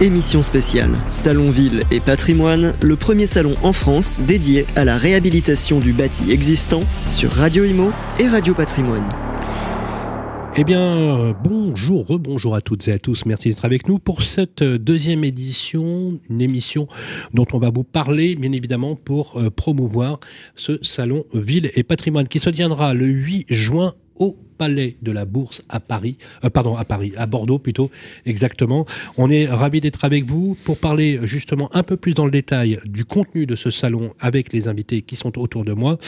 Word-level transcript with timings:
Émission 0.00 0.42
spéciale 0.42 0.90
Salon 1.06 1.52
Ville 1.52 1.84
et 1.92 2.00
Patrimoine, 2.00 2.74
le 2.82 2.96
premier 2.96 3.28
salon 3.28 3.54
en 3.62 3.72
France 3.72 4.20
dédié 4.26 4.66
à 4.74 4.84
la 4.84 4.98
réhabilitation 4.98 5.78
du 5.78 5.92
bâti 5.92 6.32
existant 6.32 6.82
sur 7.08 7.30
Radio 7.30 7.64
Imo 7.64 7.92
et 8.18 8.26
Radio 8.26 8.54
Patrimoine. 8.54 9.08
Eh 10.56 10.64
bien, 10.64 11.32
bonjour, 11.44 12.08
rebonjour 12.08 12.56
à 12.56 12.60
toutes 12.60 12.88
et 12.88 12.92
à 12.92 12.98
tous. 12.98 13.24
Merci 13.24 13.50
d'être 13.50 13.64
avec 13.64 13.86
nous 13.86 14.00
pour 14.00 14.24
cette 14.24 14.64
deuxième 14.64 15.22
édition, 15.22 16.18
une 16.28 16.42
émission 16.42 16.88
dont 17.32 17.46
on 17.52 17.58
va 17.58 17.70
vous 17.70 17.84
parler, 17.84 18.34
bien 18.34 18.50
évidemment, 18.50 18.96
pour 18.96 19.36
euh, 19.36 19.48
promouvoir 19.48 20.18
ce 20.56 20.80
salon 20.82 21.24
Ville 21.34 21.70
et 21.76 21.84
Patrimoine 21.84 22.26
qui 22.26 22.40
se 22.40 22.50
tiendra 22.50 22.94
le 22.94 23.06
8 23.06 23.46
juin 23.48 23.94
au 24.16 24.36
Palais 24.56 24.96
de 25.02 25.12
la 25.12 25.24
Bourse 25.24 25.62
à 25.68 25.80
Paris, 25.80 26.16
euh, 26.44 26.50
pardon, 26.50 26.76
à 26.76 26.84
Paris, 26.84 27.12
à 27.16 27.26
Bordeaux 27.26 27.58
plutôt, 27.58 27.90
exactement. 28.26 28.86
On 29.16 29.30
est 29.30 29.46
ravis 29.46 29.80
d'être 29.80 30.04
avec 30.04 30.24
vous 30.24 30.56
pour 30.64 30.78
parler 30.78 31.20
justement 31.22 31.68
un 31.74 31.82
peu 31.82 31.96
plus 31.96 32.14
dans 32.14 32.24
le 32.24 32.30
détail 32.30 32.80
du 32.84 33.04
contenu 33.04 33.46
de 33.46 33.56
ce 33.56 33.70
salon 33.70 34.12
avec 34.20 34.52
les 34.52 34.68
invités 34.68 35.02
qui 35.02 35.16
sont 35.16 35.38
autour 35.38 35.64
de 35.64 35.72
moi. 35.72 35.98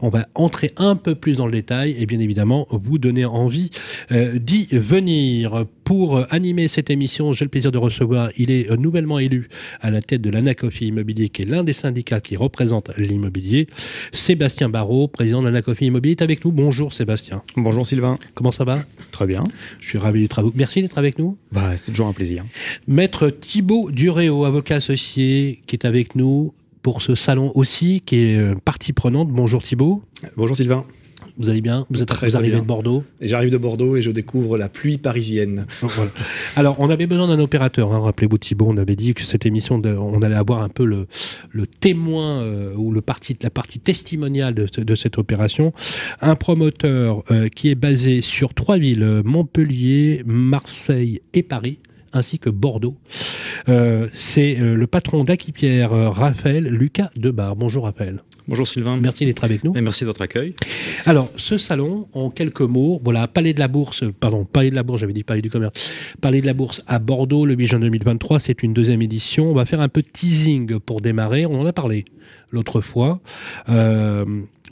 On 0.00 0.08
va 0.08 0.26
entrer 0.34 0.72
un 0.76 0.96
peu 0.96 1.14
plus 1.14 1.36
dans 1.36 1.46
le 1.46 1.52
détail 1.52 1.96
et 1.98 2.06
bien 2.06 2.20
évidemment 2.20 2.66
vous 2.70 2.98
donner 2.98 3.24
envie 3.24 3.70
euh, 4.12 4.38
d'y 4.38 4.66
venir. 4.72 5.64
Pour 5.84 6.20
animer 6.30 6.66
cette 6.66 6.90
émission, 6.90 7.32
j'ai 7.32 7.44
le 7.44 7.48
plaisir 7.48 7.70
de 7.70 7.78
recevoir, 7.78 8.30
il 8.36 8.50
est 8.50 8.68
nouvellement 8.76 9.20
élu 9.20 9.48
à 9.80 9.90
la 9.92 10.02
tête 10.02 10.20
de 10.20 10.30
l'Anacofi 10.30 10.88
Immobilier, 10.88 11.28
qui 11.28 11.42
est 11.42 11.44
l'un 11.44 11.62
des 11.62 11.72
syndicats 11.72 12.20
qui 12.20 12.36
représente 12.36 12.90
l'immobilier, 12.98 13.68
Sébastien 14.12 14.68
Barrault, 14.68 15.06
président 15.08 15.40
de 15.40 15.46
l'Anacofi 15.46 15.86
Immobilier, 15.86 16.12
est 16.12 16.22
avec 16.22 16.44
nous. 16.44 16.50
Bonjour 16.50 16.92
Sébastien. 16.92 17.42
Bonjour 17.56 17.86
Sylvain. 17.86 17.95
Comment 18.34 18.50
ça 18.50 18.64
va 18.64 18.80
Très 19.10 19.26
bien. 19.26 19.44
Je 19.80 19.88
suis 19.88 19.98
ravi 19.98 20.22
d'être 20.22 20.38
avec 20.38 20.52
vous. 20.52 20.58
Merci 20.58 20.82
d'être 20.82 20.98
avec 20.98 21.18
nous. 21.18 21.36
Bah, 21.52 21.76
c'est 21.76 21.90
toujours 21.92 22.06
un 22.06 22.12
plaisir. 22.12 22.44
Maître 22.86 23.30
Thibault 23.30 23.90
Duréo, 23.90 24.44
avocat 24.44 24.76
associé, 24.76 25.62
qui 25.66 25.76
est 25.76 25.84
avec 25.84 26.14
nous 26.14 26.54
pour 26.82 27.02
ce 27.02 27.14
salon 27.14 27.50
aussi, 27.54 28.00
qui 28.04 28.16
est 28.16 28.38
euh, 28.38 28.54
partie 28.64 28.92
prenante. 28.92 29.28
Bonjour 29.28 29.62
Thibault. 29.62 30.02
Bonjour 30.36 30.56
Sylvain. 30.56 30.84
Vous 31.38 31.48
allez 31.50 31.60
bien 31.60 31.84
Vous 31.90 32.02
êtes 32.02 32.08
Très, 32.08 32.28
vous 32.28 32.36
arrivez 32.36 32.52
bien. 32.54 32.62
de 32.62 32.66
Bordeaux 32.66 33.04
J'arrive 33.20 33.50
de 33.50 33.58
Bordeaux 33.58 33.96
et 33.96 34.02
je 34.02 34.10
découvre 34.10 34.56
la 34.56 34.68
pluie 34.68 34.96
parisienne. 34.98 35.66
Voilà. 35.82 36.10
Alors, 36.56 36.76
on 36.78 36.88
avait 36.88 37.06
besoin 37.06 37.28
d'un 37.28 37.38
opérateur. 37.38 37.92
hein. 37.92 38.00
Rappelez-vous, 38.00 38.38
Thibault, 38.38 38.66
on 38.70 38.76
avait 38.78 38.96
dit 38.96 39.12
que 39.14 39.22
cette 39.22 39.44
émission, 39.46 39.78
de- 39.78 39.90
on 39.94 40.22
allait 40.22 40.34
avoir 40.34 40.62
un 40.62 40.68
peu 40.70 40.84
le, 40.84 41.06
le 41.50 41.66
témoin 41.66 42.40
euh, 42.40 42.74
ou 42.76 42.90
le 42.90 43.00
parti, 43.02 43.36
la 43.42 43.50
partie 43.50 43.78
testimoniale 43.80 44.54
de, 44.54 44.66
ce- 44.74 44.80
de 44.80 44.94
cette 44.94 45.18
opération. 45.18 45.72
Un 46.22 46.36
promoteur 46.36 47.22
euh, 47.30 47.48
qui 47.48 47.68
est 47.70 47.74
basé 47.74 48.20
sur 48.22 48.54
trois 48.54 48.78
villes 48.78 49.20
Montpellier, 49.24 50.22
Marseille 50.26 51.20
et 51.34 51.42
Paris 51.42 51.78
ainsi 52.16 52.38
que 52.38 52.50
Bordeaux. 52.50 52.96
Euh, 53.68 54.08
C'est 54.12 54.58
euh, 54.58 54.74
le 54.74 54.86
patron 54.86 55.24
d'Aquipierre, 55.24 55.92
euh, 55.92 56.08
Raphaël 56.08 56.64
Lucas 56.64 57.10
Debar. 57.16 57.56
Bonjour 57.56 57.84
Raphaël. 57.84 58.22
Bonjour 58.48 58.66
Sylvain. 58.68 58.96
Merci 58.96 59.26
d'être 59.26 59.42
avec 59.42 59.64
nous. 59.64 59.74
Et 59.76 59.80
merci 59.80 60.04
de 60.04 60.06
votre 60.06 60.22
accueil. 60.22 60.54
Alors, 61.04 61.30
ce 61.36 61.58
salon, 61.58 62.08
en 62.12 62.30
quelques 62.30 62.60
mots, 62.60 63.00
voilà, 63.02 63.26
Palais 63.26 63.52
de 63.54 63.58
la 63.58 63.66
Bourse, 63.66 64.04
pardon, 64.20 64.44
Palais 64.44 64.70
de 64.70 64.76
la 64.76 64.84
Bourse, 64.84 65.00
j'avais 65.00 65.12
dit 65.12 65.24
Palais 65.24 65.42
du 65.42 65.50
Commerce, 65.50 66.14
Palais 66.20 66.40
de 66.40 66.46
la 66.46 66.54
Bourse 66.54 66.82
à 66.86 67.00
Bordeaux, 67.00 67.44
le 67.44 67.54
8 67.54 67.66
juin 67.66 67.80
2023, 67.80 68.38
c'est 68.38 68.62
une 68.62 68.72
deuxième 68.72 69.02
édition. 69.02 69.50
On 69.50 69.54
va 69.54 69.66
faire 69.66 69.80
un 69.80 69.88
peu 69.88 70.00
de 70.00 70.08
teasing 70.08 70.78
pour 70.78 71.00
démarrer, 71.00 71.44
on 71.44 71.60
en 71.60 71.66
a 71.66 71.72
parlé 71.72 72.04
l'autre 72.52 72.80
fois. 72.80 73.20
Euh, 73.68 74.24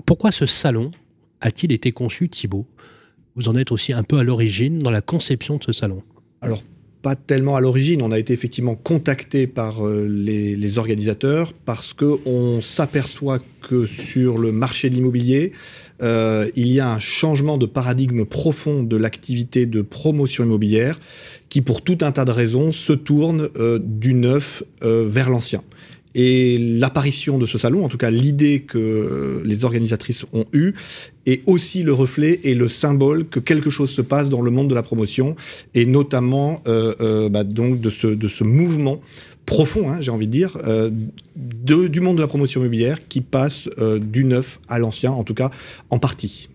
pourquoi 0.06 0.30
ce 0.30 0.46
salon 0.46 0.92
a-t-il 1.40 1.72
été 1.72 1.90
conçu, 1.90 2.28
Thibault? 2.28 2.66
Vous 3.34 3.48
en 3.48 3.56
êtes 3.56 3.72
aussi 3.72 3.92
un 3.92 4.04
peu 4.04 4.18
à 4.18 4.22
l'origine 4.22 4.78
dans 4.78 4.92
la 4.92 5.00
conception 5.00 5.56
de 5.56 5.64
ce 5.64 5.72
salon. 5.72 6.02
Alors, 6.40 6.62
pas 7.04 7.16
tellement 7.16 7.54
à 7.54 7.60
l'origine, 7.60 8.00
on 8.00 8.12
a 8.12 8.18
été 8.18 8.32
effectivement 8.32 8.76
contacté 8.76 9.46
par 9.46 9.86
euh, 9.86 10.08
les, 10.08 10.78
organisateurs 10.78 11.52
parce 11.52 11.92
qu'on 11.92 12.60
s'aperçoit 12.62 13.40
que 13.60 13.84
sur 13.84 14.38
le 14.38 14.52
marché 14.52 14.88
de 14.88 14.94
l'immobilier, 14.94 15.52
euh, 16.02 16.50
il 16.56 16.68
y 16.68 16.80
a 16.80 16.90
un 16.90 16.98
changement 16.98 17.58
de 17.58 17.66
paradigme 17.66 18.24
profond 18.24 18.82
de 18.82 18.96
l'activité 18.96 19.66
de 19.66 19.82
promotion 19.82 20.44
immobilière 20.44 20.98
qui, 21.50 21.60
pour 21.60 21.82
tout 21.82 21.98
un 22.00 22.10
tas 22.10 22.24
de 22.24 22.32
raisons, 22.32 22.72
se 22.72 22.94
tourne 22.94 23.50
euh, 23.56 23.78
du 23.82 24.14
neuf 24.14 24.64
vers 24.80 25.28
l'ancien. 25.28 25.62
Et 26.14 26.58
l'apparition 26.58 27.38
de 27.38 27.46
ce 27.46 27.58
salon, 27.58 27.84
en 27.84 27.88
tout 27.88 27.98
cas 27.98 28.10
l'idée 28.10 28.60
que 28.60 28.78
euh, 28.78 29.42
les 29.44 29.64
organisatrices 29.64 30.26
ont 30.32 30.44
eue, 30.52 30.74
est 31.26 31.42
aussi 31.46 31.82
le 31.82 31.92
reflet 31.92 32.40
et 32.44 32.54
le 32.54 32.68
symbole 32.68 33.26
que 33.26 33.40
quelque 33.40 33.70
chose 33.70 33.90
se 33.90 34.02
passe 34.02 34.28
dans 34.28 34.42
le 34.42 34.50
monde 34.50 34.68
de 34.68 34.74
la 34.74 34.82
promotion, 34.82 35.34
et 35.74 35.86
notamment 35.86 36.62
euh, 36.66 36.94
euh, 37.00 37.28
bah, 37.28 37.44
donc 37.44 37.80
de 37.80 37.90
ce, 37.90 38.06
de 38.06 38.28
ce 38.28 38.44
mouvement 38.44 39.00
profond, 39.46 39.90
hein, 39.90 40.00
j'ai 40.00 40.10
envie 40.10 40.26
de 40.26 40.32
dire, 40.32 40.56
du 41.36 42.00
monde 42.00 42.16
de 42.16 42.22
la 42.22 42.28
promotion 42.28 42.62
immobilière 42.62 43.06
qui 43.08 43.20
passe 43.20 43.68
du 44.00 44.24
neuf 44.24 44.58
à 44.68 44.78
l'ancien, 44.78 45.12
en 45.12 45.22
tout 45.22 45.34
cas 45.34 45.50
en 45.90 45.98
partie. 45.98 46.48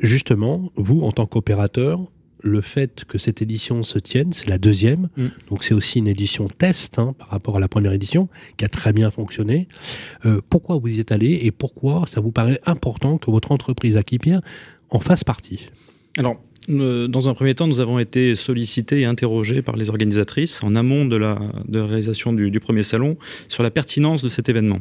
Justement, 0.00 0.70
vous, 0.76 1.00
en 1.00 1.12
tant 1.12 1.24
qu'opérateur, 1.24 2.00
le 2.46 2.60
fait 2.60 3.04
que 3.06 3.18
cette 3.18 3.42
édition 3.42 3.82
se 3.82 3.98
tienne, 3.98 4.32
c'est 4.32 4.48
la 4.48 4.58
deuxième, 4.58 5.08
Mm. 5.16 5.26
donc 5.50 5.64
c'est 5.64 5.74
aussi 5.74 5.98
une 5.98 6.08
édition 6.08 6.48
test 6.48 6.98
hein, 6.98 7.14
par 7.18 7.28
rapport 7.28 7.56
à 7.56 7.60
la 7.60 7.68
première 7.68 7.92
édition, 7.92 8.28
qui 8.56 8.64
a 8.64 8.68
très 8.68 8.92
bien 8.92 9.10
fonctionné. 9.10 9.68
Euh, 10.24 10.40
pourquoi 10.48 10.76
vous 10.78 10.88
y 10.88 11.00
êtes 11.00 11.12
allé 11.12 11.40
et 11.42 11.50
pourquoi 11.50 12.04
ça 12.06 12.20
vous 12.20 12.32
paraît 12.32 12.60
important 12.66 13.18
que 13.18 13.30
votre 13.30 13.52
entreprise 13.52 13.96
Akipia 13.96 14.40
en 14.90 15.00
fasse 15.00 15.24
partie? 15.24 15.68
Alors, 16.18 16.40
euh, 16.68 17.06
dans 17.06 17.28
un 17.28 17.34
premier 17.34 17.54
temps, 17.54 17.66
nous 17.66 17.80
avons 17.80 17.98
été 17.98 18.34
sollicités 18.34 19.00
et 19.00 19.04
interrogés 19.04 19.62
par 19.62 19.76
les 19.76 19.88
organisatrices 19.88 20.62
en 20.62 20.74
amont 20.74 21.04
de 21.04 21.16
la, 21.16 21.38
de 21.68 21.78
la 21.78 21.86
réalisation 21.86 22.32
du, 22.32 22.50
du 22.50 22.60
premier 22.60 22.82
salon 22.82 23.16
sur 23.48 23.62
la 23.62 23.70
pertinence 23.70 24.22
de 24.22 24.28
cet 24.28 24.48
événement. 24.48 24.80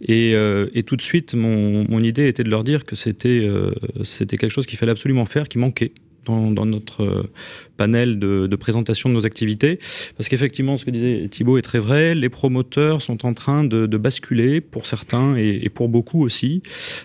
Et, 0.00 0.32
euh, 0.34 0.68
et 0.74 0.82
tout 0.84 0.96
de 0.96 1.02
suite, 1.02 1.34
mon, 1.34 1.84
mon 1.88 2.02
idée 2.02 2.28
était 2.28 2.44
de 2.44 2.50
leur 2.50 2.64
dire 2.64 2.84
que 2.84 2.96
c'était 2.96 3.40
euh, 3.42 3.72
c'était 4.04 4.38
quelque 4.38 4.50
chose 4.50 4.66
qu'il 4.66 4.78
fallait 4.78 4.92
absolument 4.92 5.26
faire, 5.26 5.48
qui 5.48 5.58
manquait. 5.58 5.92
Dans, 6.28 6.66
notre 6.66 7.04
euh, 7.04 7.30
panel 7.78 8.18
de, 8.18 8.56
présentation 8.56 9.08
de 9.08 9.14
nos 9.14 9.24
activités. 9.24 9.78
Parce 10.16 10.28
qu'effectivement, 10.28 10.76
ce 10.76 10.84
que 10.84 10.90
disait 10.90 11.28
Thibault 11.30 11.56
est 11.56 11.62
très 11.62 11.78
vrai, 11.78 12.14
les 12.14 12.28
promoteurs 12.28 13.00
sont 13.00 13.24
en 13.24 13.32
train 13.32 13.64
de, 13.64 13.86
basculer, 13.96 14.60
pour 14.60 14.86
certains 14.86 15.36
et, 15.36 15.68
pour 15.70 15.88
beaucoup 15.88 16.22
aussi, 16.22 16.62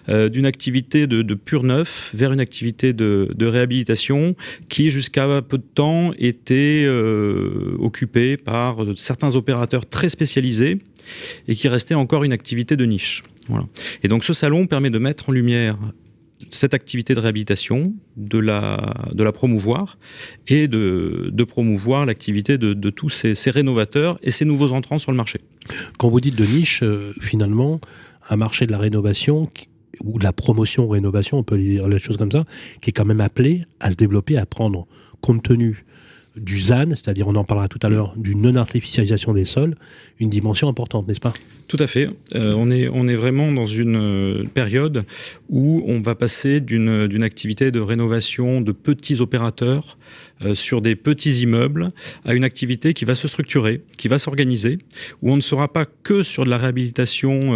euh, 0.09 0.27
d'une 0.27 0.45
activité 0.45 1.07
de, 1.07 1.33
pur 1.33 1.63
neuf 1.63 2.11
vers 2.13 2.33
une 2.33 2.39
activité 2.39 2.91
de, 2.91 3.29
de 3.33 3.45
réhabilitation 3.45 4.35
qui, 4.67 4.89
jusqu'à 4.89 5.41
peu 5.41 5.57
de 5.57 5.63
temps, 5.63 6.11
était 6.17 6.83
euh, 6.85 7.75
occupée 7.79 8.35
par 8.35 8.77
certains 8.95 9.35
opérateurs 9.35 9.85
très 9.85 10.09
spécialisés 10.09 10.79
et 11.47 11.55
qui 11.55 11.67
restait 11.69 11.95
encore 11.95 12.23
une 12.23 12.33
activité 12.33 12.75
de 12.75 12.85
niche. 12.85 13.23
Voilà. 13.47 13.65
Et 14.03 14.07
donc 14.07 14.23
ce 14.23 14.33
salon 14.33 14.67
permet 14.67 14.89
de 14.89 14.99
mettre 14.99 15.29
en 15.29 15.31
lumière 15.31 15.77
cette 16.49 16.73
activité 16.73 17.13
de 17.13 17.19
réhabilitation, 17.19 17.93
de 18.17 18.39
la, 18.39 19.09
de 19.13 19.23
la 19.23 19.31
promouvoir 19.31 19.97
et 20.47 20.67
de, 20.67 21.29
de 21.31 21.43
promouvoir 21.43 22.05
l'activité 22.05 22.57
de, 22.57 22.73
de 22.73 22.89
tous 22.89 23.09
ces, 23.09 23.51
rénovateurs 23.51 24.19
et 24.23 24.31
ces 24.31 24.45
nouveaux 24.45 24.71
entrants 24.71 24.99
sur 24.99 25.11
le 25.11 25.17
marché. 25.17 25.41
Quand 25.99 26.09
vous 26.09 26.21
dites 26.21 26.35
de 26.35 26.45
niche, 26.45 26.81
euh, 26.83 27.13
finalement, 27.21 27.79
un 28.29 28.35
marché 28.35 28.65
de 28.65 28.71
la 28.71 28.77
rénovation 28.77 29.49
ou 30.03 30.17
de 30.19 30.23
la 30.23 30.33
promotion 30.33 30.87
rénovation, 30.87 31.37
on 31.37 31.43
peut 31.43 31.57
dire 31.57 31.87
les 31.87 31.99
choses 31.99 32.17
comme 32.17 32.31
ça, 32.31 32.45
qui 32.81 32.89
est 32.89 32.93
quand 32.93 33.05
même 33.05 33.21
appelé 33.21 33.65
à 33.79 33.91
se 33.91 33.95
développer, 33.95 34.37
à 34.37 34.45
prendre 34.45 34.87
compte 35.21 35.43
tenu 35.43 35.85
du 36.35 36.59
ZAN, 36.59 36.89
c'est-à-dire 36.89 37.27
on 37.27 37.35
en 37.35 37.43
parlera 37.43 37.67
tout 37.67 37.79
à 37.83 37.89
l'heure, 37.89 38.13
du 38.17 38.35
non-artificialisation 38.35 39.33
des 39.33 39.45
sols, 39.45 39.75
une 40.19 40.29
dimension 40.29 40.67
importante, 40.67 41.07
n'est-ce 41.07 41.19
pas? 41.19 41.33
Tout 41.67 41.77
à 41.79 41.87
fait. 41.87 42.09
Euh, 42.35 42.53
on, 42.55 42.69
est, 42.69 42.87
on 42.87 43.07
est 43.07 43.15
vraiment 43.15 43.51
dans 43.51 43.65
une 43.65 43.95
euh, 43.95 44.43
période 44.53 45.05
où 45.49 45.83
on 45.87 46.01
va 46.01 46.13
passer 46.13 46.59
d'une 46.59 47.23
activité 47.23 47.71
de 47.71 47.79
rénovation 47.79 48.61
de 48.61 48.71
petits 48.71 49.21
opérateurs 49.21 49.97
euh, 50.43 50.55
sur 50.55 50.81
des 50.81 50.95
petits 50.95 51.41
immeubles 51.41 51.91
à 52.25 52.33
une 52.33 52.43
activité 52.43 52.93
qui 52.93 53.05
va 53.05 53.15
se 53.15 53.27
structurer, 53.27 53.81
qui 53.97 54.07
va 54.07 54.19
s'organiser, 54.19 54.77
où 55.21 55.31
on 55.31 55.35
ne 55.35 55.41
sera 55.41 55.71
pas 55.71 55.85
que 55.85 56.21
sur 56.21 56.43
de 56.43 56.49
la 56.49 56.57
réhabilitation 56.57 57.51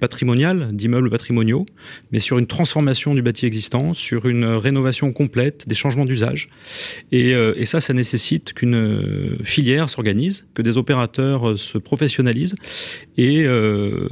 patrimoniale, 0.00 0.68
d'immeubles 0.72 1.10
patrimoniaux, 1.10 1.66
mais 2.12 2.18
sur 2.18 2.38
une 2.38 2.46
transformation 2.46 3.14
du 3.14 3.22
bâti 3.22 3.46
existant, 3.46 3.94
sur 3.94 4.26
une 4.26 4.44
rénovation 4.44 5.12
complète, 5.12 5.66
des 5.66 5.74
changements 5.74 6.04
d'usage. 6.04 6.50
Et 7.10 7.34
ça, 7.68 7.80
ça 7.80 7.92
nécessite 7.94 8.52
qu'une 8.52 8.74
euh, 8.74 9.38
filière 9.44 9.88
s'organise, 9.88 10.46
que 10.54 10.62
des 10.62 10.76
opérateurs 10.76 11.50
euh, 11.50 11.56
se 11.56 11.78
professionnalisent 11.78 12.56
et 13.16 13.44
euh, 13.44 14.08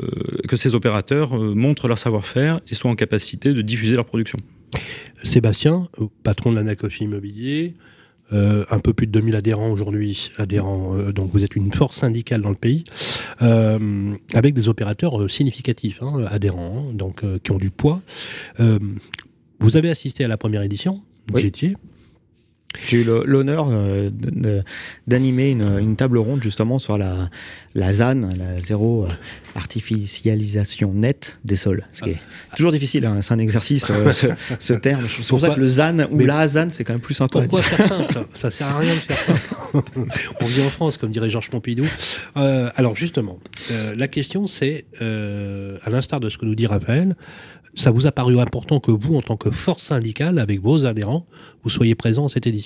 que 0.48 0.56
ces 0.56 0.74
opérateurs 0.74 1.34
montrent 1.36 1.88
leur 1.88 1.98
savoir-faire 1.98 2.60
et 2.68 2.74
soient 2.74 2.90
en 2.90 2.94
capacité 2.94 3.52
de 3.52 3.62
diffuser 3.62 3.96
leur 3.96 4.04
production. 4.04 4.38
Sébastien, 5.22 5.88
patron 6.22 6.50
de 6.52 6.56
l'Anacofi 6.56 7.04
Immobilier, 7.04 7.74
euh, 8.32 8.64
un 8.70 8.80
peu 8.80 8.92
plus 8.92 9.06
de 9.06 9.12
2000 9.12 9.36
adhérents 9.36 9.70
aujourd'hui, 9.70 10.32
adhérents, 10.36 10.96
euh, 10.96 11.12
donc 11.12 11.30
vous 11.32 11.44
êtes 11.44 11.54
une 11.56 11.72
force 11.72 11.96
syndicale 11.96 12.42
dans 12.42 12.48
le 12.50 12.56
pays, 12.56 12.84
euh, 13.42 14.12
avec 14.34 14.52
des 14.54 14.68
opérateurs 14.68 15.20
euh, 15.22 15.28
significatifs, 15.28 16.02
hein, 16.02 16.24
adhérents, 16.28 16.88
hein, 16.90 16.92
donc 16.92 17.22
euh, 17.22 17.38
qui 17.42 17.52
ont 17.52 17.58
du 17.58 17.70
poids. 17.70 18.02
Euh, 18.60 18.78
vous 19.60 19.76
avez 19.76 19.88
assisté 19.90 20.24
à 20.24 20.28
la 20.28 20.36
première 20.36 20.62
édition, 20.62 21.00
vous 21.28 21.36
Oui. 21.36 21.46
étiez. 21.46 21.76
J'ai 22.86 22.98
eu 22.98 23.04
l'honneur 23.04 23.68
euh, 23.70 24.10
d'animer 25.06 25.50
une, 25.50 25.96
table 25.96 26.18
ronde 26.18 26.42
justement 26.42 26.78
sur 26.78 26.98
la, 26.98 27.30
la 27.74 27.92
ZAN, 27.92 28.20
la 28.20 28.60
zéro 28.60 29.04
euh, 29.04 29.08
artificialisation 29.54 30.92
nette 30.92 31.38
des 31.44 31.56
sols. 31.56 31.86
Ce 31.92 32.02
qui 32.02 32.10
est 32.10 32.20
toujours 32.56 32.72
difficile, 32.72 33.06
hein, 33.06 33.18
c'est 33.22 33.34
un 33.34 33.38
exercice, 33.38 33.90
euh, 33.90 34.12
ce, 34.12 34.72
terme. 34.74 35.04
C'est 35.08 35.26
pour 35.28 35.40
ça 35.40 35.50
que 35.50 35.60
le 35.60 35.68
ZAN 35.68 36.08
ou 36.10 36.18
la 36.18 36.46
ZAN, 36.46 36.68
c'est 36.70 36.84
quand 36.84 36.92
même 36.92 37.00
plus 37.00 37.14
sympa. 37.14 37.40
Pourquoi 37.40 37.62
faire 37.62 37.86
simple? 37.86 38.24
Ça 38.34 38.50
sert 38.50 38.68
à 38.68 38.78
rien 38.78 38.94
de 38.94 39.00
faire 39.00 39.18
simple. 39.24 39.80
On 40.40 40.46
vit 40.46 40.62
en 40.62 40.70
France, 40.70 40.96
comme 40.96 41.10
dirait 41.10 41.30
Georges 41.30 41.50
Pompidou. 41.50 41.86
alors 42.34 42.94
justement, 42.94 43.38
la 43.96 44.08
question 44.08 44.46
c'est, 44.46 44.86
à 45.00 45.90
l'instar 45.90 46.20
de 46.20 46.28
ce 46.28 46.38
que 46.38 46.44
nous 46.44 46.54
dit 46.54 46.66
Raphaël, 46.66 47.14
ça 47.76 47.90
vous 47.90 48.06
a 48.06 48.12
paru 48.12 48.40
important 48.40 48.80
que 48.80 48.90
vous, 48.90 49.16
en 49.16 49.22
tant 49.22 49.36
que 49.36 49.50
force 49.50 49.82
syndicale, 49.82 50.38
avec 50.38 50.60
vos 50.60 50.86
adhérents, 50.86 51.26
vous 51.62 51.70
soyez 51.70 51.94
présents 51.94 52.26
à 52.26 52.28
cette 52.28 52.46
édition? 52.46 52.65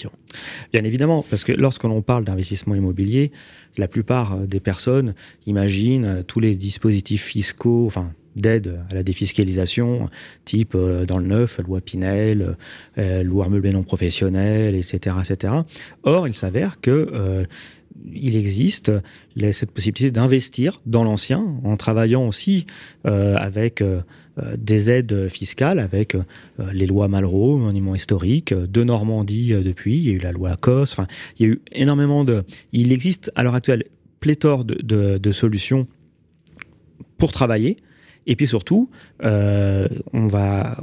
Bien 0.72 0.84
évidemment, 0.84 1.24
parce 1.28 1.44
que 1.44 1.52
lorsque 1.52 1.84
l'on 1.84 2.02
parle 2.02 2.24
d'investissement 2.24 2.74
immobilier, 2.74 3.32
la 3.76 3.88
plupart 3.88 4.34
euh, 4.34 4.46
des 4.46 4.60
personnes 4.60 5.14
imaginent 5.46 6.04
euh, 6.04 6.22
tous 6.22 6.40
les 6.40 6.54
dispositifs 6.54 7.24
fiscaux, 7.24 7.86
enfin 7.86 8.12
d'aide 8.36 8.80
à 8.90 8.94
la 8.94 9.02
défiscalisation, 9.02 10.08
type 10.44 10.74
euh, 10.76 11.04
dans 11.04 11.18
le 11.18 11.26
neuf, 11.26 11.58
loi 11.58 11.80
Pinel, 11.80 12.56
loi 12.96 13.48
meublé 13.48 13.72
non 13.72 13.82
professionnel, 13.82 14.76
etc., 14.76 15.16
etc. 15.20 15.54
Or, 16.04 16.28
il 16.28 16.36
s'avère 16.36 16.80
que 16.80 17.46
il 18.12 18.36
existe 18.36 18.92
cette 19.52 19.72
possibilité 19.72 20.10
d'investir 20.10 20.80
dans 20.86 21.04
l'ancien 21.04 21.44
en 21.64 21.76
travaillant 21.76 22.26
aussi 22.26 22.66
avec 23.04 23.82
euh, 23.82 24.00
des 24.56 24.90
aides 24.90 25.28
fiscales 25.28 25.78
avec 25.78 26.14
euh, 26.14 26.22
les 26.72 26.86
lois 26.86 27.08
Malraux, 27.08 27.56
monument 27.58 27.94
historique, 27.94 28.52
euh, 28.52 28.66
de 28.66 28.84
Normandie 28.84 29.52
depuis, 29.64 29.96
il 29.96 30.08
y 30.08 30.10
a 30.10 30.12
eu 30.12 30.18
la 30.18 30.32
loi 30.32 30.56
COS, 30.56 30.92
enfin, 30.92 31.06
il 31.38 31.46
y 31.46 31.48
a 31.48 31.52
eu 31.52 31.62
énormément 31.72 32.24
de... 32.24 32.44
Il 32.72 32.92
existe 32.92 33.30
à 33.34 33.42
l'heure 33.42 33.54
actuelle 33.54 33.84
pléthore 34.20 34.64
de, 34.64 35.32
solutions 35.32 35.86
pour 37.16 37.32
travailler. 37.32 37.76
Et 38.26 38.36
puis 38.36 38.46
surtout, 38.46 38.90
on 39.22 40.26
va, 40.26 40.76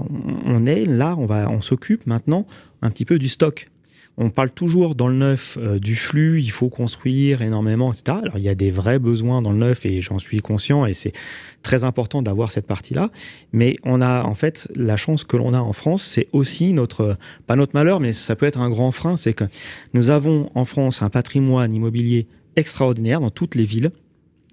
on 0.45 0.65
est 0.65 0.86
là, 0.86 1.15
on 1.18 1.27
va, 1.27 1.50
on 1.50 1.62
s'occupe 1.62 2.07
maintenant 2.07 2.48
un 2.81 2.89
petit 2.89 3.06
peu 3.06 3.19
du 3.19 3.27
stock 3.27 3.69
on 4.17 4.31
parle 4.31 4.49
toujours 4.49 4.95
dans 4.95 5.07
le 5.07 5.15
neuf 5.15 5.57
euh, 5.61 5.79
du 5.79 5.95
flux, 5.95 6.41
il 6.41 6.49
faut 6.49 6.69
construire 6.69 7.41
énormément, 7.41 7.91
etc. 7.91 8.17
Alors 8.23 8.37
il 8.37 8.43
y 8.43 8.49
a 8.49 8.55
des 8.55 8.71
vrais 8.71 8.97
besoins 8.97 9.41
dans 9.41 9.51
le 9.51 9.57
neuf 9.57 9.85
et 9.85 10.01
j'en 10.01 10.17
suis 10.17 10.39
conscient 10.39 10.85
et 10.85 10.93
c'est 10.93 11.13
très 11.61 11.83
important 11.83 12.23
d'avoir 12.23 12.51
cette 12.51 12.65
partie-là. 12.65 13.11
Mais 13.53 13.77
on 13.83 14.01
a 14.01 14.23
en 14.23 14.33
fait 14.33 14.67
la 14.75 14.97
chance 14.97 15.23
que 15.23 15.37
l'on 15.37 15.53
a 15.53 15.59
en 15.59 15.73
France, 15.73 16.03
c'est 16.03 16.27
aussi 16.31 16.73
notre, 16.73 17.17
pas 17.45 17.55
notre 17.55 17.75
malheur, 17.75 17.99
mais 17.99 18.11
ça 18.11 18.35
peut 18.35 18.47
être 18.47 18.59
un 18.59 18.69
grand 18.69 18.91
frein, 18.91 19.17
c'est 19.17 19.33
que 19.33 19.45
nous 19.93 20.09
avons 20.09 20.49
en 20.55 20.65
France 20.65 21.01
un 21.03 21.09
patrimoine 21.09 21.71
immobilier 21.71 22.27
extraordinaire 22.55 23.21
dans 23.21 23.29
toutes 23.29 23.53
les 23.53 23.65
villes 23.65 23.91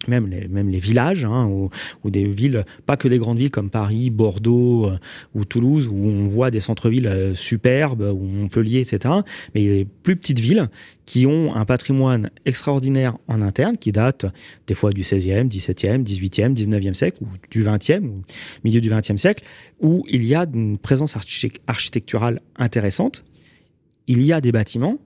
même 0.08 0.28
les, 0.28 0.78
villages, 0.78 1.24
hein, 1.24 1.46
ou, 1.46 2.10
des 2.10 2.24
villes, 2.24 2.64
pas 2.86 2.96
que 2.96 3.08
des 3.08 3.18
grandes 3.18 3.38
villes 3.38 3.50
comme 3.50 3.70
Paris, 3.70 4.10
Bordeaux 4.10 4.86
euh, 4.86 4.98
ou 5.34 5.44
Toulouse, 5.44 5.88
où 5.90 5.96
on 5.96 6.26
voit 6.26 6.50
des 6.50 6.60
centres-villes 6.60 7.06
euh, 7.06 7.34
superbes, 7.34 8.02
ou 8.02 8.24
Montpellier, 8.24 8.80
etc. 8.80 9.14
Mais 9.54 9.62
il 9.62 9.66
y 9.66 9.70
a 9.70 9.74
des 9.78 9.84
plus 9.84 10.16
petites 10.16 10.40
villes 10.40 10.68
qui 11.06 11.26
ont 11.26 11.54
un 11.54 11.64
patrimoine 11.64 12.30
extraordinaire 12.46 13.16
en 13.28 13.42
interne, 13.42 13.76
qui 13.76 13.92
date 13.92 14.26
des 14.66 14.74
fois 14.74 14.92
du 14.92 15.02
16e, 15.02 15.48
17e, 15.48 16.02
18e, 16.02 16.54
19e 16.54 16.94
siècle, 16.94 17.22
ou 17.22 17.28
du 17.50 17.62
20e, 17.62 18.04
ou 18.04 18.22
milieu 18.64 18.80
du 18.80 18.90
20e 18.90 19.18
siècle, 19.18 19.44
où 19.80 20.04
il 20.08 20.24
y 20.24 20.34
a 20.34 20.46
une 20.52 20.78
présence 20.78 21.16
architecturale 21.66 22.40
intéressante. 22.56 23.24
Il 24.06 24.22
y 24.22 24.32
a 24.32 24.40
des 24.40 24.52
bâtiments. 24.52 24.98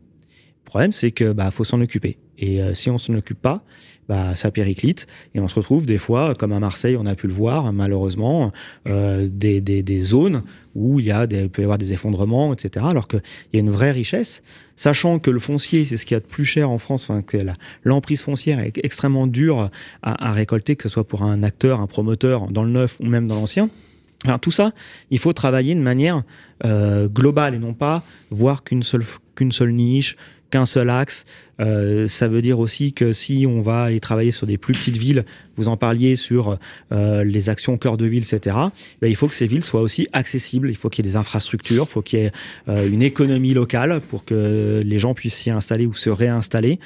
Le 0.68 0.70
problème, 0.70 0.92
c'est 0.92 1.12
que 1.12 1.32
bah, 1.32 1.50
faut 1.50 1.64
s'en 1.64 1.80
occuper. 1.80 2.18
Et 2.36 2.60
euh, 2.60 2.74
si 2.74 2.90
on 2.90 2.98
s'en 2.98 3.14
occupe 3.14 3.40
pas, 3.40 3.64
bah, 4.06 4.36
ça 4.36 4.50
périclite 4.50 5.06
et 5.34 5.40
on 5.40 5.48
se 5.48 5.54
retrouve 5.54 5.86
des 5.86 5.96
fois, 5.96 6.34
comme 6.38 6.52
à 6.52 6.60
Marseille, 6.60 6.94
on 7.00 7.06
a 7.06 7.14
pu 7.14 7.26
le 7.26 7.32
voir 7.32 7.72
malheureusement, 7.72 8.52
euh, 8.86 9.26
des, 9.32 9.62
des, 9.62 9.82
des, 9.82 10.00
zones 10.02 10.42
où 10.74 11.00
il, 11.00 11.06
y 11.06 11.10
a 11.10 11.26
peut 11.26 11.62
y 11.62 11.64
avoir 11.64 11.78
des 11.78 11.94
effondrements, 11.94 12.52
etc. 12.52 12.84
Alors 12.86 13.08
qu'il 13.08 13.22
y 13.54 13.56
a 13.56 13.60
une 13.60 13.70
vraie 13.70 13.92
richesse, 13.92 14.42
sachant 14.76 15.18
que 15.18 15.30
le 15.30 15.38
foncier, 15.38 15.86
c'est 15.86 15.96
ce 15.96 16.04
qu'il 16.04 16.16
y 16.16 16.18
a 16.18 16.20
de 16.20 16.26
plus 16.26 16.44
cher 16.44 16.68
en 16.68 16.76
France, 16.76 17.08
enfin, 17.08 17.22
que 17.22 17.38
l'emprise 17.82 18.20
foncière 18.20 18.60
est 18.60 18.78
extrêmement 18.84 19.26
dure 19.26 19.70
à, 20.02 20.28
à 20.28 20.32
récolter, 20.34 20.76
que 20.76 20.82
ce 20.82 20.90
soit 20.90 21.08
pour 21.08 21.22
un 21.22 21.42
acteur, 21.42 21.80
un 21.80 21.86
promoteur 21.86 22.48
dans 22.48 22.62
le 22.62 22.70
neuf 22.70 23.00
ou 23.00 23.06
même 23.06 23.26
dans 23.26 23.36
l'ancien. 23.36 23.70
Alors 24.24 24.40
tout 24.40 24.50
ça, 24.50 24.72
il 25.10 25.18
faut 25.18 25.32
travailler 25.32 25.74
de 25.74 25.80
manière 25.80 26.24
euh, 26.64 27.08
globale 27.08 27.54
et 27.54 27.58
non 27.58 27.72
pas 27.72 28.02
voir 28.30 28.64
qu'une 28.64 28.82
seule 28.82 29.04
qu'une 29.36 29.52
seule 29.52 29.72
niche, 29.72 30.16
qu'un 30.50 30.66
seul 30.66 30.90
axe. 30.90 31.24
Euh, 31.60 32.06
ça 32.06 32.28
veut 32.28 32.42
dire 32.42 32.58
aussi 32.58 32.92
que 32.92 33.12
si 33.12 33.44
on 33.48 33.60
va 33.60 33.82
aller 33.82 34.00
travailler 34.00 34.30
sur 34.30 34.46
des 34.46 34.58
plus 34.58 34.74
petites 34.74 34.96
villes, 34.96 35.24
vous 35.56 35.68
en 35.68 35.76
parliez 35.76 36.16
sur 36.16 36.58
euh, 36.92 37.24
les 37.24 37.48
actions 37.48 37.76
cœur 37.78 37.96
de 37.96 38.06
ville, 38.06 38.22
etc., 38.22 38.56
ben, 39.00 39.08
il 39.08 39.16
faut 39.16 39.26
que 39.26 39.34
ces 39.34 39.46
villes 39.46 39.64
soient 39.64 39.80
aussi 39.82 40.08
accessibles. 40.12 40.70
Il 40.70 40.76
faut 40.76 40.88
qu'il 40.88 41.04
y 41.04 41.08
ait 41.08 41.10
des 41.10 41.16
infrastructures, 41.16 41.86
il 41.88 41.92
faut 41.92 42.02
qu'il 42.02 42.20
y 42.20 42.22
ait 42.22 42.32
euh, 42.68 42.88
une 42.88 43.02
économie 43.02 43.54
locale 43.54 44.00
pour 44.08 44.24
que 44.24 44.82
les 44.84 44.98
gens 44.98 45.14
puissent 45.14 45.36
s'y 45.36 45.50
installer 45.50 45.86
ou 45.86 45.94
se 45.94 46.10
réinstaller. 46.10 46.78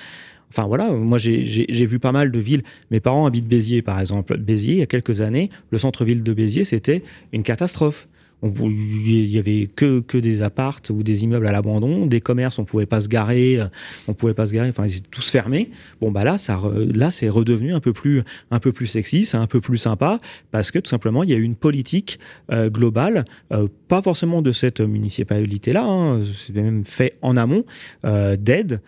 Enfin 0.51 0.67
voilà, 0.67 0.91
moi 0.93 1.17
j'ai 1.17 1.87
vu 1.87 1.99
pas 1.99 2.13
mal 2.13 2.31
de 2.31 2.39
villes. 2.39 2.63
Mes 2.91 3.01
parents 3.01 3.25
habitent 3.25 3.49
Béziers, 3.49 3.81
par 3.81 3.99
exemple. 3.99 4.37
Béziers, 4.37 4.75
il 4.75 4.79
y 4.81 4.83
a 4.83 4.87
quelques 4.87 5.23
années, 5.23 5.49
le 5.71 5.79
centre-ville 5.79 6.23
de 6.23 6.33
Béziers, 6.35 6.65
c'était 6.65 7.03
une 7.33 7.43
catastrophe 7.43 8.07
il 8.43 9.27
y 9.27 9.39
avait 9.39 9.69
que, 9.75 10.01
que 10.01 10.19
des 10.19 10.43
appartes 10.43 10.91
ou 10.91 11.03
des 11.03 11.23
immeubles 11.23 11.47
à 11.47 11.53
l'abandon, 11.53 12.07
des 12.07 12.21
commerces, 12.21 12.59
on 12.59 12.65
pouvait 12.65 12.87
pas 12.87 13.01
se 13.01 13.09
garer, 13.09 13.61
euh, 13.61 13.67
on 14.09 14.15
pouvait 14.15 14.35
pas 14.35 14.47
se 14.47 14.53
garer, 14.53 14.69
enfin 14.69 14.87
ils 14.87 14.97
étaient 14.97 15.09
tous 15.11 15.31
fermés. 15.31 15.71
Bon 16.01 16.11
bah 16.11 16.25
là, 16.25 16.39
ça, 16.39 16.61
là 16.93 17.11
c'est 17.11 17.29
redevenu 17.29 17.73
un 17.73 17.81
peu 17.81 17.93
plus, 17.93 18.23
un 18.51 18.59
peu 18.59 18.73
plus 18.73 18.87
sexy, 18.87 19.25
c'est 19.25 19.37
un 19.37 19.47
peu 19.47 19.61
plus 19.61 19.79
sympa 19.79 20.19
parce 20.51 20.71
que 20.71 20.79
tout 20.79 20.91
simplement 20.91 21.23
il 21.23 21.31
y 21.31 21.35
a 21.35 21.37
eu 21.37 21.43
une 21.43 21.57
politique 21.57 22.19
euh, 22.51 22.69
globale, 22.69 23.25
euh, 23.53 23.69
pas 23.89 24.03
forcément 24.03 24.43
de 24.43 24.53
cette 24.53 24.81
municipalité 24.81 25.73
là, 25.73 25.85
hein, 25.85 26.21
c'est 26.23 26.55
même 26.55 26.85
fait 26.85 27.15
en 27.23 27.37
amont 27.37 27.65
d'aide 28.03 28.81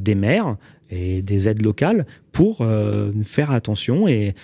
des 0.00 0.14
maires 0.14 0.56
et 0.90 1.22
des 1.22 1.48
aides 1.48 1.62
locales 1.62 2.06
pour 2.32 2.66
faire 3.24 3.50
attention 3.52 4.08
et 4.08 4.34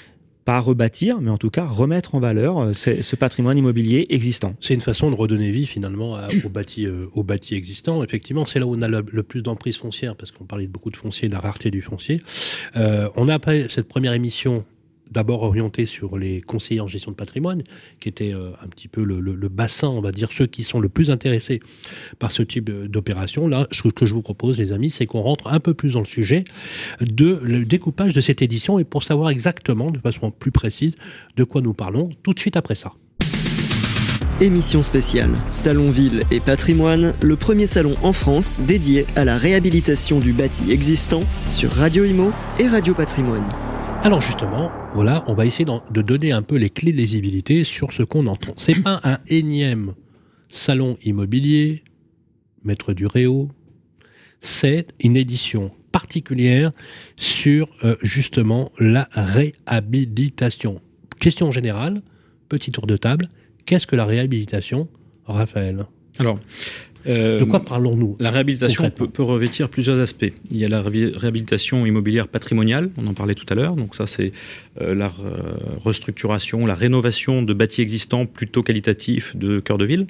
pas 0.46 0.60
rebâtir, 0.60 1.20
mais 1.20 1.30
en 1.30 1.38
tout 1.38 1.50
cas 1.50 1.66
remettre 1.66 2.14
en 2.14 2.20
valeur 2.20 2.58
euh, 2.60 2.72
ce 2.72 3.16
patrimoine 3.16 3.58
immobilier 3.58 4.06
existant. 4.10 4.54
C'est 4.60 4.74
une 4.74 4.80
façon 4.80 5.10
de 5.10 5.16
redonner 5.16 5.50
vie 5.50 5.66
finalement 5.66 6.16
au, 6.44 6.48
bâti, 6.48 6.86
euh, 6.86 7.06
au 7.14 7.24
bâti 7.24 7.56
existant. 7.56 8.02
Effectivement, 8.04 8.46
c'est 8.46 8.60
là 8.60 8.66
où 8.66 8.76
on 8.76 8.80
a 8.80 8.88
le, 8.88 9.02
plus 9.24 9.42
d'emprise 9.42 9.76
foncière, 9.76 10.14
parce 10.14 10.30
qu'on 10.30 10.44
parlait 10.44 10.68
beaucoup 10.68 10.90
de 10.90 10.96
foncier, 10.96 11.28
de 11.28 11.34
la 11.34 11.40
rareté 11.40 11.72
du 11.72 11.82
foncier. 11.82 12.22
Euh, 12.76 13.08
on 13.16 13.28
a 13.28 13.34
après 13.34 13.66
cette 13.68 13.88
première 13.88 14.12
émission 14.12 14.64
d'abord 15.10 15.42
orienté 15.42 15.86
sur 15.86 16.18
les 16.18 16.40
conseillers 16.40 16.80
en 16.80 16.88
gestion 16.88 17.10
de 17.10 17.16
patrimoine, 17.16 17.62
qui 18.00 18.08
étaient 18.08 18.34
euh, 18.34 18.50
un 18.62 18.68
petit 18.68 18.88
peu 18.88 19.02
le, 19.02 19.48
bassin, 19.48 19.88
on 19.88 20.00
va 20.00 20.12
dire, 20.12 20.32
ceux 20.32 20.46
qui 20.46 20.62
sont 20.62 20.80
le 20.80 20.88
plus 20.88 21.10
intéressés 21.10 21.60
par 22.18 22.32
ce 22.32 22.42
type 22.42 22.70
d'opération. 22.70 23.48
Là, 23.48 23.66
ce 23.70 23.88
que 23.88 24.06
je 24.06 24.14
vous 24.14 24.22
propose, 24.22 24.58
les 24.58 24.72
amis, 24.72 24.90
c'est 24.90 25.06
qu'on 25.06 25.20
rentre 25.20 25.48
un 25.48 25.60
peu 25.60 25.74
plus 25.74 25.92
dans 25.94 26.00
le 26.00 26.06
sujet 26.06 26.44
de 27.00 27.40
le 27.42 27.64
découpage 27.64 28.14
de 28.14 28.20
cette 28.20 28.42
édition 28.42 28.78
et 28.78 28.84
pour 28.84 29.02
savoir 29.02 29.30
exactement, 29.30 29.90
de 29.90 29.98
façon 29.98 30.30
plus 30.30 30.52
précise, 30.52 30.96
de 31.36 31.44
quoi 31.44 31.60
nous 31.60 31.74
parlons 31.74 32.10
tout 32.22 32.34
de 32.34 32.40
suite 32.40 32.56
après 32.56 32.74
ça. 32.74 32.92
Émission 34.40 34.82
spéciale 34.82 35.30
Salon 35.48 35.90
Ville 35.90 36.24
et 36.30 36.40
Patrimoine, 36.40 37.14
le 37.22 37.36
premier 37.36 37.66
salon 37.66 37.94
en 38.02 38.12
France 38.12 38.60
dédié 38.66 39.06
à 39.16 39.24
la 39.24 39.38
réhabilitation 39.38 40.20
du 40.20 40.34
bâti 40.34 40.70
existant 40.70 41.22
sur 41.48 41.70
Radio 41.70 42.04
Imo 42.04 42.32
et 42.58 42.68
Radio 42.68 42.92
Patrimoine. 42.92 43.75
Alors 44.06 44.20
justement, 44.20 44.70
voilà, 44.94 45.24
on 45.26 45.34
va 45.34 45.46
essayer 45.46 45.64
de 45.64 46.00
donner 46.00 46.30
un 46.30 46.42
peu 46.42 46.54
les 46.54 46.70
clés 46.70 46.92
de 46.92 46.96
lisibilité 46.96 47.64
sur 47.64 47.92
ce 47.92 48.04
qu'on 48.04 48.28
entend. 48.28 48.52
C'est 48.56 48.80
pas 48.80 49.00
un 49.02 49.18
énième 49.26 49.94
salon 50.48 50.96
immobilier, 51.02 51.82
maître 52.62 52.92
du 52.92 53.04
Réau, 53.04 53.48
c'est 54.40 54.86
une 55.00 55.16
édition 55.16 55.72
particulière 55.90 56.70
sur 57.16 57.68
euh, 57.82 57.96
justement 58.00 58.70
la 58.78 59.08
réhabilitation. 59.10 60.80
Question 61.18 61.50
générale, 61.50 62.00
petit 62.48 62.70
tour 62.70 62.86
de 62.86 62.96
table, 62.96 63.26
qu'est-ce 63.64 63.88
que 63.88 63.96
la 63.96 64.04
réhabilitation, 64.04 64.86
Raphaël? 65.24 65.84
Alors, 66.20 66.38
euh, 67.08 67.38
de 67.38 67.44
quoi 67.44 67.60
parlons-nous 67.60 68.16
La 68.20 68.30
réhabilitation 68.30 68.90
peut, 68.90 69.22
revêtir 69.22 69.68
plusieurs 69.68 69.98
aspects. 69.98 70.32
Il 70.50 70.58
y 70.58 70.64
a 70.64 70.68
la 70.68 70.82
réhabilitation 70.82 71.86
immobilière 71.86 72.28
patrimoniale, 72.28 72.90
on 72.96 73.06
en 73.06 73.14
parlait 73.14 73.34
tout 73.34 73.46
à 73.48 73.54
l'heure. 73.54 73.74
Donc 73.74 73.94
ça, 73.94 74.06
c'est 74.06 74.32
euh, 74.80 74.94
la 74.94 75.12
restructuration, 75.84 76.66
la 76.66 76.74
rénovation 76.74 77.42
de 77.42 77.54
bâtis 77.54 77.82
existants 77.82 78.26
plutôt 78.26 78.62
qualitatifs 78.62 79.36
de 79.36 79.60
cœur 79.60 79.78
de 79.78 79.84
ville, 79.84 80.06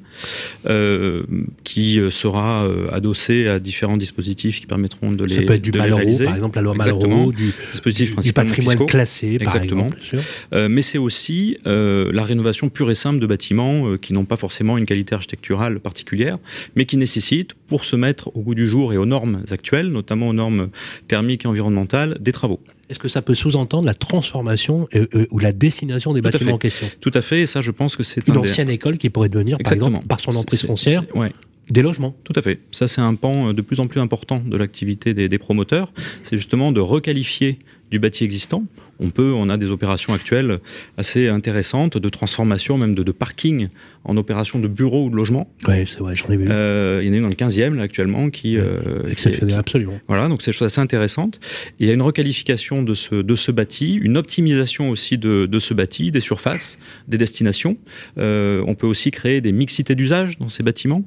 euh, 0.67 1.23
qui 1.65 2.01
sera 2.11 2.67
adossé 2.93 3.49
à 3.49 3.59
différents 3.59 3.97
dispositifs 3.97 4.61
qui 4.61 4.67
permettront 4.67 5.13
de 5.13 5.25
les 5.25 5.37
Ça 5.37 5.43
peut 5.43 5.55
être 5.55 5.63
du 5.63 5.73
Malraux, 5.73 6.19
par 6.25 6.35
exemple 6.35 6.57
la 6.57 6.63
loi 6.63 6.75
Malraux, 6.75 7.33
du, 7.33 7.53
dispositif 7.73 8.17
du, 8.17 8.33
patrimoine 8.33 8.87
classé, 8.87 9.39
par 9.39 9.55
Exactement. 9.55 9.89
exemple. 9.89 10.69
mais 10.69 10.83
c'est 10.83 10.99
aussi 10.99 11.59
la 11.65 12.25
rénovation 12.25 12.69
pure 12.69 12.91
et 12.91 12.95
simple 12.95 13.19
de 13.19 13.27
bâtiments 13.27 13.97
qui 13.97 14.13
n'ont 14.13 14.25
pas 14.25 14.37
forcément 14.37 14.79
une 14.79 14.87
qualité 14.87 15.15
architecturale 15.15 15.81
particulière, 15.81 16.39
mais 16.75 16.86
qui 16.87 16.97
nécessite, 16.97 17.55
pour 17.69 17.85
se 17.85 17.97
mettre 17.97 18.35
au 18.37 18.41
goût 18.41 18.55
du 18.55 18.67
jour 18.67 18.93
et 18.93 18.97
aux 18.97 19.07
normes 19.07 19.43
actuelles, 19.51 19.89
notamment 19.89 20.29
aux 20.29 20.33
normes 20.33 20.69
thermiques 21.09 21.45
et 21.45 21.49
environnementales, 21.49 22.17
des 22.21 22.33
travaux. 22.33 22.61
Est-ce 22.89 22.99
que 22.99 23.09
ça 23.09 23.23
peut 23.23 23.35
sous-entendre 23.35 23.85
la 23.85 23.95
transformation 23.95 24.89
ou 25.31 25.39
la 25.39 25.53
destination 25.53 26.13
des 26.13 26.23
bâtiments 26.23 26.55
en 26.55 26.59
question? 26.59 26.87
Tout 27.01 27.11
à 27.15 27.21
fait, 27.21 27.43
et 27.43 27.47
ça 27.47 27.61
je 27.61 27.71
pense 27.71 27.97
que 27.97 28.03
c'est 28.03 28.27
une 28.29 28.37
ancienne 28.37 28.71
école 28.71 28.99
qui 28.99 29.11
pourrait 29.11 29.29
devenir, 29.29 29.59
par 29.59 29.73
exemple, 29.73 30.07
par 30.07 30.21
son 30.21 30.35
emprise 30.35 30.63
foncière, 30.63 31.05
ouais. 31.15 31.33
Des 31.69 31.83
logements. 31.83 32.15
Tout 32.23 32.33
à 32.37 32.43
fait. 32.43 32.61
Ça, 32.71 32.87
c'est 32.87 33.01
un 33.01 33.17
pan 33.17 33.53
de 33.53 33.61
plus 33.61 33.81
en 33.81 33.89
plus 33.89 34.01
important 34.01 34.39
de 34.39 34.57
l'activité 34.57 35.15
des, 35.15 35.29
des, 35.29 35.39
promoteurs. 35.39 35.93
C'est 36.23 36.37
justement 36.37 36.71
de 36.71 36.79
requalifier 36.79 37.59
du 37.91 37.99
bâti 37.99 38.23
existant 38.23 38.63
on 39.01 39.11
peut, 39.11 39.33
on 39.33 39.49
a 39.49 39.57
des 39.57 39.71
opérations 39.71 40.15
actuelles 40.15 40.59
assez 40.97 41.29
intéressantes 41.29 41.99
de 41.99 42.09
transformation, 42.09 42.79
même 42.79 42.95
de, 42.95 43.03
de 43.03 43.13
parking 43.13 43.69
en 44.05 44.17
opération 44.17 44.59
de 44.59 44.69
bureau 44.69 45.07
ou 45.07 45.11
de 45.11 45.17
logement. 45.17 45.49
Oui, 45.69 45.85
c'est 45.87 45.99
vrai, 45.99 46.15
j'en 46.15 46.29
ai 46.29 46.37
vu. 46.37 46.47
Euh, 46.49 47.01
il 47.03 47.09
y 47.09 47.11
en 47.11 47.15
a 47.15 47.17
une 47.17 47.23
dans 47.23 47.29
le 47.29 47.35
15e 47.35 47.75
là, 47.75 47.83
actuellement 47.83 48.31
qui. 48.31 48.57
Euh, 48.57 49.03
Exceptionnel, 49.11 49.57
absolument. 49.57 49.99
Voilà, 50.09 50.29
donc 50.29 50.43
c'est 50.43 50.53
chose 50.53 50.67
assez 50.67 50.81
intéressante. 50.81 51.41
Il 51.79 51.87
y 51.87 51.91
a 51.91 51.93
une 51.93 52.03
requalification 52.03 52.83
de 52.83 52.95
ce, 52.95 53.17
de 53.17 53.37
ce 53.37 53.51
bâti, 53.53 53.95
une 53.97 54.17
optimisation 54.17 54.91
aussi 54.91 55.19
de, 55.19 55.47
de 55.47 55.59
ce 55.59 55.75
bâti, 55.75 56.11
des 56.11 56.21
surfaces, 56.21 56.79
des 57.09 57.19
destinations. 57.19 57.77
Euh, 58.19 58.63
on 58.67 58.75
peut 58.75 58.87
aussi 58.87 59.11
créer 59.11 59.41
des 59.41 59.53
mixités 59.53 59.95
d'usage 59.95 60.39
dans 60.39 60.49
ces 60.49 60.63
bâtiments. 60.63 61.03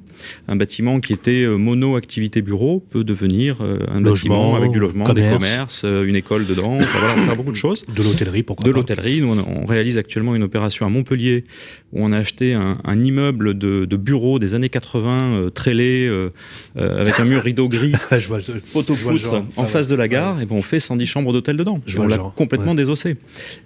Un 0.48 0.56
bâtiment 0.56 1.00
qui 1.00 1.12
était 1.12 1.42
euh, 1.42 1.56
mono-activité 1.56 2.42
bureau 2.42 2.80
peut 2.80 3.04
devenir 3.04 3.58
euh, 3.60 3.78
un 3.90 4.00
bâtiment 4.00 4.56
avec 4.56 4.70
du 4.70 4.78
logement, 4.78 5.04
commerce. 5.04 5.28
des 5.28 5.34
commerces, 5.34 5.84
une 5.84 6.16
école 6.16 6.46
dedans. 6.46 6.76
Enfin, 6.76 6.98
voilà, 6.98 7.14
on 7.14 7.16
peut 7.16 7.26
faire 7.26 7.36
beaucoup 7.36 7.52
de 7.52 7.56
choses. 7.56 7.79
De 7.88 8.02
l'hôtellerie, 8.02 8.42
pourquoi 8.42 8.64
De 8.64 8.70
l'hôtellerie. 8.70 9.20
Nous, 9.20 9.28
on, 9.28 9.64
réalise 9.64 9.98
actuellement 9.98 10.34
une 10.34 10.42
opération 10.42 10.86
à 10.86 10.88
Montpellier 10.88 11.44
où 11.92 12.04
on 12.04 12.12
a 12.12 12.18
acheté 12.18 12.54
un, 12.54 12.78
un 12.84 13.02
immeuble 13.02 13.56
de, 13.56 13.84
de, 13.84 13.96
bureaux 13.96 14.38
des 14.38 14.54
années 14.54 14.68
80, 14.68 15.32
euh, 15.34 15.50
euh, 15.68 16.30
euh, 16.76 17.00
avec 17.00 17.20
un 17.20 17.24
mur 17.24 17.42
rideau 17.42 17.68
gris, 17.68 17.92
photo 18.66 18.94
poutre, 18.94 19.44
en 19.56 19.66
face 19.66 19.88
de 19.88 19.94
la 19.94 20.08
gare. 20.08 20.40
Et 20.40 20.46
ben, 20.46 20.56
on 20.56 20.62
fait 20.62 20.78
110 20.78 21.06
chambres 21.06 21.32
d'hôtel 21.32 21.56
dedans. 21.56 21.80
Je 21.86 21.98
on 21.98 22.06
l'a 22.06 22.18
complètement 22.34 22.72
ouais. 22.72 22.76
désossé. 22.76 23.16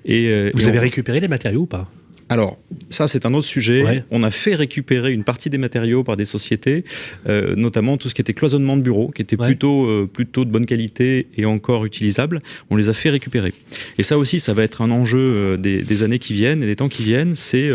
Et, 0.04 0.50
Vous 0.54 0.66
et 0.66 0.68
avez 0.68 0.78
on... 0.78 0.82
récupéré 0.82 1.20
les 1.20 1.28
matériaux 1.28 1.62
ou 1.62 1.66
pas? 1.66 1.90
Alors, 2.28 2.58
ça, 2.90 3.06
c'est 3.06 3.26
un 3.26 3.34
autre 3.34 3.46
sujet. 3.46 3.82
Ouais. 3.84 4.04
On 4.10 4.22
a 4.22 4.30
fait 4.30 4.54
récupérer 4.54 5.12
une 5.12 5.24
partie 5.24 5.50
des 5.50 5.58
matériaux 5.58 6.04
par 6.04 6.16
des 6.16 6.24
sociétés, 6.24 6.84
euh, 7.28 7.54
notamment 7.56 7.96
tout 7.96 8.08
ce 8.08 8.14
qui 8.14 8.22
était 8.22 8.32
cloisonnement 8.32 8.76
de 8.76 8.82
bureaux, 8.82 9.10
qui 9.14 9.22
était 9.22 9.38
Ouais. 9.38 9.46
plutôt, 9.48 9.86
euh, 9.86 10.08
plutôt 10.10 10.44
de 10.44 10.50
bonne 10.50 10.66
qualité 10.66 11.26
et 11.36 11.44
encore 11.44 11.84
utilisable. 11.84 12.40
On 12.70 12.76
les 12.76 12.88
a 12.88 12.92
fait 12.92 13.10
récupérer. 13.10 13.52
Et 13.98 14.02
ça 14.02 14.16
aussi, 14.18 14.40
ça 14.40 14.54
va 14.54 14.62
être 14.62 14.80
un 14.82 14.90
enjeu 14.90 15.18
euh, 15.20 15.56
des, 15.56 15.82
des 15.82 16.02
années 16.02 16.18
qui 16.18 16.32
viennent 16.32 16.62
et 16.62 16.66
des 16.66 16.76
temps 16.76 16.88
qui 16.88 17.02
viennent. 17.04 17.34
C'est 17.34 17.70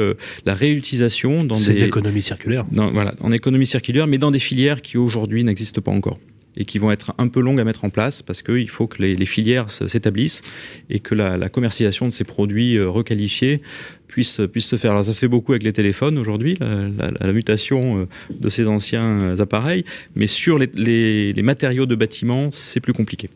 la 0.46 0.54
réutilisation 0.56 1.44
dans 1.44 1.56
C'est 1.56 1.74
des. 1.74 1.82
l'économie 1.82 2.22
circulaire. 2.22 2.66
dans- 2.72 2.92
voilà, 2.92 3.14
en 3.22 3.32
économie 3.32 3.68
circulaire, 3.68 4.08
mais 4.08 4.18
dans 4.18 4.32
des 4.32 4.40
filières 4.40 4.82
qui 4.82 4.98
aujourd'hui 4.98 5.44
n'existent 5.44 5.82
pas 5.82 5.92
encore 5.92 6.18
et 6.58 6.66
qui 6.66 6.80
vont 6.80 6.92
être 6.92 7.14
un 7.18 7.28
peu 7.28 7.42
longues 7.42 7.60
à 7.60 7.64
mettre 7.64 7.86
en 7.86 7.90
place 7.90 8.22
parce 8.22 8.42
qu'il 8.42 8.70
faut 8.70 8.88
que 8.88 9.02
les, 9.02 9.26
filières 9.26 9.70
s'établissent 9.70 10.42
et 10.90 11.00
que 11.00 11.16
la, 11.16 11.50
commercialisation 11.50 12.06
de 12.08 12.12
ces 12.12 12.24
produits 12.24 12.78
euh, 12.78 12.90
requalifiés 12.90 13.62
puisse, 14.08 14.42
puisse 14.52 14.68
se 14.68 14.76
faire. 14.76 14.92
Alors 14.92 15.06
ça 15.06 15.14
se 15.14 15.20
fait 15.20 15.28
beaucoup 15.28 15.52
avec 15.52 15.64
les 15.64 15.74
téléphones 15.74 16.18
aujourd'hui, 16.18 16.56
la, 16.60 17.34
mutation 17.34 18.02
euh, 18.02 18.08
de 18.32 18.50
ces 18.50 18.68
anciens 18.68 19.22
euh, 19.22 19.42
appareils, 19.42 19.86
mais 20.16 20.28
sur 20.28 20.58
les, 20.58 21.34
matériaux 21.44 21.86
de 21.86 21.96
bâtiment, 21.96 22.50
c'est 22.52 22.80
plus 22.80 22.94
compliqué. 22.94 23.30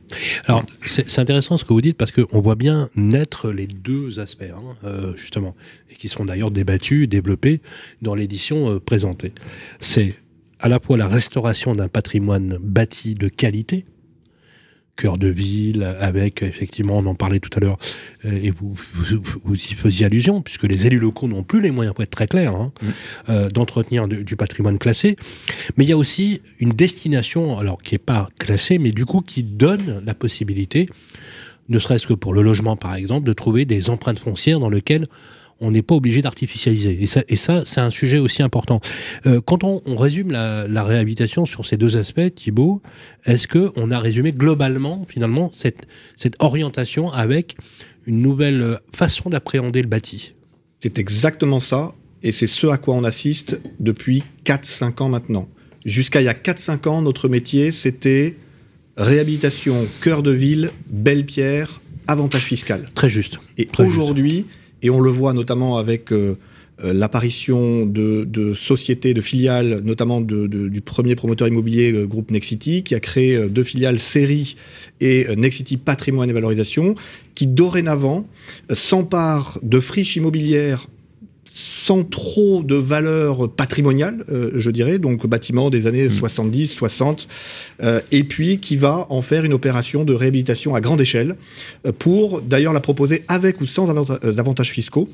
Alors, 0.46 0.66
c'est 0.86 1.20
intéressant 1.20 1.58
ce 1.58 1.64
que 1.64 1.74
vous 1.74 1.82
dites 1.82 1.98
parce 1.98 2.12
qu'on 2.12 2.42
voit 2.42 2.56
bien 2.56 2.90
naître 2.96 3.50
les 3.50 3.66
deux 3.66 4.20
aspects, 4.20 4.44
hein, 4.44 4.90
justement, 5.16 5.56
et 5.90 5.96
qui 5.96 6.08
seront 6.10 6.26
d'ailleurs 6.26 6.52
débattus, 6.52 7.08
développés 7.08 7.62
dans 8.02 8.14
l'édition 8.14 8.80
présentée. 8.80 9.32
C'est 9.80 10.16
à 10.64 10.70
la 10.70 10.80
fois 10.80 10.96
la 10.98 11.08
restauration 11.08 11.76
d'un 11.76 11.90
patrimoine 11.90 12.58
bâti 12.62 13.16
de 13.16 13.28
qualité, 13.28 13.86
cœur 14.96 15.18
de 15.18 15.28
ville, 15.28 15.84
avec, 16.00 16.42
effectivement, 16.42 17.00
on 17.00 17.06
en 17.08 17.16
parlait 17.16 17.40
tout 17.40 17.50
à 17.58 17.60
l'heure, 17.60 17.78
euh, 18.26 18.32
et 18.42 18.50
vous, 18.52 18.74
vous, 18.94 19.18
vous 19.44 19.56
y 19.56 19.74
faisiez 19.74 20.06
allusion, 20.06 20.42
puisque 20.42 20.64
les 20.64 20.88
élus 20.88 21.00
locaux 21.00 21.28
n'ont 21.28 21.44
plus 21.44 21.60
les 21.60 21.72
moyens, 21.72 21.94
pour 21.96 22.04
être 22.04 22.12
très 22.12 22.28
clair, 22.28 22.56
hein, 22.56 22.72
euh, 23.28 23.50
d'entretenir 23.50 24.08
de- 24.08 24.22
du 24.22 24.36
patrimoine 24.38 24.78
classé. 24.78 25.18
Mais 25.76 25.84
il 25.84 25.90
y 25.90 25.94
a 25.94 25.98
aussi 25.98 26.42
une 26.60 26.72
destination, 26.72 27.58
alors 27.58 27.82
qui 27.82 27.96
n'est 27.96 28.00
pas 28.00 28.30
classée, 28.40 28.78
mais 28.78 28.92
du 28.94 29.06
coup 29.06 29.20
qui 29.22 29.44
donne 29.44 30.02
la 30.06 30.14
possibilité, 30.14 30.88
ne 31.70 31.80
serait-ce 31.80 32.08
que 32.08 32.14
pour 32.14 32.34
le 32.34 32.42
logement 32.42 32.76
par 32.78 32.96
exemple, 32.96 33.26
de 33.26 33.34
trouver 33.34 33.66
des 33.66 33.90
empreintes 33.90 34.20
foncières 34.20 34.60
dans 34.60 34.70
lesquelles 34.70 35.08
on 35.64 35.72
n'est 35.72 35.82
pas 35.82 35.96
obligé 35.96 36.22
d'artificialiser. 36.22 37.02
Et 37.02 37.08
ça, 37.08 37.24
et 37.28 37.36
ça 37.36 37.64
c'est 37.66 37.82
un 37.82 37.90
sujet 37.90 38.20
aussi 38.20 38.44
important. 38.44 38.82
Euh, 39.26 39.42
quand 39.42 39.64
on, 39.64 39.82
on 39.86 39.96
résume 39.96 40.32
la, 40.32 40.68
la 40.68 40.84
réhabilitation 40.84 41.46
sur 41.46 41.66
ces 41.66 41.78
deux 41.78 41.98
aspects, 41.98 42.36
Thibault, 42.36 42.82
est-ce 43.26 43.48
que 43.48 43.72
on 43.76 43.90
a 43.90 44.00
résumé 44.00 44.34
globalement, 44.34 45.06
finalement, 45.08 45.50
cette, 45.54 45.88
cette 46.16 46.36
orientation 46.40 47.12
avec 47.12 47.56
une 48.06 48.22
nouvelle 48.22 48.62
euh, 48.62 48.76
façon 48.94 49.30
d'appréhender 49.30 49.82
le 49.82 49.88
bâti? 49.88 50.34
C'est 50.80 51.00
exactement 51.00 51.62
ça, 51.62 51.96
et 52.24 52.34
c'est 52.34 52.48
ce 52.48 52.68
à 52.68 52.78
quoi 52.78 52.96
on 52.96 53.06
assiste 53.06 53.60
depuis 53.80 54.24
4-5 54.46 55.02
ans 55.02 55.10
maintenant. 55.10 55.48
Jusqu'à 55.86 56.22
il 56.22 56.26
y 56.26 56.30
a 56.30 56.34
4-5 56.34 56.90
ans, 56.90 57.02
notre 57.02 57.30
métier, 57.30 57.72
c'était 57.72 58.36
réhabilitation, 58.98 59.76
cœur 60.02 60.24
de 60.24 60.32
ville, 60.32 60.72
belle 60.90 61.26
pierre, 61.26 61.82
avantage 62.08 62.44
fiscal. 62.44 62.86
Très 62.96 63.10
juste. 63.10 63.40
Et 63.58 63.68
aujourd'hui, 63.80 64.46
et 64.84 64.90
on 64.90 65.00
le 65.00 65.10
voit 65.10 65.34
notamment 65.34 65.78
avec 65.78 66.12
euh, 66.12 66.38
euh, 66.84 66.94
l'apparition 66.94 67.86
de, 67.86 68.54
sociétés, 68.54 69.14
de 69.14 69.22
filiales, 69.22 69.82
notamment 69.84 70.22
du 70.22 70.82
premier 70.82 71.16
promoteur 71.16 71.48
immobilier, 71.48 71.94
euh, 71.94 72.06
groupe 72.06 72.30
Nexity, 72.30 72.84
qui 72.84 72.94
a 72.94 73.00
créé 73.00 73.48
deux 73.50 73.64
filiales 73.64 73.98
Série 73.98 74.56
et 75.02 75.34
Nexity 75.36 75.78
Patrimoine 75.78 76.30
et 76.30 76.34
Valorisation, 76.34 76.96
qui 77.34 77.48
dorénavant 77.48 78.28
s'emparent 78.72 79.60
de 79.64 79.80
friches 79.80 80.18
immobilières 80.18 80.88
sans 81.46 82.04
trop 82.06 82.64
de 82.64 82.76
valeur 82.76 83.52
patrimoniale, 83.52 84.24
euh, 84.32 84.52
je 84.56 84.72
dirais, 84.72 84.98
donc 85.00 85.28
bâtiment 85.28 85.70
des 85.70 85.88
années 85.88 86.08
70, 86.10 86.68
60, 86.68 87.28
euh, 87.82 88.00
et 88.12 88.24
puis 88.24 88.60
qui 88.60 88.78
va 88.78 89.06
en 89.10 89.22
faire 89.22 89.44
une 89.44 89.52
opération 89.54 90.06
de 90.06 90.14
réhabilitation 90.14 90.74
à 90.74 90.82
grande 90.82 91.02
échelle, 91.02 91.36
euh, 91.86 91.92
pour 91.98 92.42
d'ailleurs 92.42 92.72
la 92.72 92.80
proposer 92.80 93.24
avec 93.28 93.60
ou 93.60 93.66
sans 93.66 93.90
euh, 93.90 94.38
avantages 94.38 94.72
fiscaux, 94.72 95.10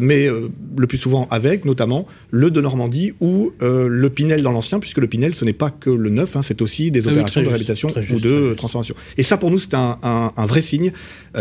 mais 0.00 0.28
le 0.28 0.86
plus 0.86 0.98
souvent 0.98 1.26
avec, 1.30 1.64
notamment 1.64 2.06
le 2.30 2.50
de 2.50 2.60
Normandie 2.60 3.12
ou 3.20 3.50
le 3.60 4.08
Pinel 4.08 4.42
dans 4.42 4.52
l'ancien, 4.52 4.78
puisque 4.78 4.98
le 4.98 5.06
Pinel, 5.08 5.34
ce 5.34 5.44
n'est 5.44 5.52
pas 5.52 5.70
que 5.70 5.90
le 5.90 6.10
neuf, 6.10 6.36
hein, 6.36 6.42
c'est 6.42 6.62
aussi 6.62 6.90
des 6.90 7.00
Ah 7.00 7.06
oui, 7.08 7.12
opérations 7.14 7.40
de 7.42 7.46
réhabilitation 7.48 7.88
ou 7.96 8.00
juste, 8.00 8.24
de 8.24 8.54
transformation. 8.54 8.94
Et 9.16 9.22
ça, 9.22 9.36
pour 9.36 9.50
nous, 9.50 9.58
c'est 9.58 9.74
un, 9.74 9.98
un- 10.02 10.30
un 10.36 10.46
vrai 10.46 10.60
signe 10.62 10.92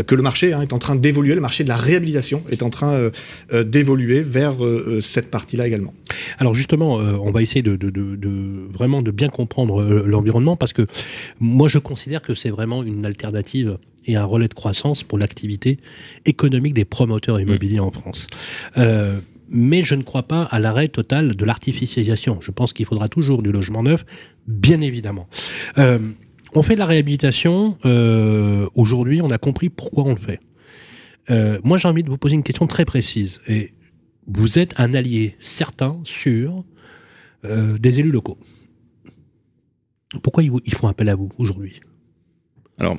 que 0.07 0.15
le 0.15 0.21
marché 0.23 0.53
hein, 0.53 0.61
est 0.61 0.73
en 0.73 0.79
train 0.79 0.95
d'évoluer, 0.95 1.35
le 1.35 1.41
marché 1.41 1.63
de 1.63 1.69
la 1.69 1.77
réhabilitation 1.77 2.41
est 2.49 2.63
en 2.63 2.69
train 2.69 3.09
d'évoluer 3.65 4.21
vers 4.31 4.63
euh, 4.65 4.83
euh, 4.87 5.01
cette 5.01 5.29
partie-là 5.29 5.67
également. 5.67 5.93
Alors 6.39 6.53
justement, 6.55 6.99
euh, 6.99 7.13
on 7.21 7.31
va 7.31 7.41
essayer 7.41 7.61
de, 7.61 7.75
de- 7.75 7.89
de- 7.89 8.15
de- 8.15 8.67
vraiment 8.71 9.01
de 9.01 9.11
bien 9.11 9.29
comprendre 9.29 9.83
l'environnement 10.13 10.55
parce 10.55 10.73
que 10.73 10.83
moi 11.39 11.67
je 11.67 11.77
considère 11.79 12.21
que 12.21 12.33
c'est 12.33 12.49
vraiment 12.49 12.81
une 12.83 13.05
alternative 13.05 13.77
et 14.07 14.15
un 14.15 14.25
relais 14.25 14.47
de 14.47 14.53
croissance 14.55 15.03
pour 15.03 15.17
l'activité 15.19 15.77
économique 16.25 16.73
des 16.73 16.85
promoteurs 16.85 17.39
immobiliers 17.39 17.79
en 17.79 17.91
France. 17.91 18.25
Euh, 18.77 19.19
mais 19.49 19.83
je 19.83 19.95
ne 19.95 20.03
crois 20.03 20.23
pas 20.23 20.43
à 20.43 20.59
l'arrêt 20.59 20.87
total 20.87 21.35
de 21.35 21.45
l'artificialisation. 21.45 22.39
Je 22.41 22.51
pense 22.51 22.71
qu'il 22.73 22.85
faudra 22.85 23.09
toujours 23.09 23.43
du 23.43 23.51
logement 23.51 23.83
neuf, 23.83 24.05
bien 24.47 24.81
évidemment. 24.81 25.27
Euh, 25.77 25.99
on 26.55 26.63
fait 26.63 26.73
de 26.75 26.79
la 26.79 26.85
réhabilitation. 26.85 27.77
euh, 27.85 28.65
Aujourd'hui, 28.75 29.21
on 29.21 29.29
a 29.29 29.37
compris 29.37 29.69
pourquoi 29.69 30.05
on 30.05 30.15
le 30.15 30.19
fait. 30.29 30.39
Moi, 31.63 31.77
j'ai 31.77 31.87
envie 31.87 32.03
de 32.03 32.09
vous 32.09 32.17
poser 32.17 32.35
une 32.35 32.43
question 32.43 32.67
très 32.67 32.83
précise. 32.83 33.39
Et 33.47 33.71
vous 34.27 34.59
êtes 34.59 34.73
un 34.77 34.93
allié 34.93 35.35
certain, 35.39 35.99
sûr, 36.05 36.63
euh, 37.45 37.77
des 37.77 37.99
élus 37.99 38.11
locaux. 38.11 38.37
Pourquoi 40.23 40.43
ils, 40.43 40.73
font 40.73 40.87
appel 40.87 41.09
à 41.09 41.15
vous 41.15 41.29
aujourd'hui? 41.37 41.79
Alors, 42.77 42.97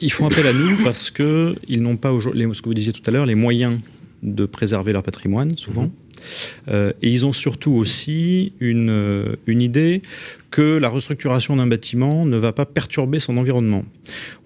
ils 0.00 0.10
font 0.12 0.26
appel 0.26 0.46
à 0.46 0.52
nous 0.52 0.76
parce 0.84 1.10
que 1.10 1.54
ils 1.68 1.82
n'ont 1.82 1.96
pas, 1.96 2.12
aujourd'hui- 2.12 2.46
les- 2.46 2.54
ce 2.54 2.62
que 2.62 2.68
vous 2.68 2.74
disiez 2.74 2.92
tout 2.92 3.02
à 3.06 3.10
l'heure, 3.10 3.26
les 3.26 3.34
moyens 3.34 3.78
de 4.22 4.46
préserver 4.46 4.92
leur 4.92 5.02
patrimoine, 5.02 5.56
souvent. 5.58 5.90
Euh, 6.68 6.92
et 7.02 7.10
ils 7.10 7.26
ont 7.26 7.32
surtout 7.32 7.72
aussi 7.72 8.54
une, 8.60 8.88
euh, 8.90 9.36
une 9.46 9.60
idée 9.60 10.00
que 10.56 10.78
la 10.78 10.88
restructuration 10.88 11.54
d'un 11.56 11.66
bâtiment 11.66 12.24
ne 12.24 12.38
va 12.38 12.50
pas 12.50 12.64
perturber 12.64 13.18
son 13.20 13.36
environnement. 13.36 13.84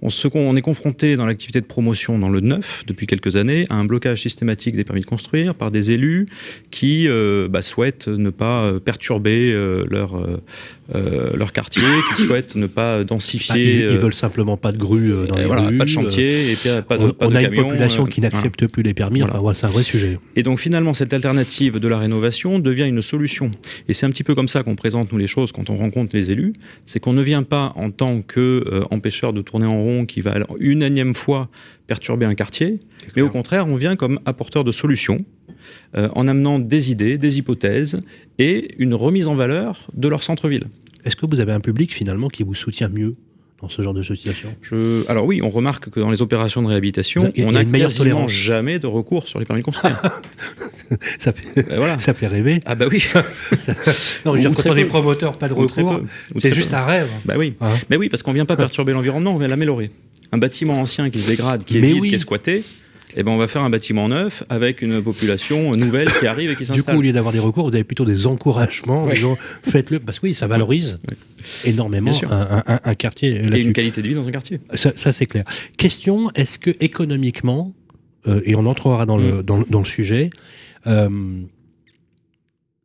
On, 0.02 0.08
on 0.34 0.56
est 0.56 0.60
confronté 0.60 1.14
dans 1.14 1.24
l'activité 1.24 1.60
de 1.60 1.66
promotion 1.66 2.18
dans 2.18 2.30
le 2.30 2.40
neuf 2.40 2.82
depuis 2.88 3.06
quelques 3.06 3.36
années 3.36 3.64
à 3.70 3.76
un 3.76 3.84
blocage 3.84 4.20
systématique 4.20 4.74
des 4.74 4.82
permis 4.82 5.02
de 5.02 5.06
construire 5.06 5.54
par 5.54 5.70
des 5.70 5.92
élus 5.92 6.26
qui 6.72 7.06
euh, 7.06 7.46
bah, 7.46 7.62
souhaitent 7.62 8.08
ne 8.08 8.30
pas 8.30 8.62
euh, 8.62 8.80
perturber 8.80 9.52
euh, 9.52 9.84
leur, 9.88 10.20
leur 10.92 11.52
quartier, 11.52 11.84
qui 12.08 12.22
souhaitent 12.26 12.56
ne 12.56 12.66
pas 12.66 13.04
densifier. 13.04 13.84
Ah, 13.88 13.92
ils, 13.92 13.98
veulent 13.98 14.12
simplement 14.12 14.56
pas 14.56 14.72
de 14.72 14.78
grue 14.78 15.12
dans 15.28 15.36
les 15.36 15.44
voilà, 15.44 15.68
rues. 15.68 15.78
Pas 15.78 15.84
de 15.84 15.90
chantier 15.90 16.50
et 16.50 16.56
pas 16.82 16.98
de, 16.98 17.04
on, 17.04 17.14
on 17.20 17.34
a 17.36 17.42
une 17.42 17.54
population 17.54 18.04
qui 18.06 18.20
n'accepte 18.20 18.66
plus 18.66 18.82
les 18.82 18.94
permis. 18.94 19.20
Voilà. 19.20 19.40
Enfin, 19.40 19.54
c'est 19.54 19.66
un 19.66 19.70
vrai 19.70 19.84
sujet. 19.84 20.18
Et 20.34 20.42
donc 20.42 20.58
finalement, 20.58 20.92
cette 20.92 21.12
alternative 21.12 21.78
de 21.78 21.86
la 21.86 21.98
rénovation 21.98 22.58
devient 22.58 22.88
une 22.88 23.00
solution. 23.00 23.52
Et 23.88 23.92
c'est 23.92 24.06
un 24.06 24.10
petit 24.10 24.24
peu 24.24 24.34
comme 24.34 24.48
ça 24.48 24.64
qu'on 24.64 24.74
présente 24.74 25.12
nous 25.12 25.18
les 25.18 25.28
choses 25.28 25.52
quand 25.52 25.70
on 25.70 25.76
rencontre 25.76 25.99
les 26.12 26.30
élus. 26.30 26.54
C'est 26.86 27.00
qu'on 27.00 27.12
ne 27.12 27.22
vient 27.22 27.42
pas 27.42 27.72
en 27.76 27.90
tant 27.90 28.22
que 28.22 28.84
empêcheur 28.90 29.32
de 29.32 29.42
tourner 29.42 29.66
en 29.66 29.80
rond 29.80 30.06
qui 30.06 30.20
va 30.20 30.38
une 30.58 30.82
énième 30.82 31.14
fois 31.14 31.48
perturber 31.86 32.26
un 32.26 32.34
quartier, 32.34 32.80
mais 33.16 33.22
au 33.22 33.28
contraire, 33.28 33.66
on 33.66 33.76
vient 33.76 33.96
comme 33.96 34.20
apporteur 34.24 34.64
de 34.64 34.72
solutions, 34.72 35.24
euh, 35.96 36.08
en 36.14 36.28
amenant 36.28 36.58
des 36.58 36.90
idées, 36.90 37.18
des 37.18 37.38
hypothèses 37.38 38.00
et 38.38 38.74
une 38.78 38.94
remise 38.94 39.26
en 39.26 39.34
valeur 39.34 39.88
de 39.94 40.08
leur 40.08 40.22
centre-ville. 40.22 40.64
Est-ce 41.04 41.16
que 41.16 41.26
vous 41.26 41.40
avez 41.40 41.52
un 41.52 41.60
public 41.60 41.92
finalement 41.92 42.28
qui 42.28 42.42
vous 42.42 42.54
soutient 42.54 42.88
mieux? 42.88 43.16
Dans 43.62 43.68
ce 43.68 43.82
genre 43.82 43.92
de 43.94 44.02
situation? 44.02 44.54
Je... 44.62 45.08
Alors 45.08 45.26
oui, 45.26 45.40
on 45.42 45.50
remarque 45.50 45.90
que 45.90 46.00
dans 46.00 46.10
les 46.10 46.22
opérations 46.22 46.62
de 46.62 46.68
réhabilitation, 46.68 47.26
a 47.26 47.40
on 47.42 47.52
n'a 47.52 47.64
quasiment 47.64 47.88
tolérance. 47.88 48.30
jamais 48.30 48.78
de 48.78 48.86
recours 48.86 49.28
sur 49.28 49.38
les 49.38 49.44
permis 49.44 49.60
de 49.60 49.64
construire. 49.66 50.00
ça, 51.18 51.32
fait, 51.32 51.68
Ben 51.68 51.76
voilà. 51.76 51.98
ça 51.98 52.14
fait 52.14 52.26
rêver. 52.26 52.60
Ah 52.64 52.74
bah 52.74 52.86
oui, 52.90 53.00
Ça- 53.60 53.74
Non, 54.24 54.34
je 54.34 54.40
dire, 54.40 54.52
quand 54.54 54.70
on 54.70 54.76
est 54.76 54.84
promoteur, 54.86 55.32
pas 55.32 55.48
de 55.48 55.54
recours, 55.54 56.00
c'est 56.36 56.52
juste 56.54 56.70
peu. 56.70 56.76
un 56.76 56.84
rêve. 56.84 57.08
bah 57.24 57.34
oui. 57.36 57.54
Hein 57.60 57.74
Mais 57.90 57.96
oui, 57.96 58.08
parce 58.08 58.22
qu'on 58.22 58.32
vient 58.32 58.46
pas 58.46 58.56
perturber 58.56 58.92
l'environnement, 58.92 59.34
on 59.34 59.38
vient 59.38 59.48
l'améliorer. 59.48 59.90
Un 60.32 60.38
bâtiment 60.38 60.74
ancien 60.80 61.10
qui 61.10 61.20
se 61.20 61.26
dégrade, 61.26 61.64
qui 61.64 61.78
est 61.78 61.80
Mais 61.80 61.88
vide, 61.88 62.00
oui. 62.02 62.08
qui 62.10 62.14
est 62.14 62.18
squatté, 62.18 62.62
eh 63.16 63.22
ben 63.22 63.30
on 63.32 63.36
va 63.36 63.48
faire 63.48 63.62
un 63.62 63.70
bâtiment 63.70 64.08
neuf 64.08 64.42
avec 64.48 64.82
une 64.82 65.02
population 65.02 65.72
nouvelle 65.72 66.10
qui 66.12 66.26
arrive 66.26 66.50
et 66.50 66.56
qui 66.56 66.62
Du 66.64 66.68
coup, 66.70 66.74
s'installe. 66.76 66.96
au 66.96 67.02
lieu 67.02 67.12
d'avoir 67.12 67.32
des 67.32 67.38
recours, 67.38 67.68
vous 67.68 67.74
avez 67.74 67.84
plutôt 67.84 68.04
des 68.04 68.26
encouragements 68.26 69.02
en 69.04 69.06
Oui. 69.08 69.14
disant 69.14 69.36
faites-le. 69.62 70.00
Parce 70.00 70.18
que 70.20 70.26
oui, 70.26 70.34
ça 70.34 70.46
valorise 70.46 70.98
énormément 71.64 72.10
un, 72.30 72.62
un- 72.66 72.80
un 72.84 72.94
quartier 72.94 73.30
et 73.30 73.42
là-dessus. 73.42 73.62
une 73.66 73.72
qualité 73.72 74.02
de 74.02 74.08
vie 74.08 74.14
dans 74.14 74.26
un 74.26 74.30
quartier. 74.30 74.60
Ça, 74.74 74.92
ça, 74.96 75.12
c'est 75.12 75.26
clair. 75.26 75.44
Question 75.76 76.30
est-ce 76.34 76.58
que 76.58 76.70
économiquement, 76.80 77.74
euh, 78.26 78.42
et 78.44 78.54
on 78.54 78.66
entrera 78.66 79.06
dans, 79.06 79.18
Mm. 79.18 79.30
le, 79.36 79.42
dans, 79.42 79.56
le- 79.58 79.66
dans 79.70 79.80
le 79.80 79.84
sujet, 79.86 80.30
euh, 80.86 81.08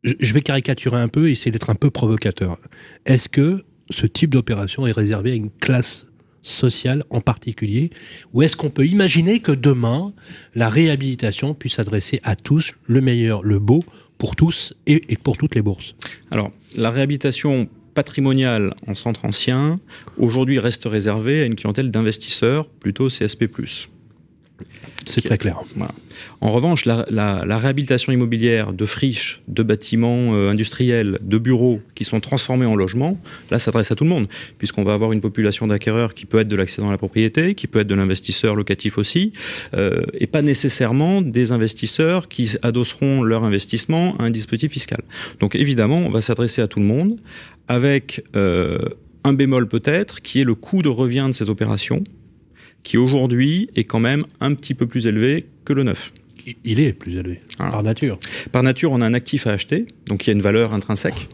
je, 0.02 0.14
je 0.20 0.34
vais 0.34 0.40
caricaturer 0.42 0.98
un 1.00 1.08
peu, 1.08 1.28
essayer 1.30 1.50
d'être 1.50 1.70
un 1.70 1.74
peu 1.74 1.90
provocateur. 1.90 2.58
Est-ce 3.06 3.28
que 3.28 3.64
ce 3.90 4.06
type 4.06 4.30
d'opération 4.30 4.86
est 4.86 4.92
réservé 4.92 5.32
à 5.32 5.34
une 5.34 5.50
classe 5.50 6.06
sociale 6.46 7.04
en 7.10 7.20
particulier 7.20 7.90
Ou 8.32 8.42
est-ce 8.42 8.56
qu'on 8.56 8.70
peut 8.70 8.86
imaginer 8.86 9.40
que 9.40 9.52
demain, 9.52 10.12
la 10.54 10.68
réhabilitation 10.68 11.54
puisse 11.54 11.74
s'adresser 11.74 12.20
à 12.22 12.36
tous, 12.36 12.72
le 12.86 13.00
meilleur, 13.00 13.42
le 13.42 13.58
beau, 13.58 13.84
pour 14.18 14.36
tous 14.36 14.74
et, 14.86 15.00
pour 15.22 15.36
toutes 15.36 15.54
les 15.54 15.62
bourses? 15.62 15.94
Alors, 16.30 16.50
la 16.76 16.90
réhabilitation 16.90 17.68
patrimoniale 17.94 18.74
en 18.86 18.94
centre 18.94 19.24
ancien, 19.24 19.80
aujourd'hui 20.18 20.58
reste 20.58 20.84
réservée 20.84 21.42
à 21.42 21.46
une 21.46 21.56
clientèle 21.56 21.90
d'investisseurs, 21.90 22.68
plutôt 22.68 23.08
CSP+. 23.08 23.48
C'est 25.04 25.20
très 25.22 25.38
clair. 25.38 25.58
Voilà. 25.76 25.92
En 26.40 26.50
revanche, 26.50 26.84
la, 26.86 27.04
la- 27.10 27.44
la 27.46 27.58
réhabilitation 27.58 28.12
immobilière 28.12 28.72
de 28.72 28.86
friches, 28.86 29.42
de 29.48 29.62
bâtiments 29.62 30.34
euh, 30.34 30.50
industriels, 30.50 31.18
de 31.20 31.38
bureaux 31.38 31.80
qui 31.94 32.04
sont 32.04 32.20
transformés 32.20 32.66
en 32.66 32.74
logements, 32.74 33.20
là, 33.50 33.58
ça 33.58 33.66
s'adresse 33.66 33.92
à 33.92 33.94
tout 33.94 34.04
le 34.04 34.10
monde, 34.10 34.26
puisqu'on 34.58 34.82
va 34.82 34.94
avoir 34.94 35.12
une 35.12 35.20
population 35.20 35.66
d'acquéreurs 35.66 36.14
qui 36.14 36.26
peut 36.26 36.40
être 36.40 36.48
de 36.48 36.56
l'accédant 36.56 36.88
à 36.88 36.90
la 36.90 36.98
propriété, 36.98 37.54
qui 37.54 37.66
peut 37.66 37.80
être 37.80 37.86
de 37.86 37.94
l'investisseur 37.94 38.56
locatif 38.56 38.98
aussi, 38.98 39.32
euh, 39.74 40.02
et 40.14 40.26
pas 40.26 40.42
nécessairement 40.42 41.20
des 41.22 41.52
investisseurs 41.52 42.28
qui 42.28 42.56
adosseront 42.62 43.22
leur 43.22 43.44
investissement 43.44 44.16
à 44.18 44.24
un 44.24 44.30
dispositif 44.30 44.72
fiscal. 44.72 45.02
Donc 45.40 45.54
évidemment, 45.54 45.98
on 45.98 46.10
va 46.10 46.20
s'adresser 46.22 46.62
à 46.62 46.66
tout 46.66 46.80
le 46.80 46.86
monde, 46.86 47.20
avec 47.68 48.24
euh, 48.36 48.78
un 49.24 49.32
bémol 49.34 49.68
peut-être, 49.68 50.22
qui 50.22 50.40
est 50.40 50.44
le 50.44 50.54
coût 50.54 50.82
de 50.82 50.88
revient 50.88 51.26
de 51.28 51.32
ces 51.32 51.48
opérations, 51.50 52.02
qui 52.86 52.98
aujourd'hui 52.98 53.68
est 53.74 53.82
quand 53.82 53.98
même 53.98 54.24
un 54.40 54.54
petit 54.54 54.72
peu 54.72 54.86
plus 54.86 55.08
élevé 55.08 55.46
que 55.64 55.72
le 55.72 55.82
neuf. 55.82 56.12
Il- 56.64 56.78
est 56.78 56.92
plus 56.92 57.16
élevé, 57.16 57.40
Voilà. 57.56 57.72
par 57.72 57.82
nature. 57.82 58.20
Par 58.52 58.62
nature, 58.62 58.92
on 58.92 59.00
a 59.00 59.06
un 59.06 59.12
actif 59.14 59.48
à 59.48 59.50
acheter, 59.50 59.86
donc 60.06 60.24
il 60.24 60.28
y 60.28 60.30
a 60.30 60.34
une 60.34 60.40
valeur 60.40 60.72
intrinsèque. 60.72 61.28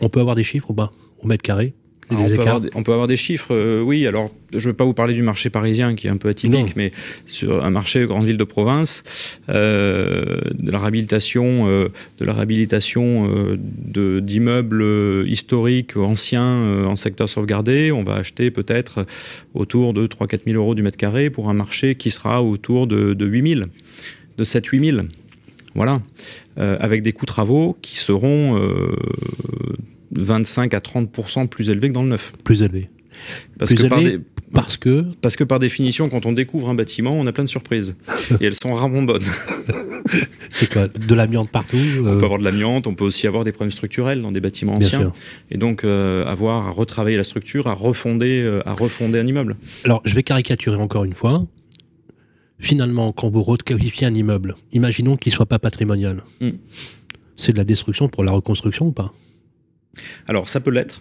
On 0.00 0.08
peut 0.08 0.18
avoir 0.18 0.34
des 0.34 0.42
chiffres 0.42 0.70
ou 0.70 0.74
pas 0.74 0.92
Au 1.22 1.28
mètre 1.28 1.42
carré? 1.44 1.74
Alors, 2.10 2.24
des 2.28 2.32
on, 2.32 2.36
peut 2.36 2.42
avoir 2.42 2.60
des, 2.60 2.70
on 2.74 2.82
peut 2.82 2.92
avoir 2.92 3.06
des 3.08 3.16
chiffres, 3.16 3.52
euh, 3.54 3.80
oui. 3.82 4.06
Alors, 4.06 4.30
je 4.52 4.58
ne 4.58 4.62
veux 4.70 4.72
pas 4.74 4.84
vous 4.84 4.94
parler 4.94 5.12
du 5.14 5.22
marché 5.22 5.50
parisien 5.50 5.96
qui 5.96 6.06
est 6.06 6.10
un 6.10 6.16
peu 6.16 6.28
atypique, 6.28 6.60
Non. 6.60 6.66
mais 6.76 6.92
sur 7.24 7.64
un 7.64 7.70
marché 7.70 8.04
grande 8.06 8.26
ville 8.26 8.36
de 8.36 8.44
province, 8.44 9.02
euh, 9.48 10.40
de 10.54 10.70
la 10.70 10.78
réhabilitation, 10.78 11.66
euh, 11.68 11.88
de 12.18 12.24
la 12.24 12.32
réhabilitation 12.32 13.28
de- 13.58 14.20
d'immeubles 14.20 15.24
historiques 15.26 15.96
anciens 15.96 16.84
en 16.86 16.94
secteur 16.96 17.28
sauvegardé, 17.28 17.90
on 17.92 18.04
va 18.04 18.14
acheter 18.14 18.50
peut-être 18.50 19.04
autour 19.54 19.92
de 19.92 20.06
3-4 20.06 20.44
000 20.46 20.56
euros 20.56 20.74
du 20.74 20.82
mètre 20.82 20.96
carré 20.98 21.28
pour 21.30 21.50
un 21.50 21.54
marché 21.54 21.96
qui 21.96 22.10
sera 22.10 22.42
autour 22.42 22.86
de, 22.86 23.14
de 23.14 23.26
8 23.26 23.54
000, 23.56 23.66
de 24.38 24.44
7-8 24.44 24.90
000. 24.92 25.06
Voilà, 25.74 26.00
Euh, 26.58 26.78
avec 26.80 27.02
des 27.02 27.12
coûts 27.12 27.26
travaux 27.26 27.76
qui 27.82 27.96
seront 27.98 28.58
euh, 28.58 28.96
25 30.16 30.74
à 30.74 30.78
30% 30.78 31.48
plus 31.48 31.70
élevés 31.70 31.88
que 31.88 31.94
dans 31.94 32.02
le 32.02 32.10
neuf. 32.10 32.32
Plus 32.44 32.62
élevé. 32.62 32.90
Parce 33.58 33.72
Plus 33.74 33.84
que, 33.84 33.88
par 33.88 33.98
élevé 34.00 34.18
dé- 34.18 34.24
Parce 34.52 34.76
que 34.76 35.04
parce 35.22 35.36
que 35.36 35.44
par 35.44 35.58
définition, 35.58 36.08
quand 36.08 36.26
on 36.26 36.32
découvre 36.32 36.68
un 36.68 36.74
bâtiment, 36.74 37.12
on 37.12 37.26
a 37.26 37.32
plein 37.32 37.44
de 37.44 37.48
surprises. 37.48 37.96
Et 38.40 38.44
elles 38.46 38.54
sont 38.54 38.74
rarement 38.74 39.02
bonnes. 39.02 39.24
c'est 40.50 40.70
quoi 40.72 40.88
De 40.88 41.14
l'amiante 41.14 41.50
partout 41.50 41.76
On 42.00 42.06
euh, 42.06 42.18
peut 42.18 42.24
avoir 42.24 42.38
de 42.38 42.44
l'amiante, 42.44 42.86
on 42.86 42.94
peut 42.94 43.04
aussi 43.04 43.26
avoir 43.26 43.44
des 43.44 43.52
problèmes 43.52 43.70
structurels 43.70 44.20
dans 44.22 44.32
des 44.32 44.40
bâtiments 44.40 44.76
Bien 44.78 44.86
anciens. 44.86 45.00
sûr. 45.00 45.12
Et 45.50 45.58
donc 45.58 45.82
euh, 45.84 46.24
avoir 46.26 46.66
à 46.68 46.70
retravailler 46.70 47.16
la 47.16 47.24
structure, 47.24 47.66
à 47.68 47.72
refonder, 47.74 48.42
euh, 48.42 48.60
à 48.68 48.72
refonder 48.74 49.18
un 49.18 49.26
immeuble. 49.26 49.56
Alors, 49.84 50.02
je 50.04 50.14
vais 50.14 50.22
caricaturer 50.22 50.76
encore 50.76 51.04
une 51.04 51.14
fois. 51.14 51.46
Finalement, 52.58 53.12
quand 53.12 53.28
vous 53.28 53.42
requalifiez 53.42 54.06
un 54.06 54.14
immeuble, 54.14 54.54
imaginons 54.72 55.16
qu'il 55.16 55.32
soit 55.32 55.44
pas 55.46 55.58
patrimonial. 55.58 56.22
Hmm. 56.40 56.50
C'est 57.36 57.52
de 57.52 57.58
la 57.58 57.64
destruction 57.64 58.08
pour 58.08 58.24
la 58.24 58.32
reconstruction 58.32 58.86
ou 58.86 58.92
pas? 58.92 59.12
Alors 60.28 60.48
ça 60.48 60.60
peut 60.60 60.70
l'être. 60.70 61.00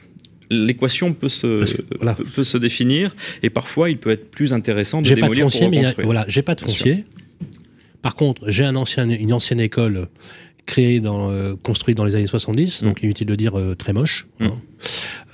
L'équation 0.52 1.14
peut 1.14 1.28
se, 1.30 1.60
Parce 1.60 1.74
que, 1.74 1.82
voilà. 1.98 2.14
peut, 2.14 2.24
peut 2.24 2.44
se 2.44 2.58
définir 2.58 3.16
et 3.42 3.50
parfois 3.50 3.90
il 3.90 3.98
peut 3.98 4.12
être 4.12 4.30
plus 4.30 4.54
intéressant 4.54 5.02
de 5.02 5.10
pas 5.10 5.16
démolir 5.16 5.44
foncier, 5.46 5.62
pour 5.62 5.70
mais 5.72 5.86
a- 5.86 5.94
voilà, 6.04 6.24
j'ai 6.28 6.44
pas 6.44 6.54
de 6.56 6.62
foncier. 6.62 7.06
Par 8.04 8.16
contre, 8.16 8.50
j'ai 8.52 8.64
un 8.64 8.76
ancien, 8.76 9.10
une 9.10 9.34
ancienne 9.34 9.60
école 9.60 10.08
créée 10.68 11.00
dans, 11.00 11.32
euh, 11.32 11.56
construite 11.62 11.98
dans 11.98 12.06
les 12.06 12.16
années 12.16 12.28
70, 12.28 12.84
Mm. 12.84 12.86
donc 12.86 13.02
inutile 13.04 13.28
de 13.28 13.36
dire 13.36 13.58
euh, 13.58 13.74
très 13.76 13.94
moche. 13.94 14.28
Mm. 14.40 14.46
hein. 14.46 14.52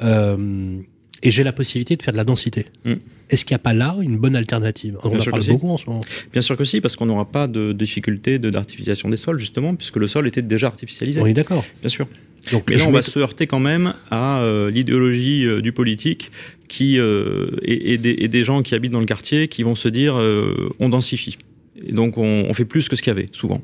Euh, 0.03 0.77
et 1.23 1.29
j'ai 1.29 1.43
la 1.43 1.53
possibilité 1.53 1.95
de 1.95 2.01
faire 2.01 2.13
de 2.13 2.17
la 2.17 2.23
densité. 2.23 2.65
Mm. 2.85 2.93
Est-ce 3.29 3.45
qu'il 3.45 3.53
n'y 3.53 3.57
a 3.57 3.63
pas 3.63 3.73
là 3.73 3.95
une 4.01 4.17
bonne 4.17 4.35
alternative? 4.35 4.97
On 5.03 5.09
Bien 5.09 5.19
en 5.19 5.21
sûr 5.21 5.31
parle 5.31 5.41
que 5.41 5.45
si. 5.45 5.51
beaucoup 5.51 5.69
en 5.69 5.77
ce 5.77 5.85
moment. 5.87 6.01
Bien 6.33 6.41
sûr 6.41 6.57
que 6.57 6.63
si, 6.63 6.81
parce 6.81 6.95
qu'on 6.95 7.05
n'aura 7.05 7.29
pas 7.29 7.47
de 7.47 7.73
difficulté 7.73 8.39
de- 8.39 8.49
d'artificialisation 8.49 9.09
des 9.09 9.17
sols, 9.17 9.37
justement, 9.39 9.75
puisque 9.75 9.97
le 9.97 10.07
sol 10.07 10.27
était 10.27 10.41
déjà 10.41 10.67
artificialisé. 10.67 11.21
On 11.21 11.25
est 11.25 11.33
d'accord. 11.33 11.63
Bien 11.81 11.89
sûr. 11.89 12.07
Donc, 12.51 12.69
Mais 12.69 12.77
là, 12.77 12.85
on 12.87 12.91
va 12.91 13.01
se 13.01 13.19
heurter 13.19 13.45
quand 13.47 13.59
même 13.59 13.93
à 14.09 14.41
euh, 14.41 14.71
l'idéologie 14.71 15.45
euh, 15.45 15.61
du 15.61 15.71
politique 15.71 16.31
qui, 16.67 16.97
euh, 16.97 17.51
et, 17.61 17.93
et 17.93 17.97
des, 17.97 18.15
et 18.17 18.27
des 18.27 18.43
gens 18.43 18.63
qui 18.63 18.73
habitent 18.73 18.91
dans 18.91 18.99
le 18.99 19.05
quartier 19.05 19.47
qui 19.47 19.63
vont 19.63 19.75
se 19.75 19.87
dire 19.87 20.17
euh, 20.17 20.69
on 20.79 20.89
densifie. 20.89 21.37
Et 21.85 21.91
donc 21.91 22.17
on, 22.17 22.45
on 22.49 22.53
fait 22.53 22.65
plus 22.65 22.89
que 22.89 22.95
ce 22.95 23.01
qu'il 23.01 23.11
y 23.11 23.15
avait, 23.15 23.29
souvent. 23.31 23.61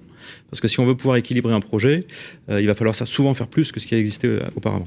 Parce 0.52 0.62
que 0.62 0.68
si 0.68 0.80
on 0.80 0.86
veut 0.86 0.96
pouvoir 0.96 1.18
équilibrer 1.18 1.54
un 1.54 1.60
projet, 1.60 2.02
il 2.50 2.66
va 2.68 2.76
falloir 2.76 2.96
ça 2.96 3.06
souvent 3.06 3.34
faire 3.34 3.48
plus 3.48 3.72
que 3.72 3.80
ce 3.80 3.88
qui 3.88 3.96
a 3.96 3.98
existé 3.98 4.38
auparavant. 4.56 4.86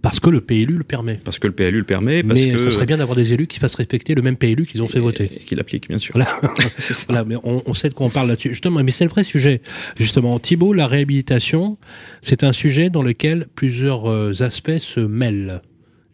Parce 0.00 0.20
que 0.20 0.30
le 0.30 0.40
PLU 0.40 0.76
le 0.76 0.84
permet. 0.84 1.16
Parce 1.24 1.38
que 1.38 1.48
le 1.48 1.52
PLU 1.52 1.78
le 1.78 1.84
permet, 1.84 2.22
parce 2.22 2.40
Mais 2.40 2.52
que 2.52 2.58
ça 2.58 2.70
serait 2.70 2.86
bien 2.86 2.98
d'avoir 2.98 3.16
des 3.16 3.34
élus 3.34 3.48
qui 3.48 3.58
fassent 3.58 3.74
respecter 3.74 4.14
le 4.14 4.22
même 4.22 4.36
PLU 4.36 4.64
qu'ils 4.64 4.82
ont 4.82 4.88
fait 4.88 5.00
voter. 5.00 5.30
et 5.34 5.40
qu'il 5.40 5.58
applique, 5.58 5.88
bien 5.88 5.98
sûr. 5.98 6.14
Voilà. 6.14 6.28
C'est 6.78 6.94
ça. 6.94 7.06
Voilà, 7.08 7.24
mais 7.24 7.36
on, 7.42 7.62
on 7.66 7.74
sait 7.74 7.88
de 7.88 7.94
quoi 7.94 8.06
on 8.06 8.10
parle 8.10 8.28
là-dessus. 8.28 8.50
Justement, 8.50 8.82
mais 8.82 8.92
c'est 8.92 9.04
le 9.04 9.10
vrai 9.10 9.24
sujet. 9.24 9.60
Justement, 9.98 10.38
Thibault, 10.38 10.72
la 10.72 10.86
réhabilitation, 10.86 11.76
c'est 12.22 12.44
un 12.44 12.52
sujet 12.52 12.90
dans 12.90 13.02
lequel 13.02 13.46
plusieurs 13.54 14.08
euh, 14.10 14.42
aspects 14.42 14.78
se 14.78 15.00
mêlent. 15.00 15.62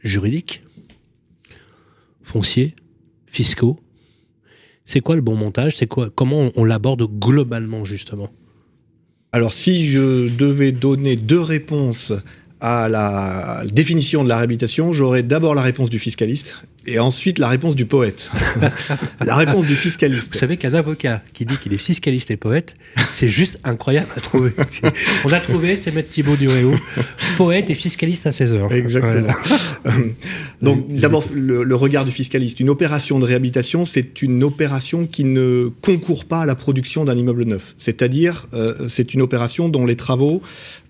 Juridique, 0.03 0.63
foncier, 2.23 2.75
fiscaux. 3.27 3.81
C'est 4.87 5.01
quoi 5.01 5.17
le 5.17 5.23
bon 5.23 5.35
montage? 5.35 5.77
C'est 5.77 5.87
quoi 5.87 6.11
Comment 6.15 6.41
on, 6.41 6.53
on 6.57 6.65
l'aborde 6.65 7.03
globalement, 7.19 7.85
justement? 7.85 8.29
Alors, 9.33 9.53
si 9.53 9.85
je 9.85 10.29
devais 10.29 10.73
donner 10.73 11.17
deux 11.17 11.41
réponses 11.41 12.13
à 12.67 12.89
la 12.89 13.63
définition 13.71 14.25
de 14.25 14.31
la 14.31 14.39
réhabilitation, 14.39 14.91
j'aurais 14.91 15.23
d'abord 15.23 15.55
la 15.55 15.61
réponse 15.61 15.91
du 15.91 15.99
fiscaliste 15.99 16.63
Et 16.87 16.99
ensuite, 16.99 17.39
la 17.39 17.49
réponse 17.49 17.75
du 17.75 17.87
poète. 17.87 18.31
la 19.25 19.37
réponse 19.37 19.67
du 19.67 19.75
fiscaliste. 19.75 20.33
Vous 20.33 20.39
savez 20.39 20.57
qu'un 20.57 20.75
avocat 20.75 21.23
qui 21.33 21.45
dit 21.45 21.57
qu'il 21.57 21.73
est 21.73 21.79
fiscaliste 21.79 22.31
et 22.31 22.37
poète, 22.37 22.75
c'est 23.11 23.29
juste 23.29 23.59
incroyable 23.65 24.09
à 24.17 24.21
trouver. 24.21 24.53
On 25.25 25.29
l'a 25.29 25.41
trouvé, 25.41 25.77
c'est 25.77 25.93
Maître 25.93 26.11
Thibault 26.11 26.37
du 26.37 26.49
Réau, 26.49 26.75
poète 27.37 27.71
et 27.71 27.75
fiscaliste 27.75 28.27
à 28.27 28.31
16h. 28.31 28.73
Exactement. 28.73 29.35
Donc, 30.63 30.87
d'abord, 30.89 31.25
le, 31.35 31.75
regard 31.75 32.05
du 32.05 32.11
fiscaliste. 32.11 32.61
Une 32.61 32.71
opération 32.71 33.19
de 33.19 33.25
réhabilitation, 33.25 33.85
c'est 33.85 34.23
une 34.23 34.45
opération 34.45 35.07
qui 35.07 35.25
ne 35.25 35.71
concourt 35.83 36.25
pas 36.25 36.43
à 36.43 36.47
la 36.47 36.55
production 36.55 37.05
d'un 37.05 37.17
immeuble 37.17 37.45
neuf. 37.45 37.75
C'est-à-dire, 37.79 38.47
euh, 38.55 38.89
c'est 38.89 39.15
une 39.15 39.23
opération 39.23 39.69
dont 39.69 39.87
les 39.87 39.97
travaux 39.97 40.43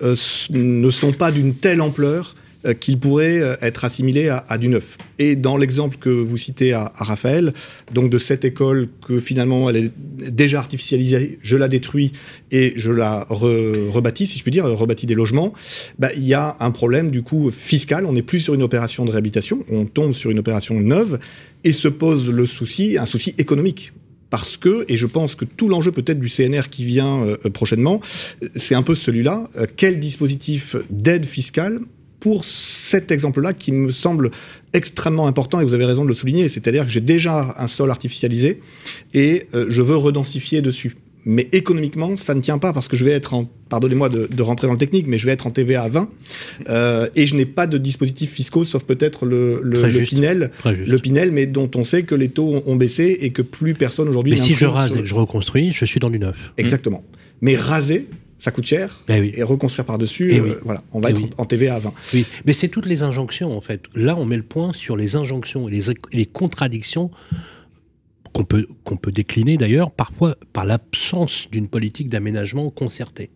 euh, 0.03 0.17
ne 0.51 0.91
sont 0.91 1.13
pas 1.13 1.31
d'une 1.31 1.55
telle 1.55 1.81
ampleur 1.81 2.35
qu'il 2.73 2.99
pourrait 2.99 3.41
euh, 3.41 3.57
être 3.61 3.85
assimilé 3.85 4.29
à, 4.29 4.59
du 4.59 4.69
neuf. 4.69 4.97
Et 5.19 5.37
dans 5.37 5.57
l'exemple 5.57 5.99
que 5.99 6.09
vous 6.09 6.37
citez 6.37 6.73
à, 6.73 6.91
Raphaël, 6.95 7.53
donc 7.93 8.11
de 8.11 8.19
cette 8.19 8.45
école 8.45 8.89
que 9.07 9.19
finalement 9.21 9.69
elle 9.69 9.77
est 9.77 9.93
déjà 10.31 10.59
artificialisée, 10.59 11.39
je 11.43 11.57
la 11.57 11.69
détruis 11.69 12.13
et 12.51 12.73
je 12.77 12.91
la 12.91 13.27
rebâtis, 13.29 14.27
si 14.27 14.39
je 14.39 14.43
puis 14.43 14.53
dire, 14.53 14.65
rebâtis 14.65 15.07
des 15.07 15.15
logements, 15.15 15.53
bah, 15.99 16.09
il 16.17 16.25
y 16.25 16.35
a 16.35 16.57
un 16.61 16.71
problème 16.71 17.11
du 17.11 17.23
coup 17.23 17.51
fiscal. 17.51 18.07
On 18.07 18.13
n'est 18.13 18.23
plus 18.23 18.41
sur 18.41 18.55
une 18.55 18.63
opération 18.63 19.05
de 19.05 19.11
réhabilitation, 19.11 19.65
on 19.71 19.85
tombe 19.85 20.15
sur 20.15 20.31
une 20.31 20.39
opération 20.39 20.81
neuve 20.81 21.19
et 21.65 21.73
se 21.73 21.89
pose 21.89 22.31
le 22.31 22.47
souci, 22.47 22.97
un 22.99 23.07
souci 23.07 23.35
économique 23.39 23.93
parce 24.31 24.57
que, 24.57 24.85
et 24.89 24.97
je 24.97 25.07
pense 25.07 25.37
que 25.37 25.45
tout 25.45 25.69
l'enjeu 25.69 25.93
peut-être 25.93 26.19
du 26.19 26.29
CNR 26.29 26.69
qui 26.69 26.85
vient 26.85 27.23
euh, 27.23 27.37
prochainement, 27.51 28.01
c'est 28.57 28.75
un 28.75 28.83
peu 28.83 28.97
celui-là, 28.97 29.49
quel 29.77 30.01
dispositif 30.01 30.75
d'aide 30.91 31.25
fiscale 31.25 31.79
pour 32.25 32.47
cet 32.47 33.11
exemple-là 33.11 33.53
qui 33.53 33.71
me 33.71 33.93
semble 33.93 34.31
extrêmement 34.73 35.27
important, 35.27 35.61
et 35.61 35.65
vous 35.65 35.75
avez 35.75 35.85
raison 35.85 36.05
de 36.05 36.09
le 36.09 36.15
souligner, 36.15 36.49
c'est-à-dire 36.49 36.87
que 36.87 36.91
j'ai 36.91 37.03
déjà 37.03 37.55
un 37.59 37.67
sol 37.67 37.91
artificialisé 37.91 38.63
et 39.13 39.47
euh, 39.53 39.67
je 39.69 39.83
veux 39.83 39.97
redensifier 39.97 40.63
dessus. 40.63 40.97
Mais 41.27 41.51
économiquement, 41.53 42.17
ça 42.17 42.35
ne 42.35 42.41
tient 42.41 42.57
pas 42.57 42.73
parce 42.73 42.89
que 42.89 42.97
je 42.97 43.05
vais 43.05 43.11
être 43.11 43.35
en, 43.35 43.45
pardonnez-moi 43.69 44.09
de, 44.09 44.43
rentrer 44.43 44.69
dans 44.69 44.73
le 44.73 44.79
technique, 44.79 45.07
mais 45.07 45.19
je 45.19 45.27
vais 45.27 45.33
être 45.33 45.47
en 45.47 45.51
TVA 45.51 45.83
à 45.83 45.89
20 45.91 46.09
euh, 46.71 47.07
et 47.15 47.27
je 47.27 47.37
n'ai 47.37 47.45
pas 47.45 47.67
de 47.67 47.77
dispositifs 47.77 48.33
fiscaux 48.33 48.65
sauf 48.65 48.85
peut-être 48.85 49.27
le, 49.27 49.61
le, 49.63 49.83
Pinel, 50.05 50.51
le 50.65 50.97
Pinel, 50.97 51.31
mais 51.31 51.45
dont 51.45 51.71
on 51.75 51.85
sait 51.85 52.05
que 52.05 52.15
les 52.15 52.31
taux 52.31 52.63
ont, 52.65 52.77
baissé 52.77 53.19
et 53.21 53.33
que 53.33 53.43
plus 53.43 53.75
personne 53.75 54.09
aujourd'hui. 54.09 54.33
Mais 54.33 54.39
si 54.39 54.55
je 54.55 54.65
rase 54.65 54.97
et 54.97 55.05
je 55.05 55.15
reconstruis, 55.15 55.73
je 55.73 55.85
suis 55.85 56.01
dans 56.01 56.11
du 56.11 56.19
neuf. 56.19 56.55
Exactement. 56.57 57.05
Mais 57.43 57.55
raser, 57.55 58.07
ça 58.45 58.51
coûte 58.51 58.67
cher. 58.67 59.03
Eh 59.09 59.39
et 59.39 59.43
reconstruire 59.43 59.87
par-dessus, 59.87 60.29
eh 60.31 60.39
euh, 60.39 60.61
voilà, 60.63 60.83
on 60.93 61.01
va 61.01 61.09
eh 61.11 61.13
être 61.13 61.41
en 61.41 61.47
TVA 61.47 61.77
à 61.77 61.79
20. 61.79 61.95
Oui, 62.13 62.27
mais 62.45 62.53
c'est 62.53 62.69
toutes 62.69 62.85
les 62.85 63.03
injonctions, 63.03 63.57
en 63.57 63.63
fait. 63.63 63.85
Là, 63.95 64.17
on 64.19 64.27
met 64.27 64.37
le 64.37 64.43
point 64.43 64.75
sur 64.75 64.99
les 64.99 65.17
injonctions 65.17 65.67
et 65.67 65.73
les, 65.73 65.95
les 66.13 66.27
contradictions 66.27 67.11
qu'on 68.35 68.45
peut, 68.45 68.67
qu'on 68.85 68.99
peut 68.99 69.13
décliner 69.13 69.57
d'ailleurs 69.57 69.93
parfois 69.93 70.37
par 70.53 70.67
l'absence 70.67 71.49
d'une 71.51 71.69
politique 71.69 72.11
d'aménagement 72.11 72.69
concertée. 72.69 73.31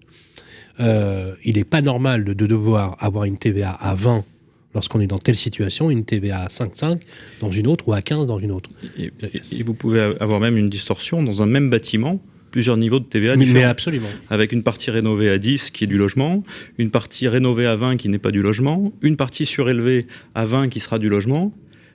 Euh, 0.78 1.34
il 1.42 1.56
n'est 1.56 1.64
pas 1.64 1.80
normal 1.80 2.24
de, 2.24 2.34
devoir 2.34 2.98
avoir 3.00 3.24
une 3.24 3.38
TVA 3.38 3.70
à 3.70 3.94
20 3.94 4.26
lorsqu'on 4.74 5.00
est 5.00 5.06
dans 5.06 5.18
telle 5.18 5.36
situation, 5.36 5.90
une 5.90 6.04
TVA 6.04 6.42
à 6.42 6.48
5,5 6.48 7.00
dans 7.40 7.50
une 7.50 7.66
autre 7.66 7.88
ou 7.88 7.94
à 7.94 8.02
15 8.02 8.26
dans 8.26 8.38
une 8.38 8.50
autre. 8.50 8.68
et 8.98 9.62
vous 9.62 9.72
pouvez 9.72 10.00
avoir 10.20 10.38
même 10.38 10.58
une 10.58 10.68
distorsion 10.68 11.22
dans 11.22 11.40
un 11.40 11.46
même 11.46 11.70
bâtiment 11.70 12.20
plusieurs 12.50 12.76
niveaux 12.76 12.98
de 12.98 13.04
TVA 13.04 13.36
différents. 13.36 13.54
Mais 13.54 13.64
absolument. 13.64 14.08
Avec 14.30 14.52
une 14.52 14.62
partie 14.62 14.90
rénovée 14.90 15.28
à 15.28 15.38
10 15.38 15.70
qui 15.70 15.84
est 15.84 15.86
du 15.86 15.98
logement, 15.98 16.42
une 16.78 16.90
partie 16.90 17.28
rénovée 17.28 17.66
à 17.66 17.76
20 17.76 17.96
qui 17.96 18.08
n'est 18.08 18.18
pas 18.18 18.30
du 18.30 18.42
logement, 18.42 18.92
une 19.02 19.16
partie 19.16 19.46
surélevée 19.46 20.06
à 20.34 20.44
20 20.44 20.68
qui 20.68 20.80
sera 20.80 20.98
du 20.98 21.08
logement, 21.08 21.52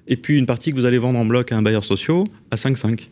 et 0.07 0.17
puis 0.17 0.37
une 0.37 0.45
partie 0.45 0.71
que 0.71 0.75
vous 0.75 0.85
allez 0.85 0.97
vendre 0.97 1.19
en 1.19 1.25
bloc 1.25 1.51
à 1.51 1.57
un 1.57 1.61
bailleur 1.61 1.83
social 1.83 2.23
à 2.51 2.55
5,5. 2.55 3.07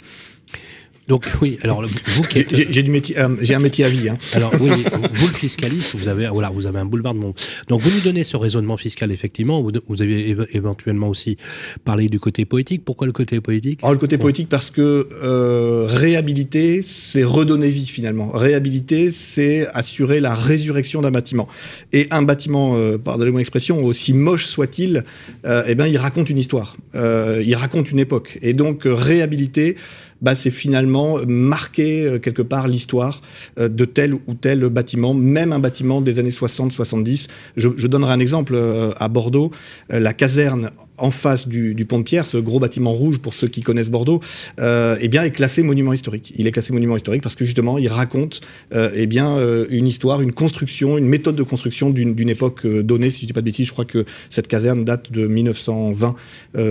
Donc 1.08 1.28
oui, 1.42 1.58
alors 1.64 1.84
vous 1.84 2.22
qui 2.24 2.46
j'ai, 2.52 2.84
métier, 2.84 3.18
euh, 3.20 3.36
j'ai 3.42 3.56
un 3.56 3.60
métier 3.60 3.86
à 3.86 3.90
vie. 3.90 4.08
Hein. 4.08 4.18
Alors 4.34 4.54
oui, 4.60 4.70
vous 5.14 5.28
le 5.28 5.34
fiscaliste, 5.34 5.96
vous 5.96 6.08
avez 6.08 6.30
voilà, 6.30 6.50
vous 6.50 6.68
avez 6.68 6.80
un 6.80 6.86
boulevard 6.86 7.14
de 7.14 7.20
monde. 7.20 7.34
Donc 7.68 7.82
vous 7.82 7.90
nous 7.90 8.02
donnez 8.02 8.24
ce 8.24 8.38
raisonnement 8.38 8.78
fiscal 8.78 9.12
effectivement. 9.12 9.62
Vous, 9.62 9.72
vous 9.88 10.02
avez 10.02 10.36
éventuellement 10.54 11.10
aussi 11.10 11.38
parlé 11.84 12.08
du 12.08 12.20
côté 12.20 12.46
poétique. 12.46 12.84
Pourquoi 12.86 13.08
le 13.08 13.14
côté 13.14 13.42
poétique 13.42 13.80
Alors 13.82 13.94
le 13.94 14.00
côté 14.00 14.18
poétique 14.18 14.48
parce 14.48 14.70
que 14.70 15.10
euh, 15.24 15.86
réhabiliter, 15.88 16.82
c'est 16.82 17.24
redonner 17.24 17.70
vie 17.70 17.88
finalement. 17.88 18.30
Réhabiliter, 18.30 19.12
c'est 19.12 19.68
assurer 19.74 20.20
la 20.20 20.36
résurrection 20.36 21.02
d'un 21.02 21.12
bâtiment. 21.12 21.48
Et 21.94 22.08
un 22.12 22.22
bâtiment, 22.22 22.76
euh, 22.76 22.98
pardonnez-moi 22.98 23.40
l'expression, 23.40 23.84
aussi 23.84 24.14
moche 24.14 24.46
soit-il, 24.46 25.04
euh, 25.46 25.64
eh 25.68 25.76
bien 25.76 25.88
il 25.88 25.98
raconte 25.98 26.30
une 26.30 26.40
histoire. 26.40 26.78
Il 26.94 27.56
raconte 27.56 27.92
une 27.92 28.00
époque. 28.00 28.38
Et 28.42 28.54
donc 28.54 28.84
réhabiliter 28.86 29.76
bah, 30.22 30.36
c'est 30.36 30.50
finalement 30.50 31.18
marquer 31.28 32.06
euh, 32.06 32.20
quelque 32.20 32.42
part 32.42 32.68
l'histoire 32.68 33.22
euh, 33.60 33.70
de 33.70 33.86
tel 33.86 34.14
ou 34.14 34.34
tel 34.40 34.70
bâtiment, 34.70 35.14
même 35.14 35.52
un 35.52 35.60
bâtiment 35.60 36.02
des 36.02 36.20
années 36.20 36.30
60-70. 36.30 37.28
Je, 37.58 37.70
je, 37.76 37.88
donnerai 37.88 38.14
un 38.14 38.20
exemple 38.20 38.54
euh, 38.56 38.92
à 38.98 39.08
Bordeaux, 39.08 39.52
la 39.90 40.14
caserne 40.14 40.72
en 40.98 41.12
face 41.12 41.48
du, 41.48 41.86
pont 41.86 42.00
de 42.00 42.04
Pierre, 42.04 42.26
ce 42.26 42.38
gros 42.38 42.60
bâtiment 42.60 42.94
rouge 42.94 43.20
pour 43.20 43.34
ceux 43.34 43.48
qui 43.48 43.62
connaissent 43.62 43.90
Bordeaux, 43.90 44.22
euh, 44.60 44.98
eh 45.02 45.08
bien 45.08 45.24
est 45.24 45.32
classé 45.32 45.64
monument 45.64 45.94
historique. 45.94 46.34
Il 46.38 46.48
est 46.48 46.52
classé 46.52 46.74
monument 46.74 46.96
historique 46.96 47.24
parce 47.24 47.36
que 47.36 47.46
justement 47.46 47.78
il 47.78 47.88
raconte 47.88 48.42
euh, 48.74 48.92
eh 48.94 49.08
bien 49.08 49.38
euh, 49.38 49.66
une 49.70 49.88
histoire, 49.88 50.22
une 50.22 50.34
construction, 50.34 50.98
une 50.98 51.08
méthode 51.08 51.36
de 51.36 51.44
construction 51.44 51.90
d'une 51.90 52.30
époque 52.30 52.66
donnée. 52.68 53.10
Si 53.10 53.22
je 53.22 53.28
dis 53.28 53.34
pas 53.34 53.42
de 53.42 53.46
bêtises, 53.46 53.68
je 53.68 53.72
crois 53.72 53.86
que 53.86 54.06
cette 54.30 54.48
caserne 54.48 54.86
date 54.86 55.12
de 55.12 55.28
1920, 55.28 56.16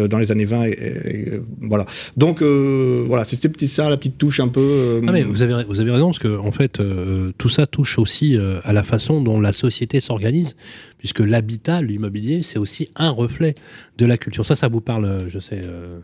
dans 0.08 0.18
les 0.18 0.32
années 0.32 0.44
20. 0.44 0.64
Et, 0.66 1.40
voilà. 1.60 1.86
Donc 2.16 2.42
voilà, 2.42 3.24
c'était 3.24 3.66
ça 3.66 3.88
la 3.88 3.96
petite 3.96 4.18
touche 4.18 4.40
un 4.40 4.48
peu. 4.48 5.00
Ah 5.06 5.12
mais 5.12 5.24
vous 5.24 5.42
avez 5.42 5.64
vous 5.64 5.80
avez 5.80 5.90
raison 5.90 6.06
parce 6.06 6.18
que 6.18 6.38
en 6.38 6.52
fait 6.52 6.80
tout 7.38 7.48
ça 7.48 7.66
touche 7.66 7.98
aussi 7.98 8.36
à 8.64 8.72
la 8.72 8.82
façon 8.82 9.22
dont 9.22 9.40
la 9.40 9.52
société 9.52 10.00
s'organise 10.00 10.56
puisque 11.00 11.20
l'habitat, 11.20 11.80
l'immobilier, 11.80 12.42
c'est 12.42 12.58
aussi 12.58 12.88
un 12.94 13.08
reflet 13.10 13.54
de 13.96 14.04
la 14.04 14.18
culture. 14.18 14.44
Ça, 14.44 14.54
ça 14.54 14.68
vous 14.68 14.82
parle, 14.82 15.26
je 15.28 15.38
sais. 15.40 15.60
Euh, 15.64 15.98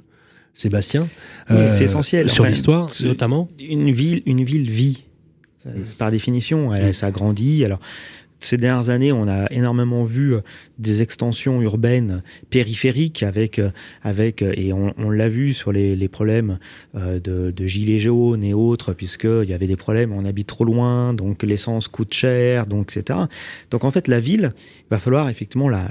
Sébastien, 0.54 1.06
c'est 1.48 1.54
euh, 1.54 1.68
essentiel 1.68 2.30
sur 2.30 2.46
l'histoire 2.46 2.90
notamment. 3.04 3.50
Une 3.58 3.92
ville, 3.92 4.22
une 4.24 4.42
ville 4.42 4.70
vit 4.70 5.04
par 5.98 6.10
définition, 6.10 6.74
elle, 6.74 6.94
s'agrandit. 6.94 7.62
Alors 7.62 7.78
ces 8.38 8.58
dernières 8.58 8.90
années, 8.90 9.12
on 9.12 9.28
a 9.28 9.46
énormément 9.50 10.04
vu 10.04 10.34
euh, 10.34 10.40
des 10.78 11.00
extensions 11.00 11.62
urbaines 11.62 12.22
périphériques 12.50 13.22
avec, 13.22 13.58
euh, 13.58 13.70
avec 14.02 14.42
euh, 14.42 14.52
et 14.56 14.72
on, 14.72 15.10
l'a 15.10 15.28
vu 15.28 15.54
sur 15.54 15.72
les, 15.72 16.08
problèmes 16.08 16.58
de, 16.94 17.50
de, 17.50 17.66
gilets 17.66 17.98
jaunes 17.98 18.44
et 18.44 18.52
autres, 18.54 18.92
puisqu'il 18.92 19.48
y 19.48 19.52
avait 19.52 19.66
des 19.66 19.76
problèmes, 19.76 20.12
on 20.12 20.24
habite 20.24 20.46
trop 20.46 20.64
loin, 20.64 21.14
donc 21.14 21.42
l'essence 21.42 21.88
coûte 21.88 22.12
cher, 22.12 22.66
donc 22.66 22.94
etc. 22.96 23.20
Donc 23.70 23.84
en 23.84 23.90
fait, 23.90 24.08
la 24.08 24.20
ville, 24.20 24.52
il 24.56 24.90
va 24.90 24.98
falloir 24.98 25.28
effectivement 25.28 25.68
la 25.68 25.88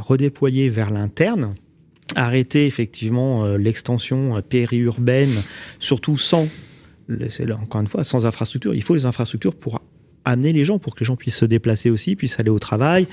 redéployer 0.00 0.70
vers 0.70 0.90
l'interne, 0.90 1.54
arrêter 2.14 2.66
effectivement 2.66 3.56
l'extension 3.56 4.42
périurbaine, 4.42 5.42
surtout 5.78 6.16
sans, 6.16 6.48
encore 7.60 7.80
une 7.80 7.86
fois, 7.86 8.04
sans 8.04 8.26
infrastructure. 8.26 8.74
Il 8.74 8.82
faut 8.82 8.94
les 8.94 9.06
infrastructures 9.06 9.54
pour 9.54 9.80
amener 10.24 10.52
les 10.52 10.64
gens 10.64 10.78
pour 10.78 10.94
que 10.94 11.00
les 11.00 11.06
gens 11.06 11.16
puissent 11.16 11.36
se 11.36 11.44
déplacer 11.44 11.90
aussi, 11.90 12.16
puissent 12.16 12.38
aller 12.38 12.50
au 12.50 12.58
travail, 12.58 13.06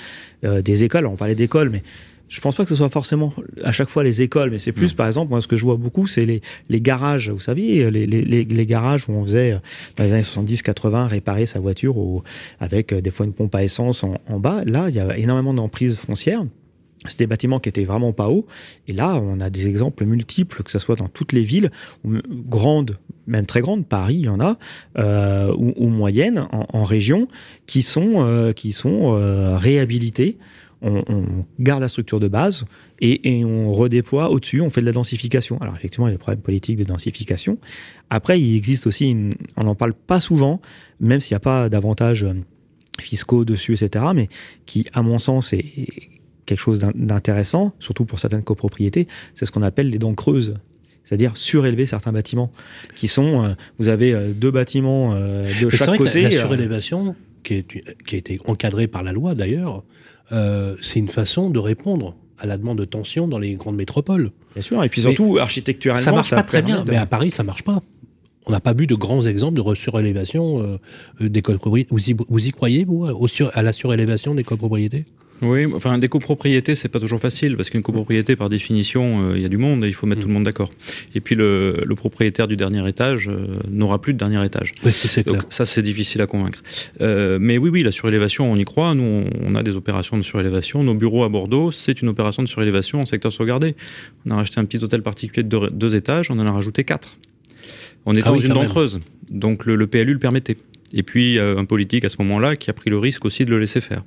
euh, 0.44 0.62
des 0.62 0.84
écoles. 0.84 1.06
On 1.06 1.16
parlait 1.16 1.36
d'écoles, 1.36 1.70
mais 1.70 1.84
je 2.28 2.42
pense 2.42 2.56
pas 2.56 2.64
que 2.64 2.70
ce 2.70 2.76
soit 2.76 2.90
forcément 2.90 3.34
à 3.64 3.72
chaque 3.72 3.90
fois 3.90 4.04
les 4.04 4.22
écoles, 4.22 4.52
mais 4.52 4.60
c'est 4.60 4.72
plus, 4.72 4.94
par 4.94 5.08
exemple, 5.08 5.32
moi, 5.32 5.42
ce 5.42 5.48
que 5.48 5.58
je 5.58 5.66
vois 5.66 5.78
beaucoup, 5.78 6.06
c'est 6.06 6.26
les, 6.26 6.42
les 6.70 6.80
garages. 6.80 7.32
Vous 7.32 7.40
savez, 7.40 7.90
les, 7.90 8.06
les, 8.06 8.46
les, 8.46 8.66
garages 8.68 9.10
où 9.10 9.14
on 9.14 9.24
faisait, 9.24 9.54
euh, 9.54 9.60
dans 9.96 10.04
les 10.04 10.14
années 10.14 10.22
70-80, 10.22 11.08
réparer 11.08 11.48
sa 11.48 11.60
voiture 11.60 11.98
au, 11.98 12.24
avec 12.60 12.94
euh, 12.94 13.02
des 13.02 13.10
fois 13.10 13.26
une 13.26 13.34
pompe 13.34 13.56
à 13.56 13.64
essence 13.64 14.04
en, 14.04 14.16
en 14.28 14.40
bas. 14.40 14.64
Là, 14.66 14.90
il 14.90 14.96
y 14.96 15.00
a 15.00 15.18
énormément 15.18 15.56
d'emprises 15.56 15.98
foncières. 15.98 16.44
C'est 17.08 17.20
des 17.20 17.28
bâtiments 17.28 17.60
qui 17.60 17.70
étaient 17.70 17.86
vraiment 17.86 18.12
pas 18.12 18.30
hauts. 18.30 18.46
Et 18.88 18.94
là, 18.94 19.20
on 19.24 19.40
a 19.40 19.50
des 19.50 19.68
exemples 19.68 20.06
multiples, 20.06 20.64
que 20.64 20.72
ce 20.72 20.80
soit 20.80 20.96
dans 20.96 21.08
toutes 21.08 21.32
les 21.32 21.44
villes, 21.44 21.72
grandes, 22.04 22.98
même 23.26 23.46
très 23.46 23.62
grandes, 23.62 23.86
Paris, 23.86 24.16
il 24.16 24.26
y 24.26 24.30
en 24.30 24.42
a, 24.42 24.58
euh, 24.98 25.54
ou, 25.56 25.88
moyennes, 25.88 26.48
en, 26.52 26.84
région, 26.84 27.30
qui 27.68 27.84
sont, 27.84 28.16
euh, 28.18 28.52
qui 28.52 28.74
sont 28.74 29.16
euh, 29.16 29.56
réhabilitées. 29.58 30.38
On, 30.82 31.04
garde 31.60 31.82
la 31.82 31.90
structure 31.90 32.22
de 32.22 32.30
base 32.30 32.64
et, 33.02 33.44
on 33.44 33.74
redéploie 33.74 34.30
au-dessus, 34.30 34.62
on 34.62 34.70
fait 34.70 34.80
de 34.80 34.86
la 34.86 34.94
densification. 34.94 35.58
Alors 35.60 35.76
effectivement, 35.76 36.08
il 36.08 36.12
y 36.12 36.14
a 36.14 36.16
des 36.16 36.22
problèmes 36.22 36.42
politiques 36.42 36.78
de 36.78 36.86
densification. 36.86 37.58
Après, 38.10 38.40
il 38.40 38.56
existe 38.56 38.88
aussi, 38.88 39.14
on 39.58 39.64
n'en 39.66 39.76
parle 39.76 39.94
pas 39.94 40.22
souvent, 40.22 40.62
même 41.02 41.20
s'il 41.20 41.34
n'y 41.34 41.38
a 41.38 41.42
pas 41.42 41.68
d'avantages 41.68 42.26
fiscaux 43.00 43.44
dessus, 43.44 43.74
etc., 43.74 44.06
mais 44.16 44.30
qui, 44.66 44.86
à 44.94 45.02
mon 45.02 45.20
sens, 45.20 45.52
est 45.52 46.19
quelque 46.50 46.60
chose 46.60 46.80
d'intéressant, 46.96 47.74
surtout 47.80 48.06
pour 48.06 48.20
certaines 48.20 48.44
copropriétés, 48.44 49.08
c'est 49.36 49.46
ce 49.46 49.52
qu'on 49.52 49.62
appelle 49.62 49.90
les 49.90 50.00
dents 50.00 50.16
creuses 50.16 50.56
c'est-à-dire 51.06 51.38
surélever 51.38 51.88
certains 51.88 52.12
bâtiments 52.12 52.52
qui 52.94 53.08
sont 53.08 53.44
euh, 53.44 53.50
vous 53.80 53.88
avez 53.88 54.14
euh, 54.14 54.32
deux 54.32 54.52
bâtiments 54.52 55.16
euh, 55.16 55.48
de 55.60 55.70
chaque 55.72 55.98
côté 55.98 56.24
la, 56.24 56.30
surélévation 56.30 57.16
qui, 57.44 57.56
est, 57.56 57.66
qui 58.06 58.16
a 58.16 58.18
été 58.18 58.40
encadrée 58.46 58.86
par 58.86 59.02
la 59.02 59.12
loi 59.12 59.34
d'ailleurs 59.34 59.84
c'est 60.82 61.00
une 61.00 61.08
façon 61.08 61.50
de 61.50 61.58
répondre 61.58 62.16
à 62.38 62.46
la 62.46 62.58
demande 62.58 62.78
de 62.78 62.86
tension 62.86 63.28
dans 63.28 63.40
les 63.40 63.56
grandes 63.56 63.76
métropoles. 63.76 64.32
Bien 64.54 64.62
sûr, 64.62 64.84
et 64.84 64.90
puis 64.90 65.02
surtout, 65.02 65.38
architecturalement, 65.40 66.04
ça 66.04 66.12
marche 66.12 66.30
pas 66.30 66.44
très 66.44 66.62
bien. 66.62 66.84
Mais 66.88 66.96
à 66.96 67.06
Paris, 67.06 67.32
ça 67.32 67.44
marche 67.44 67.64
pas. 67.64 67.82
On 68.46 68.52
n'a 68.52 68.60
pas 68.60 68.74
vu 68.74 68.88
de 68.88 68.96
grands 68.96 69.26
exemples 69.26 69.62
de 69.62 69.76
surélévation 69.76 70.62
euh, 70.62 70.78
euh, 71.22 71.30
des 71.30 71.42
copropriétés. 71.42 71.90
Vous 71.92 72.10
y, 72.10 72.16
vous 72.28 72.48
y 72.48 72.52
croyez, 72.52 72.86
vous, 72.86 73.06
à 73.54 73.62
la 73.62 73.74
surélévation 73.74 74.34
des 74.34 74.44
copropriétés? 74.44 75.06
Oui, 75.42 75.66
enfin 75.74 75.98
des 75.98 76.10
copropriétés, 76.10 76.76
c'est 76.76 76.90
pas 76.90 77.00
toujours 77.00 77.20
facile 77.20 77.56
parce 77.56 77.70
qu'une 77.70 77.82
copropriété, 77.82 78.36
par 78.36 78.50
définition, 78.50 79.24
euh, 79.24 79.38
il 79.38 79.42
y 79.42 79.46
a 79.46 79.50
du 79.50 79.58
monde 79.58 79.86
et 79.86 79.88
il 79.88 79.94
faut 79.94 80.08
mettre 80.08 80.20
mm. 80.20 80.24
tout 80.24 80.28
le 80.28 80.34
monde 80.34 80.44
d'accord. 80.44 80.72
Et 81.16 81.22
puis 81.22 81.36
le, 81.36 81.84
le, 81.86 81.96
propriétaire 81.96 82.48
du 82.48 82.58
dernier 82.58 82.88
étage 82.88 83.30
euh, 83.30 83.60
n'aura 83.70 84.02
plus 84.02 84.14
de 84.14 84.18
dernier 84.18 84.44
étage. 84.46 84.74
Oui, 84.84 84.92
c'est 84.92 85.24
clair. 85.24 85.42
ça, 85.50 85.66
c'est 85.66 85.82
difficile 85.82 86.22
à 86.22 86.28
convaincre. 86.28 86.62
Euh, 87.02 87.38
mais 87.42 87.58
oui, 87.58 87.70
oui, 87.70 87.84
la 87.84 87.92
surélévation, 87.92 88.52
on 88.52 88.56
y 88.56 88.66
croit. 88.66 88.94
Nous, 88.96 89.26
on, 89.44 89.56
a 89.56 89.64
des 89.64 89.76
opérations 89.76 90.18
de 90.18 90.24
surélévation. 90.24 90.84
Nos 90.84 90.94
bureaux 90.94 91.24
à 91.24 91.30
Bordeaux, 91.30 91.72
c'est 91.72 92.02
une 92.02 92.10
opération 92.10 92.44
de 92.44 92.48
surélévation 92.48 93.02
en 93.02 93.06
secteur 93.06 93.32
sauvegardé. 93.32 93.76
On 94.26 94.32
a 94.32 94.36
racheté 94.36 94.60
un 94.60 94.66
petit 94.66 94.84
hôtel 94.84 95.02
particulier 95.02 95.44
de 95.44 95.70
deux, 95.70 95.96
étages, 95.96 96.32
on 96.32 96.40
en 96.40 96.46
a 96.46 96.52
rajouté 96.52 96.84
quatre. 96.84 97.18
On 98.06 98.16
est 98.16 98.22
ah 98.24 98.30
dans 98.30 98.38
une 98.38 98.54
dent 98.54 98.66
creuse, 98.66 99.02
donc 99.30 99.66
le, 99.66 99.76
le 99.76 99.88
PLU 99.88 100.14
le 100.14 100.20
permettait. 100.20 100.58
Et 100.94 101.04
puis 101.04 101.40
un 101.40 101.66
politique 101.66 102.04
à 102.06 102.10
ce 102.10 102.18
moment-là 102.20 102.56
qui 102.56 102.70
a 102.70 102.74
pris 102.74 102.90
le 102.90 102.98
risque 102.98 103.26
aussi 103.26 103.46
de 103.46 103.52
le 103.52 103.60
laisser 103.60 103.82
faire. 103.82 104.04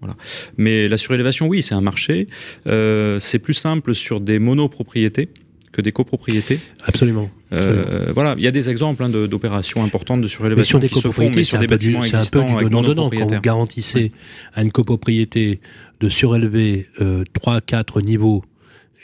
Voilà. 0.00 0.16
Mais 0.56 0.88
la 0.88 0.96
surélévation, 0.96 1.46
oui, 1.46 1.62
c'est 1.62 1.74
un 1.74 1.80
marché. 1.80 2.28
Euh, 2.66 3.18
c'est 3.18 3.38
plus 3.38 3.54
simple 3.54 3.94
sur 3.94 4.20
des 4.20 4.38
monopropriétés 4.38 5.28
que 5.72 5.80
des 5.80 5.92
copropriétés. 5.92 6.60
Absolument. 6.84 7.30
Euh, 7.52 8.12
voilà, 8.14 8.34
il 8.38 8.44
y 8.44 8.46
a 8.46 8.52
des 8.52 8.70
exemples 8.70 9.02
hein, 9.02 9.08
d'opérations 9.08 9.82
importantes 9.82 10.20
de 10.20 10.26
surélévation 10.28 10.78
qui 10.78 10.94
se 10.94 11.10
font, 11.10 11.30
mais 11.34 11.42
sur 11.42 11.58
des 11.58 11.66
bâtiments 11.66 12.00
du, 12.00 12.08
existants 12.08 12.56
un 12.56 12.60
peu 12.60 12.64
du 12.66 12.70
donnant 12.70 13.10
Quand 13.10 13.34
vous 13.34 13.40
garantissez 13.40 14.12
à 14.52 14.62
une 14.62 14.70
copropriété 14.70 15.60
de 16.00 16.08
surélever 16.08 16.86
euh, 17.00 17.24
3-4 17.34 18.04
niveaux 18.04 18.44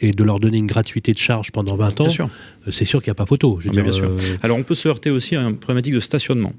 et 0.00 0.12
de 0.12 0.22
leur 0.22 0.38
donner 0.38 0.58
une 0.58 0.66
gratuité 0.66 1.12
de 1.12 1.18
charge 1.18 1.50
pendant 1.50 1.76
20 1.76 2.00
ans, 2.02 2.06
c'est 2.70 2.84
sûr 2.84 3.02
qu'il 3.02 3.10
n'y 3.10 3.12
a 3.12 3.14
pas 3.14 3.26
photo. 3.26 3.58
Je 3.60 3.70
bien 3.70 3.90
sûr. 3.92 4.10
Euh, 4.10 4.36
Alors 4.42 4.58
on 4.58 4.62
peut 4.62 4.74
se 4.74 4.88
heurter 4.88 5.10
aussi 5.10 5.36
à 5.36 5.42
une 5.42 5.56
problématique 5.56 5.94
de 5.94 6.00
stationnement. 6.00 6.52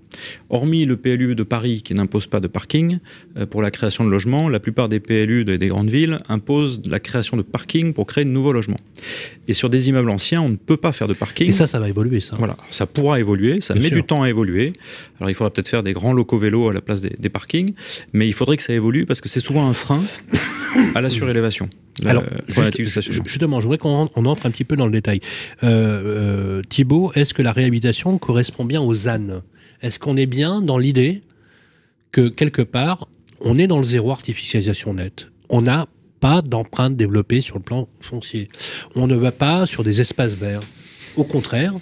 Hormis 0.49 0.85
le 0.85 0.97
PLU 0.97 1.35
de 1.35 1.43
Paris 1.43 1.81
qui 1.83 1.93
n'impose 1.93 2.27
pas 2.27 2.39
de 2.39 2.47
parking 2.47 2.99
euh, 3.37 3.45
pour 3.45 3.61
la 3.61 3.71
création 3.71 4.03
de 4.03 4.09
logements, 4.09 4.49
la 4.49 4.59
plupart 4.59 4.89
des 4.89 4.99
PLU 4.99 5.45
des 5.45 5.67
grandes 5.67 5.89
villes 5.89 6.19
imposent 6.27 6.81
la 6.87 6.99
création 6.99 7.37
de 7.37 7.41
parking 7.41 7.93
pour 7.93 8.07
créer 8.07 8.25
de 8.25 8.29
nouveaux 8.29 8.53
logements. 8.53 8.79
Et 9.47 9.53
sur 9.53 9.69
des 9.69 9.89
immeubles 9.89 10.09
anciens, 10.09 10.41
on 10.41 10.49
ne 10.49 10.55
peut 10.55 10.77
pas 10.77 10.91
faire 10.91 11.07
de 11.07 11.13
parking. 11.13 11.49
Et 11.49 11.51
ça, 11.51 11.67
ça 11.67 11.79
va 11.79 11.89
évoluer, 11.89 12.19
ça. 12.19 12.35
Voilà, 12.37 12.57
ça 12.69 12.85
pourra 12.87 13.19
évoluer, 13.19 13.61
ça 13.61 13.75
met 13.75 13.89
du 13.89 14.03
temps 14.03 14.23
à 14.23 14.29
évoluer. 14.29 14.73
Alors 15.19 15.29
il 15.29 15.33
faudra 15.33 15.51
peut-être 15.51 15.67
faire 15.67 15.83
des 15.83 15.93
grands 15.93 16.13
locaux 16.13 16.37
vélos 16.37 16.69
à 16.69 16.73
la 16.73 16.81
place 16.81 17.01
des, 17.01 17.15
des 17.17 17.29
parkings, 17.29 17.73
mais 18.13 18.27
il 18.27 18.33
faudrait 18.33 18.57
que 18.57 18.63
ça 18.63 18.73
évolue 18.73 19.05
parce 19.05 19.21
que 19.21 19.29
c'est 19.29 19.39
souvent 19.39 19.67
un 19.67 19.73
frein 19.73 20.03
à 20.95 21.01
la 21.01 21.09
surélévation. 21.09 21.69
Alors, 22.05 22.23
justement, 23.25 23.59
je 23.59 23.65
voudrais 23.65 23.77
qu'on 23.77 24.09
entre 24.13 24.45
un 24.45 24.51
petit 24.51 24.63
peu 24.63 24.75
dans 24.75 24.85
le 24.85 24.91
détail. 24.91 25.19
Euh, 25.63 25.90
euh, 25.91 26.61
Thibault, 26.67 27.11
est-ce 27.15 27.33
que 27.33 27.41
la 27.41 27.51
réhabilitation 27.51 28.17
correspond 28.17 28.65
bien 28.65 28.81
aux 28.81 28.93
ZAN 28.93 29.41
Est-ce 29.81 29.99
qu'on 29.99 30.17
est 30.17 30.25
bien 30.25 30.61
dans 30.61 30.77
l'idée 30.77 31.21
que 32.11 32.27
quelque 32.27 32.61
part, 32.61 33.07
on 33.39 33.57
est 33.57 33.67
dans 33.67 33.77
le 33.77 33.83
zéro 33.83 34.11
artificialisation 34.11 34.93
nette? 34.93 35.29
On 35.49 35.61
n'a 35.61 35.87
pas 36.19 36.41
d'empreinte 36.41 36.95
développée 36.95 37.41
sur 37.41 37.57
le 37.57 37.63
plan 37.63 37.87
foncier. 37.99 38.49
On 38.95 39.07
ne 39.07 39.15
va 39.15 39.31
pas 39.31 39.65
sur 39.65 39.83
des 39.83 40.01
espaces 40.01 40.35
verts. 40.35 40.61
Au 41.17 41.23
contraire, 41.23 41.73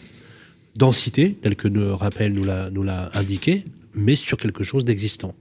densité, 0.76 1.38
telle 1.42 1.56
que 1.56 1.68
le 1.68 1.94
rappel 1.94 2.34
nous 2.34 2.44
l'a 2.84 3.12
indiqué, 3.14 3.66
mais 3.94 4.16
sur 4.16 4.38
quelque 4.38 4.64
chose 4.64 4.86
d'existant. 4.86 5.36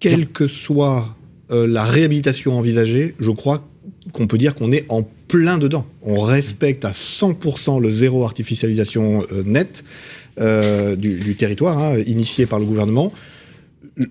Quelle 0.00 0.28
que 0.28 0.48
soit 0.48 1.16
euh, 1.50 1.66
la 1.66 1.84
réhabilitation 1.84 2.58
envisagée, 2.58 3.14
je 3.20 3.30
crois 3.30 3.68
qu'on 4.12 4.26
peut 4.26 4.38
dire 4.38 4.54
qu'on 4.54 4.72
est 4.72 4.84
en 4.88 5.02
plein 5.28 5.58
dedans. 5.58 5.86
On 6.02 6.20
respecte 6.20 6.84
à 6.84 6.90
100% 6.90 7.80
le 7.80 7.90
zéro 7.90 8.24
artificialisation 8.24 9.24
euh, 9.32 9.42
net 9.44 9.84
euh, 10.40 10.96
du, 10.96 11.34
territoire, 11.36 11.78
hein, 11.78 11.98
initié 12.06 12.46
par 12.46 12.58
le 12.58 12.64
gouvernement. 12.64 13.12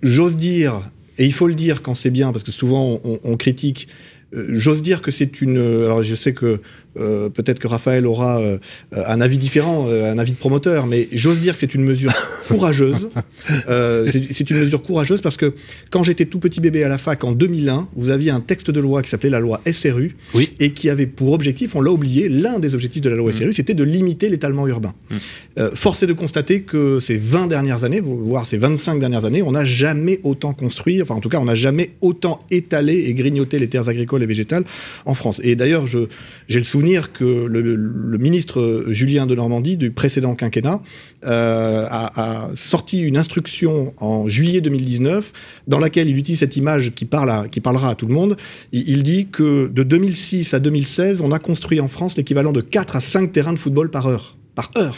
J'ose 0.01 0.37
dire, 0.37 0.89
et 1.17 1.25
il 1.25 1.33
faut 1.33 1.47
le 1.47 1.55
dire 1.55 1.81
quand 1.81 1.93
c'est 1.93 2.11
bien, 2.11 2.31
parce 2.31 2.43
que 2.43 2.51
souvent 2.51 3.01
on 3.03 3.35
critique, 3.37 3.87
j'ose 4.31 4.81
dire 4.81 5.01
que 5.01 5.09
c'est 5.09 5.41
une... 5.41 5.57
Alors 5.57 6.03
je 6.03 6.15
sais 6.15 6.33
que 6.33 6.61
euh, 6.99 7.29
peut-être 7.29 7.59
que 7.59 7.67
Raphaël 7.67 8.05
aura 8.05 8.41
euh, 8.41 8.57
un 8.91 9.21
avis 9.21 9.37
différent, 9.37 9.85
euh, 9.87 10.11
un 10.11 10.17
avis 10.17 10.33
de 10.33 10.37
promoteur, 10.37 10.87
mais 10.87 11.07
j'ose 11.13 11.39
dire 11.39 11.53
que 11.53 11.59
c'est 11.59 11.73
une 11.73 11.83
mesure 11.83 12.11
courageuse. 12.47 13.09
c'est 13.47 14.49
une 14.49 14.57
mesure 14.57 14.83
courageuse 14.83 15.21
parce 15.21 15.37
que 15.37 15.53
quand 15.89 16.03
j'étais 16.03 16.25
tout 16.25 16.39
petit 16.39 16.59
bébé 16.59 16.83
à 16.83 16.89
la 16.89 16.97
fac 16.97 17.23
en 17.23 17.31
2001, 17.31 17.87
vous 17.95 18.09
aviez 18.09 18.31
un 18.31 18.41
texte 18.41 18.71
de 18.71 18.79
loi 18.79 19.01
qui 19.01 19.09
s'appelait 19.09 19.29
la 19.29 19.39
loi 19.39 19.61
SRU 19.71 20.17
et 20.59 20.71
qui 20.71 20.89
avait 20.89 21.07
pour 21.07 21.31
objectif, 21.31 21.75
on 21.75 21.81
l'a 21.81 21.91
oublié, 21.91 22.27
l'un 22.27 22.59
des 22.59 22.73
objectifs 22.73 23.01
de 23.01 23.09
la 23.09 23.15
loi 23.15 23.31
SRU, 23.31 23.49
mmh. 23.49 23.53
c'était 23.53 23.73
de 23.73 23.83
limiter 23.83 24.27
l'étalement 24.27 24.67
urbain. 24.67 24.93
Mmh. 25.09 25.67
force 25.75 26.03
est 26.03 26.07
de 26.07 26.13
constater 26.13 26.61
que 26.63 26.99
ces 26.99 27.17
20 27.17 27.47
dernières 27.47 27.85
années, 27.85 28.01
voire 28.01 28.45
ces 28.45 28.57
25 28.57 28.99
dernières 28.99 29.23
années, 29.23 29.41
on 29.41 29.51
n'a 29.51 29.65
jamais 29.65 30.19
autant 30.23 30.53
construit, 30.53 31.01
enfin 31.01 31.15
en 31.15 31.21
tout 31.21 31.29
cas, 31.29 31.39
on 31.39 31.45
n'a 31.45 31.55
jamais 31.55 31.91
autant 32.01 32.45
étalé 32.51 33.05
et 33.07 33.13
grignoté 33.13 33.59
les 33.59 33.69
terres 33.69 33.87
agricoles 33.87 34.23
et 34.23 34.27
végétales 34.27 34.65
en 35.05 35.13
France. 35.13 35.39
Et 35.43 35.55
d'ailleurs, 35.55 35.87
j'ai 35.87 36.07
le 36.49 36.63
souvenir 36.63 36.80
que 37.13 37.45
le, 37.45 38.17
ministre 38.17 38.85
Julien 38.89 39.25
de 39.25 39.35
Normandie 39.35 39.77
du 39.77 39.91
précédent 39.91 40.35
quinquennat 40.35 40.81
euh, 41.25 41.85
a, 41.89 42.49
sorti 42.55 43.01
une 43.01 43.17
instruction 43.17 43.93
en 43.97 44.27
juillet 44.27 44.61
2019 44.61 45.33
dans 45.67 45.79
laquelle 45.79 46.09
il 46.09 46.17
utilise 46.17 46.39
cette 46.39 46.57
image 46.57 46.93
qui, 46.93 47.05
parle 47.05 47.49
qui 47.49 47.61
parlera 47.61 47.89
à 47.89 47.95
tout 47.95 48.07
le 48.07 48.13
monde. 48.13 48.37
Il, 48.71 48.87
il, 48.87 49.03
dit 49.03 49.27
que 49.27 49.67
de 49.67 49.83
2006 49.83 50.53
à 50.53 50.59
2016, 50.59 51.21
on 51.21 51.31
a 51.31 51.39
construit 51.39 51.79
en 51.79 51.87
France 51.87 52.17
l'équivalent 52.17 52.51
de 52.51 52.61
4 52.61 52.95
à 52.95 53.01
5 53.01 53.31
terrains 53.31 53.53
de 53.53 53.59
football 53.59 53.89
par 53.89 54.07
heure. 54.07 54.37
Par 54.55 54.71
heure. 54.77 54.95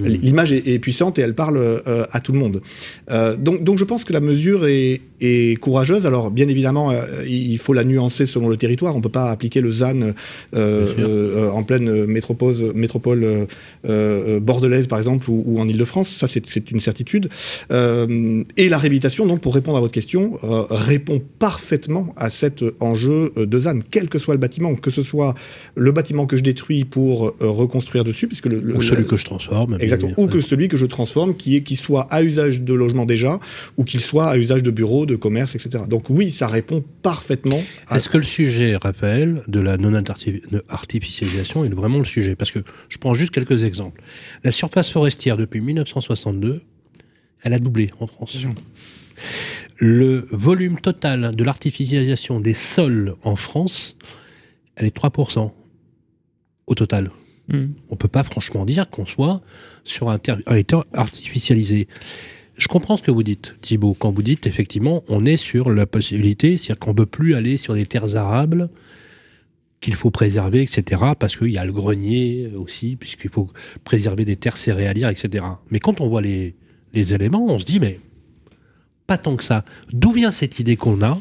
Mmh. 0.00 0.06
L'image 0.06 0.52
est, 0.52 0.78
puissante 0.78 1.18
et 1.18 1.22
elle 1.22 1.34
parle 1.34 1.58
euh, 1.58 2.04
à 2.10 2.20
tout 2.20 2.32
le 2.32 2.38
monde. 2.38 2.62
Euh, 3.10 3.36
donc, 3.36 3.64
donc 3.64 3.78
je 3.78 3.84
pense 3.84 4.04
que 4.04 4.12
la 4.12 4.20
mesure 4.20 4.66
est, 4.66 5.00
est 5.20 5.58
courageuse. 5.60 6.06
Alors 6.06 6.30
bien 6.30 6.48
évidemment, 6.48 6.90
euh, 6.90 7.02
il 7.26 7.58
faut 7.58 7.72
la 7.72 7.84
nuancer 7.84 8.26
selon 8.26 8.48
le 8.48 8.56
territoire. 8.56 8.94
On 8.94 8.98
ne 8.98 9.02
peut 9.02 9.08
pas 9.08 9.30
appliquer 9.30 9.60
le 9.60 9.70
ZAN 9.70 10.12
en 10.54 11.62
pleine 11.64 12.06
métropole, 12.06 12.72
métropole 12.74 13.46
bordelaise 13.84 14.86
par 14.86 14.98
exemple 14.98 15.26
ou, 15.28 15.58
en 15.58 15.68
Ile-de-France. 15.68 16.08
Ça 16.08 16.26
c'est 16.26 16.70
une 16.70 16.80
certitude. 16.80 17.28
et 17.70 18.68
la 18.68 18.78
réhabilitation, 18.78 19.26
donc 19.26 19.40
pour 19.40 19.54
répondre 19.54 19.76
à 19.76 19.80
votre 19.80 19.92
question, 19.92 20.38
répond 20.70 21.20
parfaitement 21.38 22.14
à 22.16 22.30
cet 22.30 22.64
enjeu 22.80 23.32
de 23.36 23.60
ZAN, 23.60 23.80
quel 23.90 24.08
que 24.08 24.18
soit 24.18 24.34
le 24.34 24.40
bâtiment, 24.40 24.74
que 24.74 24.90
ce 24.90 25.02
soit 25.02 25.34
le 25.74 25.92
bâtiment 25.92 26.26
que 26.26 26.36
je 26.36 26.42
détruis 26.42 26.84
pour 26.84 27.34
reconstruire 27.40 28.04
dessus, 28.04 28.26
puisque 28.26 28.46
le, 28.46 28.76
ou 28.76 28.82
celui 28.82 29.06
que 29.06 29.16
je 29.16 29.24
transforme. 29.24 29.76
Exactement. 29.94 30.24
Ou 30.24 30.28
que 30.28 30.40
celui 30.40 30.68
que 30.68 30.76
je 30.76 30.86
transforme, 30.86 31.36
qui, 31.36 31.56
est, 31.56 31.62
qui 31.62 31.76
soit 31.76 32.02
à 32.10 32.22
usage 32.22 32.62
de 32.62 32.74
logement 32.74 33.04
déjà, 33.04 33.40
ou 33.76 33.84
qu'il 33.84 34.00
soit 34.00 34.28
à 34.28 34.36
usage 34.36 34.62
de 34.62 34.70
bureau, 34.70 35.06
de 35.06 35.16
commerce, 35.16 35.54
etc. 35.54 35.84
Donc 35.88 36.10
oui, 36.10 36.30
ça 36.30 36.46
répond 36.46 36.84
parfaitement. 37.02 37.62
À... 37.88 37.96
Est-ce 37.96 38.08
que 38.08 38.18
le 38.18 38.24
sujet, 38.24 38.76
Raphaël, 38.76 39.42
de 39.48 39.60
la 39.60 39.76
non-artificialisation 39.76 41.64
est 41.64 41.68
vraiment 41.68 41.98
le 41.98 42.04
sujet? 42.04 42.36
Parce 42.36 42.50
que 42.50 42.60
je 42.88 42.98
prends 42.98 43.14
juste 43.14 43.32
quelques 43.32 43.64
exemples. 43.64 44.02
La 44.44 44.52
surface 44.52 44.90
forestière, 44.90 45.36
depuis 45.36 45.60
1962, 45.60 46.62
elle 47.42 47.54
a 47.54 47.58
doublé 47.58 47.88
en 48.00 48.06
France. 48.06 48.36
Le 49.76 50.26
volume 50.30 50.78
total 50.78 51.34
de 51.34 51.44
l'artificialisation 51.44 52.40
des 52.40 52.54
sols 52.54 53.16
en 53.22 53.36
France, 53.36 53.96
elle 54.76 54.86
est 54.86 54.96
3% 54.96 55.50
au 56.66 56.74
total. 56.74 57.10
Hmm. 57.50 57.68
On 57.88 57.94
ne 57.94 57.98
peut 57.98 58.08
pas 58.08 58.22
franchement 58.22 58.64
dire 58.64 58.88
qu'on 58.90 59.06
soit 59.06 59.40
sur 59.84 60.10
un 60.10 60.18
territoire 60.18 60.84
artificialisé. 60.92 61.88
Je 62.56 62.68
comprends 62.68 62.96
ce 62.96 63.02
que 63.02 63.10
vous 63.10 63.22
dites, 63.22 63.56
Thibault, 63.60 63.96
quand 63.98 64.12
vous 64.12 64.22
dites 64.22 64.46
effectivement 64.46 65.02
on 65.08 65.24
est 65.24 65.36
sur 65.36 65.70
la 65.70 65.86
possibilité, 65.86 66.56
c'est-à-dire 66.56 66.78
qu'on 66.78 66.90
ne 66.90 66.96
peut 66.96 67.06
plus 67.06 67.34
aller 67.34 67.56
sur 67.56 67.74
des 67.74 67.86
terres 67.86 68.16
arables 68.16 68.68
qu'il 69.80 69.94
faut 69.94 70.10
préserver, 70.10 70.62
etc., 70.62 71.02
parce 71.18 71.36
qu'il 71.36 71.48
y 71.48 71.58
a 71.58 71.64
le 71.64 71.72
grenier 71.72 72.50
aussi, 72.54 72.96
puisqu'il 72.96 73.30
faut 73.30 73.48
préserver 73.82 74.26
des 74.26 74.36
terres 74.36 74.58
céréalières, 74.58 75.08
etc. 75.08 75.44
Mais 75.70 75.80
quand 75.80 76.02
on 76.02 76.08
voit 76.08 76.20
les, 76.20 76.54
les 76.92 77.14
éléments, 77.14 77.46
on 77.48 77.58
se 77.58 77.64
dit, 77.64 77.80
mais 77.80 77.98
pas 79.06 79.16
tant 79.16 79.36
que 79.36 79.44
ça. 79.44 79.64
D'où 79.92 80.12
vient 80.12 80.30
cette 80.30 80.58
idée 80.58 80.76
qu'on 80.76 81.02
a 81.02 81.18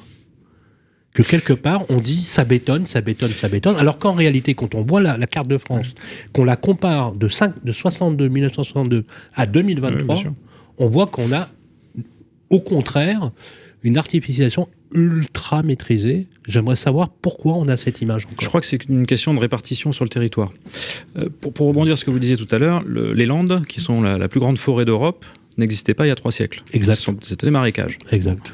que 1.14 1.24
quelque 1.24 1.54
part, 1.54 1.90
on 1.90 1.98
dit 1.98 2.24
ça 2.24 2.46
bétonne, 2.46 2.86
ça 2.86 3.02
bétonne, 3.02 3.32
ça 3.32 3.50
bétonne, 3.50 3.76
alors 3.78 3.98
qu'en 3.98 4.14
réalité, 4.14 4.54
quand 4.54 4.76
on 4.76 4.84
voit 4.84 5.02
la, 5.02 5.18
carte 5.28 5.48
de 5.48 5.58
France, 5.58 5.96
qu'on 6.34 6.44
la 6.44 6.56
compare 6.56 7.14
de, 7.14 7.28
5, 7.28 7.64
de 7.64 7.72
62, 7.72 8.30
1962 8.30 9.06
à 9.36 9.46
2023, 9.46 10.18
on 10.78 10.88
voit 10.88 11.08
qu'on 11.08 11.32
a, 11.34 11.50
au 12.50 12.60
contraire, 12.60 13.32
une 13.84 13.98
artificialisation 13.98 14.68
ultra 14.94 15.64
maîtrisée. 15.64 16.28
J'aimerais 16.48 16.76
savoir 16.76 17.10
pourquoi 17.10 17.54
on 17.54 17.68
a 17.68 17.78
cette 17.78 18.02
image 18.02 18.28
Je 18.42 18.48
crois 18.48 18.62
que 18.62 18.68
c'est 18.68 18.86
une 18.86 19.06
question 19.06 19.34
de 19.34 19.40
répartition 19.40 19.92
sur 19.92 20.04
le 20.04 20.10
territoire. 20.10 20.52
Euh, 21.18 21.30
pour, 21.30 21.68
rebondir 21.68 21.98
sur 21.98 22.00
ce 22.00 22.06
que 22.06 22.12
vous 22.12 22.20
disiez 22.20 22.38
tout 22.38 22.48
à 22.54 22.58
l'heure, 22.58 22.84
les 22.84 23.26
Landes, 23.26 23.66
qui 23.68 23.82
sont 23.82 24.02
la, 24.02 24.28
plus 24.28 24.40
grande 24.40 24.58
forêt 24.58 24.86
d'Europe, 24.86 25.26
n'existait 25.58 25.94
pas 25.94 26.06
il 26.06 26.10
y 26.10 26.12
a 26.12 26.16
trois 26.16 26.32
siècles. 26.32 26.64
Exact. 26.74 27.06
C'était 27.22 27.48
des 27.48 27.52
marécages. 27.52 27.98
Exact. 28.12 28.54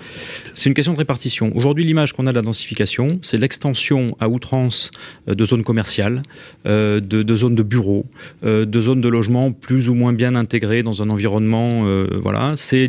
C'est 0.56 0.70
une 0.70 0.74
question 0.74 0.94
de 0.94 0.98
répartition. 0.98 1.52
Aujourd'hui, 1.56 1.84
l'image 1.84 2.14
qu'on 2.14 2.26
a 2.26 2.32
de 2.32 2.36
la 2.36 2.42
densification, 2.42 3.20
c'est 3.22 3.38
l'extension 3.38 4.16
à 4.20 4.28
outrance 4.28 4.90
euh, 5.30 5.36
de 5.36 5.46
zones 5.46 5.64
commerciales, 5.64 6.24
euh, 6.66 7.00
de, 7.00 7.22
de 7.22 7.36
zones 7.36 7.56
de 7.56 7.62
bureaux, 7.64 8.06
euh, 8.44 8.66
de 8.66 8.82
zones 8.82 9.02
de 9.02 9.08
logement 9.10 9.52
plus 9.52 9.90
ou 9.90 9.94
moins 9.94 10.14
bien 10.14 10.36
intégrées 10.36 10.82
dans 10.82 11.02
un 11.04 11.10
environnement. 11.10 11.84
euh, 11.86 12.08
voilà, 12.24 12.54
c'est 12.56 12.88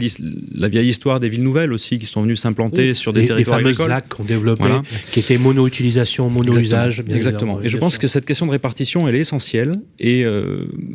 la 0.54 0.68
vieille 0.68 0.88
histoire 0.88 1.20
des 1.20 1.28
villes 1.28 1.42
nouvelles 1.42 1.72
aussi 1.72 1.98
qui 1.98 2.06
sont 2.06 2.22
venues 2.22 2.36
s'implanter 2.36 2.94
sur 2.94 3.12
des 3.12 3.20
les, 3.20 3.22
les 3.24 3.28
territoires 3.28 3.58
fameuses 3.58 3.80
agricoles. 3.80 3.96
ZAC 3.96 4.08
qu'on 4.08 4.24
développait, 4.24 4.62
Voilà. 4.62 4.82
qui 5.12 5.20
étaient 5.20 5.38
mono-utilisation, 5.38 6.30
mono-usage. 6.30 7.02
Exactement. 7.12 7.60
Et 7.62 7.68
je 7.68 7.76
pense 7.76 7.98
que 7.98 8.08
cette 8.08 8.24
question 8.24 8.46
de 8.46 8.52
répartition, 8.52 9.06
elle 9.08 9.14
est 9.14 9.20
essentielle. 9.20 9.74
Et 9.98 10.24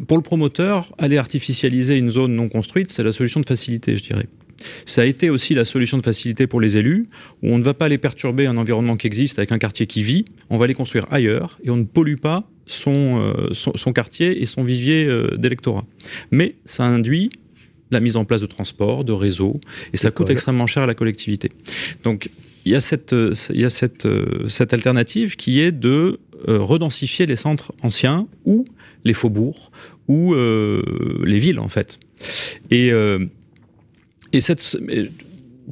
pour 0.08 0.17
le 0.17 0.24
promoteur, 0.24 0.93
aller 0.97 1.17
artificialiser 1.17 1.97
une 1.97 2.10
zone 2.10 2.34
non 2.36 2.50
construite, 2.50 2.89
c'est 2.91 3.04
la 3.04 3.11
solution 3.12 3.39
de 3.39 3.45
facilité, 3.45 3.95
je 3.95 4.04
dirais. 4.04 4.28
Ça 4.86 5.02
a 5.02 5.06
été 5.06 5.30
aussi 5.30 5.54
la 5.54 5.65
solution 5.65 5.97
de 5.97 6.04
facilité 6.04 6.47
pour 6.47 6.62
les 6.62 6.78
élus, 6.78 7.08
où 7.41 7.50
on 7.50 7.58
ne 7.58 7.63
va 7.63 7.74
pas 7.74 7.89
les 7.89 7.97
perturber 7.97 8.47
un 8.47 8.58
environnement 8.58 8.97
qui 8.97 9.08
existe 9.08 9.39
avec 9.39 9.52
un 9.52 9.58
quartier 9.58 9.88
qui 9.88 10.04
vit, 10.04 10.26
on 10.50 10.58
va 10.58 10.67
les 10.67 10.74
construire 10.74 11.08
ailleurs 11.12 11.60
et 11.63 11.69
on 11.69 11.78
ne 11.78 11.84
pollue 11.84 12.15
pas 12.15 12.47
son, 12.65 13.19
euh, 13.19 13.54
son, 13.54 13.74
son 13.76 13.93
quartier 13.93 14.41
et 14.41 14.45
son 14.45 14.63
vivier 14.63 15.06
euh, 15.06 15.36
d'électorat. 15.38 15.86
Mais 16.32 16.56
ça 16.65 16.86
induit 16.86 17.30
la 17.89 18.00
mise 18.00 18.15
en 18.15 18.24
place 18.24 18.41
de 18.41 18.45
transports, 18.45 19.04
de 19.04 19.12
réseaux, 19.12 19.60
et 19.91 19.97
ça 19.97 20.12
coûte 20.12 20.30
extrêmement 20.30 20.67
cher 20.67 20.84
à 20.84 20.86
la 20.86 20.95
collectivité. 20.95 21.52
Donc 22.04 22.30
il 22.63 22.71
y 22.71 22.76
a 22.76 22.82
cette, 22.82 23.13
euh, 23.13 23.34
il 23.54 23.62
y 23.62 23.65
a 23.65 23.69
cette, 23.69 24.06
euh, 24.06 24.47
cette 24.47 24.74
alternative 24.74 25.36
qui 25.36 25.60
est 25.60 25.71
de 25.71 26.19
redensifier 26.47 27.28
les 27.28 27.36
centres 27.36 27.71
anciens 27.84 28.28
ou 28.45 28.65
les 29.04 29.13
faubourgs 29.13 29.69
ou 30.08 30.34
euh, 30.34 30.82
les 31.26 31.40
villes 31.40 31.60
en 31.60 31.70
fait. 31.70 32.00
Et, 32.70 32.92
euh, 32.92 33.26
et 34.34 34.42
cette, 34.42 34.78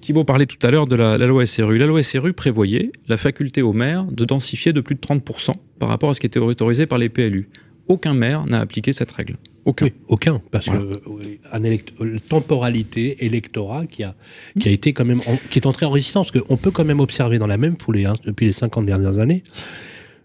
Thibault 0.02 0.24
parlait 0.24 0.46
tout 0.46 0.66
à 0.66 0.72
l'heure 0.72 0.88
de 0.88 0.96
la, 0.96 1.18
la 1.18 1.26
loi 1.28 1.46
SRU. 1.46 1.78
La 1.78 1.86
loi 1.86 2.02
SRU 2.04 2.34
prévoyait 2.34 2.92
la 3.08 3.18
faculté 3.18 3.62
au 3.62 3.74
maire 3.74 4.06
de 4.06 4.26
densifier 4.26 4.72
de 4.74 4.82
plus 4.82 4.96
de 4.96 5.02
30% 5.02 5.54
par 5.80 5.90
rapport 5.90 6.10
à 6.10 6.14
ce 6.14 6.20
qui 6.20 6.26
était 6.28 6.40
autorisé 6.40 6.86
par 6.86 6.98
les 6.98 7.10
PLU. 7.10 7.50
Aucun 7.88 8.14
maire 8.14 8.46
n'a 8.46 8.60
appliqué 8.60 8.94
cette 8.94 9.12
règle. 9.12 9.36
Aucun. 9.66 9.86
Oui, 9.88 9.94
aucun, 10.08 10.42
parce 10.52 10.68
Voilà. 10.68 10.82
que 10.82 10.86
euh, 10.94 10.98
oui, 11.08 11.40
un 11.52 11.64
élect- 11.64 11.94
temporalité, 12.30 13.26
électorat 13.26 13.86
qui 13.88 14.04
a, 14.04 14.16
qui 14.60 14.70
a 14.70 14.72
été 14.72 14.94
quand 14.94 15.06
même, 15.06 15.22
en- 15.28 15.38
qui 15.50 15.60
est 15.60 15.66
entré 15.66 15.86
en 15.86 15.92
résistance, 15.92 16.32
qu'on 16.32 16.56
peut 16.58 16.72
quand 16.72 16.86
même 16.86 17.00
observer 17.00 17.40
dans 17.40 17.48
la 17.48 17.58
même 17.58 17.76
foulée, 17.80 18.06
hein, 18.06 18.16
depuis 18.26 18.46
les 18.46 18.52
50 18.52 18.86
dernières 18.86 19.18
années, 19.20 19.44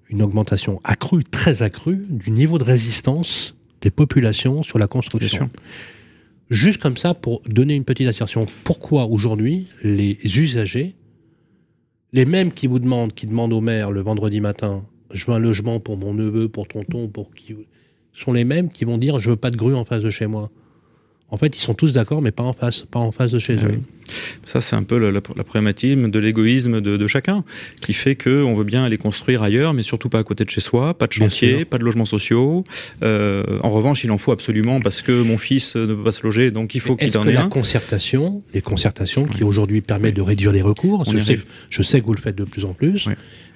une 0.08 0.22
augmentation 0.22 0.80
accrue, 0.84 1.24
très 1.24 1.62
accrue, 1.62 2.04
du 2.08 2.30
niveau 2.30 2.58
de 2.58 2.64
résistance 2.64 3.53
des 3.84 3.90
populations 3.90 4.62
sur 4.62 4.78
la 4.78 4.88
construction. 4.88 5.50
Juste 6.50 6.80
comme 6.80 6.96
ça, 6.96 7.14
pour 7.14 7.42
donner 7.46 7.74
une 7.74 7.84
petite 7.84 8.08
assertion, 8.08 8.46
pourquoi 8.64 9.04
aujourd'hui 9.06 9.66
les 9.82 10.18
usagers, 10.24 10.94
les 12.12 12.24
mêmes 12.24 12.50
qui 12.52 12.66
vous 12.66 12.78
demandent, 12.78 13.12
qui 13.12 13.26
demandent 13.26 13.52
au 13.52 13.60
maire 13.60 13.92
le 13.92 14.00
vendredi 14.00 14.40
matin, 14.40 14.84
je 15.12 15.26
veux 15.26 15.32
un 15.32 15.38
logement 15.38 15.80
pour 15.80 15.96
mon 15.98 16.14
neveu, 16.14 16.48
pour 16.48 16.66
tonton, 16.66 17.08
pour 17.08 17.32
qui, 17.34 17.54
sont 18.14 18.32
les 18.32 18.44
mêmes 18.44 18.70
qui 18.70 18.84
vont 18.84 18.96
dire 18.98 19.18
je 19.18 19.30
veux 19.30 19.36
pas 19.36 19.50
de 19.50 19.56
grue 19.56 19.74
en 19.74 19.84
face 19.84 20.02
de 20.02 20.10
chez 20.10 20.26
moi. 20.26 20.50
En 21.28 21.36
fait, 21.36 21.56
ils 21.56 21.60
sont 21.60 21.74
tous 21.74 21.92
d'accord, 21.92 22.22
mais 22.22 22.30
pas 22.30 22.44
en 22.44 22.52
face, 22.52 22.82
pas 22.82 23.00
en 23.00 23.12
face 23.12 23.32
de 23.32 23.38
chez 23.38 23.56
Ah 23.60 23.66
eux. 23.66 23.70
oui. 23.72 23.78
Ça, 24.46 24.60
c'est 24.60 24.76
un 24.76 24.82
peu 24.82 24.98
la, 24.98 25.10
la, 25.10 25.20
la 25.36 25.44
problématique 25.44 25.98
de 26.00 26.18
l'égoïsme 26.18 26.80
de, 26.80 26.96
de 26.96 27.06
chacun, 27.06 27.44
qui 27.80 27.92
fait 27.92 28.14
qu'on 28.16 28.54
veut 28.54 28.64
bien 28.64 28.84
aller 28.84 28.96
construire 28.98 29.42
ailleurs, 29.42 29.74
mais 29.74 29.82
surtout 29.82 30.08
pas 30.08 30.18
à 30.18 30.22
côté 30.24 30.44
de 30.44 30.50
chez 30.50 30.60
soi, 30.60 30.94
pas 30.96 31.06
de 31.06 31.12
chantier, 31.12 31.64
pas 31.64 31.78
de 31.78 31.84
logements 31.84 32.04
sociaux. 32.04 32.64
Euh, 33.02 33.42
en 33.62 33.70
revanche, 33.70 34.04
il 34.04 34.10
en 34.10 34.18
faut 34.18 34.32
absolument 34.32 34.80
parce 34.80 35.02
que 35.02 35.22
mon 35.22 35.38
fils 35.38 35.76
ne 35.76 35.94
peut 35.94 36.04
pas 36.04 36.12
se 36.12 36.22
loger, 36.24 36.50
donc 36.50 36.74
il 36.74 36.80
faut 36.80 36.96
qu'il 36.96 37.08
Est-ce 37.08 37.18
en 37.18 37.22
que 37.24 37.30
ait 37.30 37.34
la 37.34 37.44
un. 37.44 37.48
concertation, 37.48 38.42
les 38.52 38.60
concertations 38.62 39.24
qui 39.24 39.44
aujourd'hui 39.44 39.80
permettent 39.80 40.16
de 40.16 40.22
réduire 40.22 40.52
les 40.52 40.62
recours, 40.62 41.04
je 41.04 41.12
sais, 41.18 41.32
arrive. 41.32 41.44
je 41.70 41.82
sais 41.82 42.00
que 42.00 42.06
vous 42.06 42.14
le 42.14 42.20
faites 42.20 42.36
de 42.36 42.44
plus 42.44 42.64
en 42.64 42.72
plus, 42.74 43.08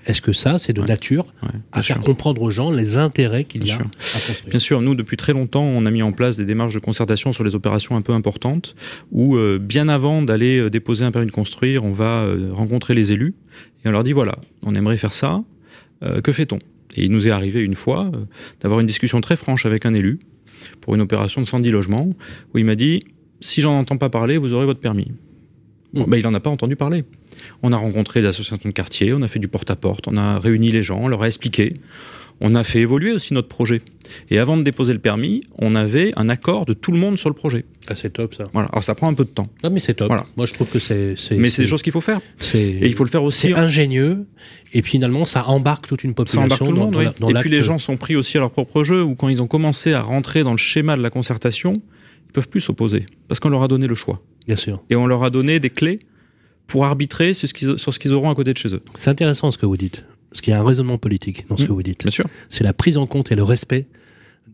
est-ce 0.06 0.22
que 0.22 0.32
ça, 0.32 0.58
c'est 0.58 0.72
de 0.72 0.80
Ouais. 0.80 0.86
nature 0.86 1.26
Ouais, 1.42 1.48
à 1.72 1.82
faire 1.82 1.96
sûr. 1.96 2.04
comprendre 2.04 2.40
aux 2.40 2.50
gens 2.50 2.70
les 2.70 2.96
intérêts 2.96 3.44
qu'il 3.44 3.62
y 3.62 3.64
Bien 3.64 3.74
a 3.74 3.78
sûr. 3.78 3.86
à 3.86 4.26
construire 4.26 4.50
Bien 4.50 4.58
sûr, 4.58 4.80
nous, 4.80 4.94
depuis 4.94 5.16
très 5.18 5.32
longtemps, 5.34 5.64
on 5.64 5.84
a 5.84 5.90
mis 5.90 6.02
en 6.02 6.12
place 6.12 6.36
des 6.38 6.46
démarches 6.46 6.72
de 6.72 6.78
concertation 6.78 7.32
sur 7.32 7.44
les 7.44 7.54
opérations 7.54 7.94
un 7.96 8.00
peu 8.00 8.12
importantes, 8.12 8.74
où 9.12 9.36
euh, 9.36 9.58
bien 9.60 9.88
avant 9.88 10.22
d'aller 10.22 10.37
euh, 10.44 10.70
déposer 10.70 11.04
un 11.04 11.10
permis 11.10 11.26
de 11.26 11.32
construire, 11.32 11.84
on 11.84 11.92
va 11.92 12.22
euh, 12.22 12.50
rencontrer 12.52 12.94
les 12.94 13.12
élus, 13.12 13.34
et 13.84 13.88
on 13.88 13.92
leur 13.92 14.04
dit, 14.04 14.12
voilà, 14.12 14.36
on 14.62 14.74
aimerait 14.74 14.96
faire 14.96 15.12
ça, 15.12 15.42
euh, 16.02 16.20
que 16.20 16.32
fait-on? 16.32 16.58
Et 16.96 17.04
il 17.04 17.10
nous 17.10 17.26
est 17.26 17.30
arrivé 17.30 17.62
une 17.62 17.74
fois 17.74 18.10
d'avoir 18.60 18.80
une 18.80 18.86
discussion 18.86 19.20
très 19.20 19.36
franche 19.36 19.66
avec 19.66 19.86
un 19.86 19.94
élu, 19.94 20.20
pour 20.80 20.94
une 20.94 21.00
opération 21.00 21.40
de 21.40 21.46
110 21.46 21.70
logements, 21.70 22.10
où 22.54 22.58
il 22.58 22.64
m'a 22.64 22.74
dit, 22.74 23.04
si 23.40 23.60
j'en 23.60 23.78
entends 23.78 23.98
pas 23.98 24.08
parler, 24.08 24.38
vous 24.38 24.52
aurez 24.52 24.66
votre 24.66 24.80
permis. 24.80 25.12
Ben, 25.92 26.16
il 26.18 26.22
n'en 26.22 26.34
a 26.34 26.40
pas 26.40 26.50
entendu 26.50 26.76
parler. 26.76 27.04
On 27.62 27.72
a 27.72 27.76
rencontré 27.76 28.20
l'association 28.20 28.68
de 28.68 28.74
quartier, 28.74 29.12
on 29.12 29.22
a 29.22 29.28
fait 29.28 29.38
du 29.38 29.48
porte-à-porte, 29.48 30.08
on 30.08 30.16
a 30.16 30.38
réuni 30.38 30.70
les 30.70 30.82
gens, 30.82 31.00
on 31.00 31.08
leur 31.08 31.22
a 31.22 31.26
expliqué. 31.26 31.74
On 32.40 32.54
a 32.54 32.64
fait 32.64 32.80
évoluer 32.80 33.12
aussi 33.12 33.34
notre 33.34 33.48
projet. 33.48 33.82
Et 34.30 34.38
avant 34.38 34.56
de 34.56 34.62
déposer 34.62 34.92
le 34.92 34.98
permis, 34.98 35.42
on 35.58 35.74
avait 35.74 36.12
un 36.16 36.28
accord 36.28 36.66
de 36.66 36.72
tout 36.72 36.92
le 36.92 36.98
monde 36.98 37.18
sur 37.18 37.28
le 37.28 37.34
projet. 37.34 37.64
Ah, 37.88 37.94
c'est 37.96 38.10
top 38.10 38.34
ça. 38.34 38.48
Voilà. 38.52 38.68
Alors 38.68 38.84
ça 38.84 38.94
prend 38.94 39.08
un 39.08 39.14
peu 39.14 39.24
de 39.24 39.30
temps, 39.30 39.48
Non, 39.64 39.70
mais 39.70 39.80
c'est 39.80 39.94
top. 39.94 40.08
Voilà. 40.08 40.24
Moi, 40.36 40.46
je 40.46 40.52
trouve 40.54 40.68
que 40.68 40.78
c'est. 40.78 41.14
mais 41.36 41.50
c'est 41.50 41.62
des 41.62 41.68
choses 41.68 41.82
qu'il 41.82 41.92
faut 41.92 42.00
faire. 42.00 42.20
C'est. 42.38 42.58
Et 42.58 42.86
il 42.86 42.94
faut 42.94 43.04
le 43.04 43.10
faire 43.10 43.22
aussi. 43.22 43.48
C'est 43.48 43.54
ingénieux 43.54 44.26
et 44.72 44.82
finalement 44.82 45.24
ça 45.24 45.46
embarque 45.48 45.86
toute 45.86 46.04
une 46.04 46.10
Ça 46.10 46.14
population 46.14 46.42
embarque 46.42 46.60
tout 46.60 46.72
le 46.72 46.78
monde, 46.78 46.92
dans 46.92 46.98
oui. 47.00 47.06
dans 47.20 47.28
Et 47.30 47.34
puis 47.34 47.50
les 47.50 47.62
gens 47.62 47.78
sont 47.78 47.96
pris 47.96 48.16
aussi 48.16 48.36
à 48.36 48.40
leur 48.40 48.50
propre 48.50 48.84
jeu, 48.84 49.02
ou 49.02 49.14
quand 49.14 49.28
ils 49.28 49.42
ont 49.42 49.46
commencé 49.46 49.92
à 49.92 50.02
rentrer 50.02 50.44
dans 50.44 50.52
le 50.52 50.58
schéma 50.58 50.96
de 50.96 51.02
la 51.02 51.10
concertation, 51.10 51.82
ils 52.26 52.32
peuvent 52.32 52.48
plus 52.48 52.60
s'opposer, 52.60 53.06
parce 53.26 53.40
qu'on 53.40 53.48
leur 53.48 53.62
a 53.62 53.68
donné 53.68 53.86
le 53.86 53.94
choix. 53.94 54.20
Bien 54.46 54.56
sûr. 54.56 54.82
Et 54.90 54.96
on 54.96 55.06
leur 55.06 55.24
a 55.24 55.30
donné 55.30 55.60
des 55.60 55.70
clés 55.70 56.00
pour 56.66 56.84
arbitrer 56.84 57.34
sur 57.34 57.48
ce 57.48 57.54
qu'ils, 57.54 57.78
sur 57.78 57.92
ce 57.92 57.98
qu'ils 57.98 58.12
auront 58.12 58.30
à 58.30 58.34
côté 58.34 58.52
de 58.52 58.58
chez 58.58 58.74
eux. 58.74 58.82
C'est 58.94 59.10
intéressant 59.10 59.50
ce 59.50 59.58
que 59.58 59.66
vous 59.66 59.76
dites. 59.76 60.04
Parce 60.30 60.40
qu'il 60.42 60.52
y 60.52 60.56
a 60.56 60.60
un 60.60 60.64
raisonnement 60.64 60.98
politique 60.98 61.46
dans 61.48 61.56
ce 61.56 61.64
que 61.64 61.72
vous 61.72 61.82
dites. 61.82 62.02
Bien 62.02 62.10
sûr. 62.10 62.26
C'est 62.48 62.64
la 62.64 62.72
prise 62.72 62.98
en 62.98 63.06
compte 63.06 63.32
et 63.32 63.34
le 63.34 63.42
respect 63.42 63.86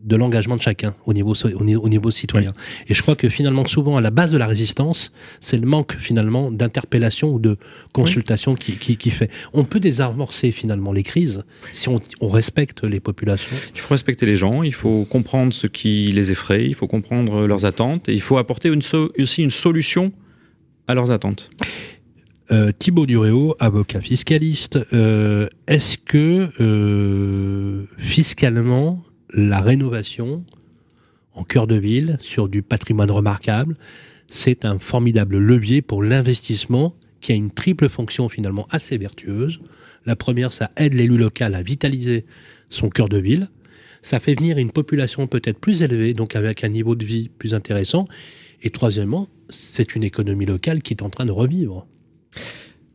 de 0.03 0.15
l'engagement 0.15 0.55
de 0.55 0.61
chacun 0.61 0.93
au 1.05 1.13
niveau, 1.13 1.33
au 1.33 1.63
niveau, 1.63 1.81
au 1.81 1.89
niveau 1.89 2.11
citoyen. 2.11 2.51
Et 2.87 2.93
je 2.93 3.01
crois 3.01 3.15
que 3.15 3.27
finalement, 3.27 3.65
souvent, 3.65 3.97
à 3.97 4.01
la 4.01 4.11
base 4.11 4.31
de 4.31 4.37
la 4.37 4.45
résistance, 4.45 5.11
c'est 5.39 5.57
le 5.57 5.65
manque 5.65 5.95
finalement 5.97 6.51
d'interpellation 6.51 7.33
ou 7.33 7.39
de 7.39 7.57
consultation 7.91 8.53
qui, 8.53 8.77
qui, 8.77 8.97
qui 8.97 9.09
fait. 9.09 9.31
On 9.53 9.63
peut 9.63 9.79
désamorcer 9.79 10.51
finalement 10.51 10.91
les 10.93 11.01
crises 11.01 11.43
si 11.73 11.89
on, 11.89 11.99
on 12.21 12.27
respecte 12.27 12.83
les 12.83 12.99
populations. 12.99 13.55
Il 13.73 13.79
faut 13.81 13.93
respecter 13.95 14.27
les 14.27 14.35
gens, 14.35 14.61
il 14.61 14.73
faut 14.73 15.05
comprendre 15.05 15.51
ce 15.53 15.65
qui 15.65 16.11
les 16.11 16.31
effraie, 16.31 16.67
il 16.67 16.75
faut 16.75 16.87
comprendre 16.87 17.47
leurs 17.47 17.65
attentes, 17.65 18.07
et 18.07 18.13
il 18.13 18.21
faut 18.21 18.37
apporter 18.37 18.69
une 18.69 18.83
so- 18.83 19.11
aussi 19.17 19.41
une 19.41 19.49
solution 19.49 20.11
à 20.87 20.93
leurs 20.93 21.09
attentes. 21.09 21.49
Euh, 22.51 22.71
Thibaut 22.77 23.07
Duréo, 23.07 23.55
avocat 23.59 24.01
fiscaliste, 24.01 24.77
euh, 24.93 25.47
est-ce 25.67 25.97
que 25.97 26.49
euh, 26.59 27.85
fiscalement, 27.97 29.03
la 29.33 29.61
rénovation 29.61 30.45
en 31.33 31.43
cœur 31.43 31.65
de 31.65 31.75
ville 31.75 32.17
sur 32.21 32.47
du 32.47 32.61
patrimoine 32.61 33.09
remarquable, 33.09 33.75
c'est 34.27 34.63
un 34.63 34.77
formidable 34.77 35.37
levier 35.37 35.81
pour 35.81 36.03
l'investissement 36.03 36.95
qui 37.19 37.31
a 37.31 37.35
une 37.35 37.51
triple 37.51 37.89
fonction 37.89 38.29
finalement 38.29 38.67
assez 38.69 38.97
vertueuse. 38.97 39.59
La 40.05 40.15
première, 40.15 40.51
ça 40.51 40.69
aide 40.77 40.93
l'élu 40.93 41.17
local 41.17 41.55
à 41.55 41.63
vitaliser 41.63 42.25
son 42.69 42.89
cœur 42.89 43.09
de 43.09 43.17
ville. 43.17 43.49
Ça 44.03 44.19
fait 44.19 44.35
venir 44.35 44.59
une 44.59 44.71
population 44.71 45.25
peut-être 45.25 45.59
plus 45.59 45.81
élevée, 45.81 46.13
donc 46.13 46.35
avec 46.35 46.63
un 46.63 46.67
niveau 46.67 46.93
de 46.93 47.03
vie 47.03 47.29
plus 47.29 47.55
intéressant. 47.55 48.07
Et 48.61 48.69
troisièmement, 48.69 49.29
c'est 49.49 49.95
une 49.95 50.03
économie 50.03 50.45
locale 50.45 50.83
qui 50.83 50.93
est 50.93 51.01
en 51.01 51.09
train 51.09 51.25
de 51.25 51.31
revivre. 51.31 51.87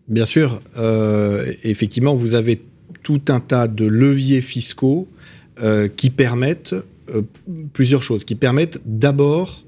Bien 0.09 0.27
sûr, 0.27 0.61
euh, 0.77 1.53
effectivement, 1.63 2.15
vous 2.15 2.35
avez 2.35 2.61
tout 3.03 3.23
un 3.29 3.41
tas 3.41 3.69
de 3.69 3.87
leviers 3.87 4.41
fiscaux 4.41 5.09
euh, 5.63 5.89
qui 5.89 6.11
permettent 6.11 6.75
euh, 7.15 7.23
plusieurs 7.73 8.03
choses, 8.03 8.25
qui 8.25 8.35
permettent 8.35 8.81
d'abord, 8.85 9.65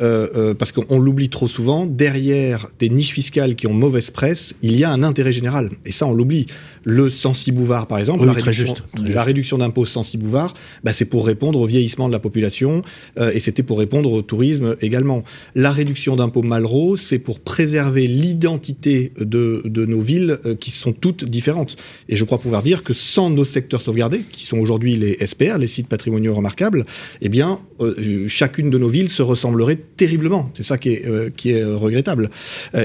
euh, 0.00 0.28
euh, 0.34 0.54
parce 0.54 0.72
qu'on 0.72 0.98
l'oublie 0.98 1.28
trop 1.28 1.48
souvent, 1.48 1.86
derrière 1.86 2.68
des 2.78 2.88
niches 2.88 3.12
fiscales 3.12 3.54
qui 3.54 3.66
ont 3.66 3.72
mauvaise 3.72 4.10
presse, 4.10 4.54
il 4.62 4.78
y 4.78 4.84
a 4.84 4.90
un 4.90 5.02
intérêt 5.02 5.32
général. 5.32 5.70
Et 5.84 5.92
ça, 5.92 6.06
on 6.06 6.12
l'oublie. 6.12 6.46
Le 6.88 7.10
Sancy-Bouvard, 7.10 7.88
par 7.88 7.98
exemple, 7.98 8.20
Oui, 8.20 8.26
la, 8.26 8.34
très 8.34 8.52
réduction, 8.52 8.74
juste, 8.74 9.14
la 9.14 9.24
réduction 9.24 9.58
d'impôt 9.58 9.84
Sancy-Bouvard, 9.84 10.54
bah, 10.84 10.92
c'est 10.92 11.06
pour 11.06 11.26
répondre 11.26 11.60
au 11.60 11.66
vieillissement 11.66 12.06
de 12.06 12.12
la 12.12 12.20
population 12.20 12.82
euh, 13.18 13.32
et 13.34 13.40
c'était 13.40 13.64
pour 13.64 13.78
répondre 13.78 14.12
au 14.12 14.22
tourisme 14.22 14.76
également. 14.80 15.24
La 15.56 15.72
réduction 15.72 16.14
d'impôt 16.14 16.42
Malraux, 16.42 16.96
c'est 16.96 17.18
pour 17.18 17.40
préserver 17.40 18.06
l'identité 18.06 19.12
de, 19.18 19.62
de 19.64 19.84
nos 19.84 20.00
villes 20.00 20.38
euh, 20.46 20.54
qui 20.54 20.70
sont 20.70 20.92
toutes 20.92 21.24
différentes. 21.24 21.76
Et 22.08 22.14
je 22.14 22.24
crois 22.24 22.38
pouvoir 22.38 22.62
dire 22.62 22.84
que 22.84 22.94
sans 22.94 23.30
nos 23.30 23.44
secteurs 23.44 23.80
sauvegardés, 23.80 24.20
qui 24.30 24.46
sont 24.46 24.58
aujourd'hui 24.58 24.94
les 24.94 25.26
SPR, 25.26 25.58
les 25.58 25.66
sites 25.66 25.88
patrimoniaux 25.88 26.34
remarquables, 26.34 26.84
eh 27.20 27.28
bien, 27.28 27.60
euh, 27.80 28.28
chacune 28.28 28.70
de 28.70 28.78
nos 28.78 28.88
villes 28.88 29.10
se 29.10 29.22
ressemblerait 29.22 29.80
terriblement. 29.96 30.50
C'est 30.54 30.62
ça 30.62 30.78
qui 30.78 30.90
est, 30.90 31.06
euh, 31.06 31.30
qui 31.34 31.52
est 31.52 31.64
regrettable. 31.64 32.30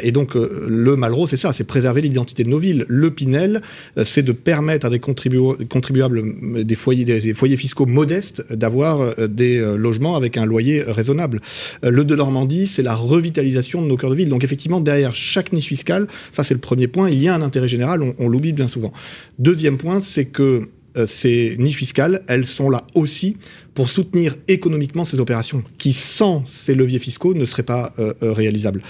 et 0.03 0.11
donc, 0.11 0.35
le 0.35 0.95
Malraux, 0.95 1.27
c'est 1.27 1.37
ça, 1.37 1.53
c'est 1.53 1.63
préserver 1.63 2.01
l'identité 2.01 2.43
de 2.43 2.49
nos 2.49 2.59
villes. 2.59 2.85
Le 2.87 3.11
Pinel, 3.11 3.61
c'est 4.03 4.23
de 4.23 4.31
permettre 4.31 4.85
à 4.87 4.89
des 4.89 4.99
contribuables, 4.99 6.63
des 6.63 6.75
foyers, 6.75 7.57
fiscaux 7.57 7.85
modestes, 7.85 8.53
d'avoir 8.53 9.15
des 9.27 9.59
logements 9.77 10.15
avec 10.15 10.37
un 10.37 10.45
loyer 10.45 10.83
raisonnable. 10.85 11.41
le 11.83 12.03
de 12.03 12.15
Normandie, 12.15 12.67
c'est 12.67 12.83
la 12.83 12.95
revitalisation 12.95 13.81
de 13.81 13.87
nos 13.87 13.97
cœurs 13.97 14.09
de 14.09 14.15
ville. 14.15 14.29
Donc, 14.29 14.43
effectivement, 14.43 14.79
derrière 14.79 15.15
chaque 15.15 15.53
niche 15.53 15.67
fiscale, 15.67 16.07
ça 16.31 16.43
c'est 16.43 16.53
le 16.53 16.59
premier 16.59 16.87
point, 16.87 17.09
il 17.09 17.21
y 17.21 17.27
a 17.27 17.35
un 17.35 17.41
intérêt 17.41 17.67
général, 17.67 18.01
on, 18.17 18.29
l'oublie 18.29 18.53
bien 18.53 18.67
souvent. 18.67 18.93
Deuxième 19.39 19.77
point, 19.77 19.99
c'est 19.99 20.25
que 20.25 20.69
euh, 20.97 21.05
ces 21.05 21.55
niches 21.57 21.77
fiscales, 21.77 22.21
elles 22.27 22.45
sont 22.45 22.69
là 22.69 22.85
aussi 22.95 23.37
pour 23.73 23.89
soutenir 23.89 24.35
économiquement 24.47 25.05
ces 25.05 25.19
opérations 25.19 25.63
qui, 25.77 25.93
sans 25.93 26.43
ces 26.45 26.75
leviers 26.75 26.99
fiscaux, 26.99 27.33
ne 27.33 27.45
seraient 27.45 27.63
pas 27.63 27.93
euh, 27.99 28.13
euh, 28.23 28.31
réalisables. 28.31 28.83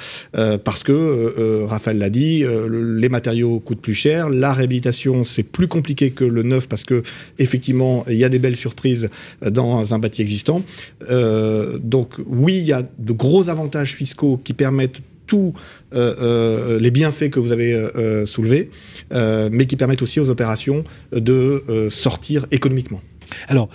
parce 0.63 0.83
que, 0.83 1.65
Raphaël 1.65 1.97
l'a 1.97 2.09
dit, 2.09 2.43
les 2.69 3.09
matériaux 3.09 3.59
coûtent 3.59 3.81
plus 3.81 3.93
cher, 3.93 4.29
la 4.29 4.53
réhabilitation, 4.53 5.23
c'est 5.23 5.43
plus 5.43 5.67
compliqué 5.67 6.11
que 6.11 6.23
le 6.23 6.43
neuf 6.43 6.67
parce 6.67 6.83
que, 6.83 7.03
effectivement, 7.39 8.03
il 8.07 8.17
y 8.17 8.23
a 8.23 8.29
des 8.29 8.39
belles 8.39 8.55
surprises 8.55 9.09
dans 9.41 9.93
un 9.93 9.99
bâti 9.99 10.21
existant. 10.21 10.63
donc, 11.09 12.15
oui, 12.25 12.57
il 12.57 12.65
y 12.65 12.73
a 12.73 12.81
de 12.81 13.13
gros 13.13 13.49
avantages 13.49 13.95
fiscaux 13.95 14.39
qui 14.43 14.53
permettent 14.53 15.01
tous 15.31 15.53
euh, 15.93 16.15
euh, 16.21 16.79
les 16.79 16.91
bienfaits 16.91 17.29
que 17.29 17.39
vous 17.39 17.53
avez 17.53 17.73
euh, 17.73 18.25
soulevés, 18.25 18.69
mais 19.11 19.65
qui 19.65 19.77
permettent 19.77 20.01
aussi 20.01 20.19
aux 20.19 20.29
opérations 20.29 20.83
de 21.13 21.87
sortir 21.89 22.45
économiquement. 22.51 23.01
Alors, 23.47 23.69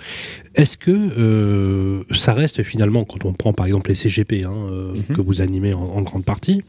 est-ce 0.55 0.77
que 0.77 2.03
ça 2.11 2.33
reste 2.33 2.63
finalement, 2.63 3.05
quand 3.05 3.25
on 3.25 3.33
prend 3.33 3.53
par 3.53 3.65
exemple 3.65 3.89
les 3.89 3.95
CGP 3.95 4.43
hein, 4.43 4.53
mhm. 4.53 5.15
que 5.15 5.21
vous 5.21 5.41
animez 5.41 5.73
en, 5.73 6.01
grande 6.01 6.25
partie, 6.25 6.63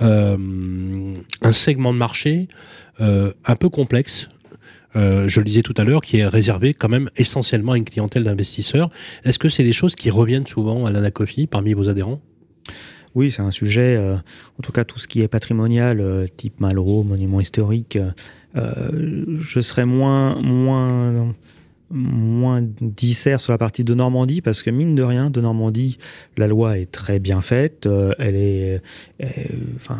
un 0.00 1.52
segment 1.52 1.92
de 1.92 1.98
marché 1.98 2.48
un 2.98 3.56
peu 3.58 3.68
complexe 3.68 4.28
je 4.94 5.40
le 5.40 5.44
disais 5.44 5.60
tout 5.60 5.74
à 5.76 5.84
l'heure, 5.84 6.00
qui 6.00 6.18
est 6.18 6.26
réservé 6.26 6.72
quand 6.72 6.88
même 6.88 7.10
essentiellement 7.16 7.72
à 7.72 7.76
une 7.76 7.84
clientèle 7.84 8.24
d'investisseurs. 8.24 8.88
Est-ce 9.24 9.38
que 9.38 9.50
c'est 9.50 9.62
des 9.62 9.72
choses 9.72 9.94
qui 9.94 10.08
reviennent 10.08 10.46
souvent 10.46 10.86
à 10.86 10.90
l'Anacofi 10.90 11.46
parmi 11.46 11.74
vos 11.74 11.90
adhérents? 11.90 12.22
Oui, 13.16 13.30
c'est 13.30 13.40
un 13.40 13.50
sujet, 13.50 13.96
euh, 13.96 14.16
en 14.16 14.62
tout 14.62 14.72
cas 14.72 14.84
tout 14.84 14.98
ce 14.98 15.08
qui 15.08 15.22
est 15.22 15.28
patrimonial, 15.28 16.00
euh, 16.00 16.26
type 16.26 16.60
Malraux, 16.60 17.02
monument 17.02 17.40
historique, 17.40 17.98
euh, 18.56 19.38
je 19.38 19.58
serais 19.60 19.86
moins, 19.86 20.40
moins, 20.42 21.34
moins 21.90 22.62
dissert 22.80 23.40
sur 23.40 23.52
la 23.52 23.58
partie 23.58 23.84
de 23.84 23.94
Normandie, 23.94 24.40
parce 24.40 24.62
que 24.62 24.70
mine 24.70 24.94
de 24.94 25.02
rien, 25.02 25.30
de 25.30 25.40
Normandie, 25.40 25.98
la 26.36 26.48
loi 26.48 26.78
est 26.78 26.90
très 26.90 27.18
bien 27.18 27.40
faite, 27.40 27.88
elle 28.18 28.36
est, 28.36 28.82
enfin, 29.76 29.98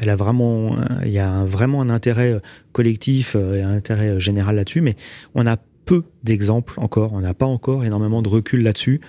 elle 0.00 0.08
a 0.08 0.16
vraiment, 0.16 0.76
il 1.04 1.12
y 1.12 1.18
a 1.18 1.44
vraiment 1.44 1.82
un 1.82 1.90
intérêt 1.90 2.40
collectif 2.72 3.34
et 3.34 3.62
un 3.62 3.72
intérêt 3.72 4.20
général 4.20 4.56
là-dessus, 4.56 4.82
mais 4.82 4.94
on 5.34 5.46
a 5.46 5.56
peu 5.84 6.02
d'exemples 6.24 6.74
encore, 6.78 7.12
on 7.14 7.20
n'a 7.20 7.34
pas 7.34 7.46
encore 7.46 7.84
énormément 7.84 8.20
de 8.20 8.28
recul 8.28 8.62
là-dessus. 8.62 9.00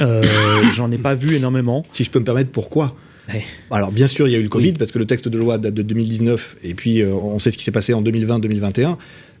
Euh, 0.00 0.22
j'en 0.74 0.90
ai 0.90 0.98
pas 0.98 1.14
vu 1.14 1.34
énormément. 1.36 1.84
Si 1.92 2.04
je 2.04 2.10
peux 2.10 2.18
me 2.18 2.24
permettre, 2.24 2.50
pourquoi? 2.50 2.94
Alors 3.70 3.92
bien 3.92 4.06
sûr, 4.08 4.26
il 4.26 4.32
y 4.32 4.34
a 4.34 4.38
eu 4.38 4.42
le 4.42 4.48
Covid 4.48 4.72
parce 4.72 4.90
que 4.90 4.98
le 4.98 5.06
texte 5.06 5.28
de 5.28 5.38
loi 5.38 5.56
date 5.56 5.74
de 5.74 5.82
2019 5.82 6.56
et 6.64 6.74
puis 6.74 7.00
euh, 7.00 7.14
on 7.14 7.38
sait 7.38 7.50
ce 7.50 7.56
qui 7.56 7.64
s'est 7.64 7.70
passé 7.70 7.94
en 7.94 8.02
2020-2021 8.02 8.96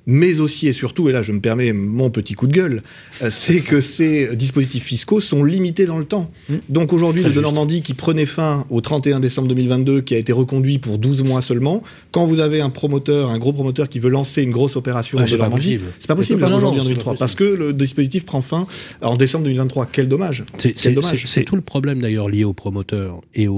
mais 0.06 0.40
aussi 0.40 0.68
et 0.68 0.72
surtout, 0.72 1.08
et 1.08 1.12
là 1.12 1.22
je 1.22 1.32
me 1.32 1.40
permets 1.40 1.72
mon 1.72 2.10
petit 2.10 2.34
coup 2.34 2.46
de 2.46 2.52
gueule, 2.52 2.82
euh, 3.22 3.30
c'est 3.30 3.60
que 3.60 3.80
ces 3.80 4.34
dispositifs 4.36 4.84
fiscaux 4.84 5.20
sont 5.20 5.44
limités 5.44 5.86
dans 5.86 5.98
le 5.98 6.04
temps. 6.04 6.30
Mmh. 6.48 6.54
Donc 6.68 6.92
aujourd'hui, 6.92 7.22
le 7.22 7.30
de 7.30 7.40
Normandie 7.40 7.82
qui 7.82 7.94
prenait 7.94 8.26
fin 8.26 8.66
au 8.70 8.80
31 8.80 9.20
décembre 9.20 9.48
2022, 9.48 10.00
qui 10.00 10.14
a 10.14 10.18
été 10.18 10.32
reconduit 10.32 10.78
pour 10.78 10.98
12 10.98 11.24
mois 11.24 11.42
seulement, 11.42 11.82
quand 12.10 12.24
vous 12.24 12.40
avez 12.40 12.60
un 12.60 12.70
promoteur, 12.70 13.30
un 13.30 13.38
gros 13.38 13.52
promoteur 13.52 13.88
qui 13.88 13.98
veut 13.98 14.10
lancer 14.10 14.42
une 14.42 14.50
grosse 14.50 14.76
opération 14.76 15.18
de 15.18 15.36
Normandie, 15.36 15.78
c'est 15.98 16.08
pas 16.08 16.16
possible 16.16 16.44
aujourd'hui 16.44 16.80
en 16.80 16.84
2003, 16.84 17.14
parce 17.14 17.34
que 17.34 17.44
le 17.44 17.72
dispositif 17.72 18.24
prend 18.24 18.40
fin 18.40 18.66
en 19.00 19.16
décembre 19.16 19.44
2023. 19.44 19.88
Quel 19.92 20.08
dommage 20.08 20.44
C'est 20.58 21.44
tout 21.44 21.56
le 21.56 21.62
problème 21.62 22.00
d'ailleurs 22.00 22.28
lié 22.28 22.44
aux 22.44 22.52
promoteurs 22.52 23.20
et, 23.34 23.48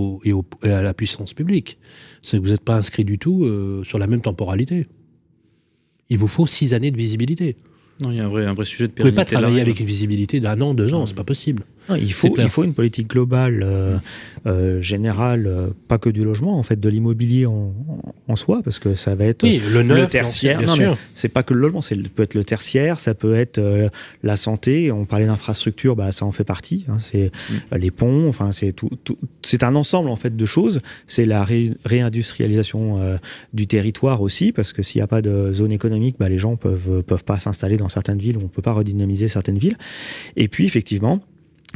à 0.62 0.82
la 0.82 0.94
puissance 0.94 1.32
publique. 1.34 1.78
C'est 2.22 2.38
que 2.38 2.42
vous 2.42 2.50
n'êtes 2.50 2.64
pas 2.64 2.76
inscrit 2.76 3.04
du 3.04 3.18
tout 3.18 3.44
euh, 3.44 3.84
sur 3.84 3.98
la 3.98 4.06
même 4.06 4.22
temporalité 4.22 4.86
il 6.10 6.18
vous 6.18 6.28
faut 6.28 6.46
six 6.46 6.74
années 6.74 6.90
de 6.90 6.96
visibilité. 6.96 7.56
Non, 8.00 8.10
il 8.10 8.16
y 8.16 8.20
a 8.20 8.24
un 8.24 8.28
vrai, 8.28 8.44
un 8.46 8.54
vrai 8.54 8.64
sujet 8.64 8.88
de. 8.88 8.92
Vous 8.92 8.98
ne 8.98 9.10
pouvez 9.10 9.12
pas 9.14 9.24
travailler 9.24 9.60
avec 9.60 9.78
une 9.80 9.86
visibilité 9.86 10.40
d'un 10.40 10.60
an, 10.60 10.74
deux 10.74 10.94
ans, 10.94 11.06
c'est 11.06 11.14
pas 11.14 11.24
possible 11.24 11.64
il, 11.90 12.12
faut, 12.12 12.34
il 12.38 12.48
faut 12.48 12.64
une 12.64 12.74
politique 12.74 13.08
globale, 13.08 13.62
euh, 13.62 13.98
euh, 14.46 14.80
générale, 14.80 15.46
euh, 15.46 15.68
pas 15.88 15.98
que 15.98 16.08
du 16.08 16.22
logement, 16.22 16.58
en 16.58 16.62
fait, 16.62 16.80
de 16.80 16.88
l'immobilier 16.88 17.46
en, 17.46 17.74
en, 18.28 18.36
soi, 18.36 18.62
parce 18.64 18.78
que 18.78 18.94
ça 18.94 19.14
va 19.14 19.26
être 19.26 19.44
le, 19.44 20.06
tertiaire. 20.06 20.62
Non, 20.62 20.76
mais 20.76 20.88
c'est 21.14 21.28
pas 21.28 21.42
que 21.42 21.52
le 21.52 21.60
logement, 21.60 21.82
c'est 21.82 21.96
peut 21.96 22.22
être 22.22 22.34
le 22.34 22.44
tertiaire, 22.44 23.00
ça 23.00 23.14
peut 23.14 23.34
être 23.34 23.60
la 24.22 24.36
santé. 24.36 24.92
On 24.92 25.04
parlait 25.04 25.26
d'infrastructure, 25.26 25.96
bah 25.96 26.12
ça 26.12 26.24
en 26.24 26.32
fait 26.32 26.44
partie. 26.44 26.84
Hein, 26.88 26.96
c'est 26.98 27.30
mm. 27.50 27.76
les 27.76 27.90
ponts, 27.90 28.28
enfin 28.28 28.52
c'est 28.52 28.72
tout, 28.72 28.90
c'est 29.42 29.62
un 29.62 29.74
ensemble 29.74 30.08
en 30.08 30.16
fait 30.16 30.34
de 30.34 30.46
choses. 30.46 30.80
C'est 31.06 31.24
la 31.24 31.46
réindustrialisation 31.84 33.18
du 33.52 33.66
territoire 33.66 34.22
aussi, 34.22 34.52
parce 34.52 34.72
que 34.72 34.82
s'il 34.82 35.00
n'y 35.00 35.04
a 35.04 35.08
pas 35.08 35.22
de 35.22 35.52
zone 35.52 35.72
économique, 35.72 36.16
bah, 36.18 36.28
les 36.28 36.38
gens 36.38 36.56
peuvent 36.56 37.02
peuvent 37.02 37.24
pas 37.24 37.38
s'installer 37.38 37.76
dans 37.76 37.88
certaines 37.88 38.18
villes, 38.18 38.38
on 38.42 38.48
peut 38.48 38.62
pas 38.62 38.72
redynamiser 38.72 39.28
certaines 39.28 39.58
villes. 39.58 39.76
Et 40.36 40.48
puis 40.48 40.64
effectivement 40.64 41.20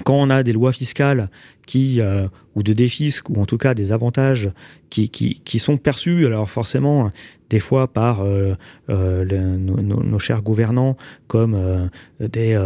quand 0.05 0.15
on 0.15 0.31
a 0.31 0.43
des 0.43 0.53
lois 0.53 0.73
fiscales 0.73 1.31
qui 1.67 2.01
euh, 2.01 2.29
ou 2.55 2.63
de 2.63 2.73
défisques 2.73 3.29
ou 3.31 3.41
en 3.41 3.47
tout 3.47 3.59
cas 3.59 3.75
des 3.75 3.93
avantages 3.93 4.51
qui, 4.91 5.09
qui, 5.09 5.41
qui 5.45 5.59
sont 5.59 5.77
perçus 5.77 6.27
alors 6.27 6.49
forcément 6.49 7.11
des 7.51 7.61
fois 7.61 7.89
par 7.89 8.23
euh, 8.23 8.55
euh 8.89 9.25
nos, 9.57 10.19
chers 10.19 10.43
gouvernants 10.43 10.97
comme 11.27 11.57
des 12.21 12.57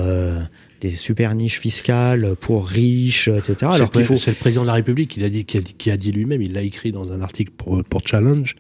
des 0.83 0.91
super 0.91 1.35
niches 1.37 1.61
fiscales 1.61 2.35
pour 2.41 2.67
riches, 2.67 3.29
etc. 3.29 3.71
Alors 3.73 3.91
qu'il 3.93 4.05
faut. 4.05 4.17
C'est 4.17 4.33
le 4.33 4.37
président 4.37 4.63
de 4.63 4.67
la 4.67 4.73
République 4.73 5.11
qui 5.13 5.25
a 5.25 5.29
dit, 5.29 5.45
qui 5.45 5.57
a 5.57 5.61
dit, 5.61 5.75
qui 5.75 5.91
a 5.93 5.97
dit 5.97 6.11
lui-même, 6.11 6.43
il 6.43 6.53
l'a 6.53 6.63
écrit 6.63 6.91
dans 6.91 7.13
un 7.13 7.21
article 7.21 7.53
pour, 7.57 7.85
pour 7.85 8.01
Challenge, 8.05 8.57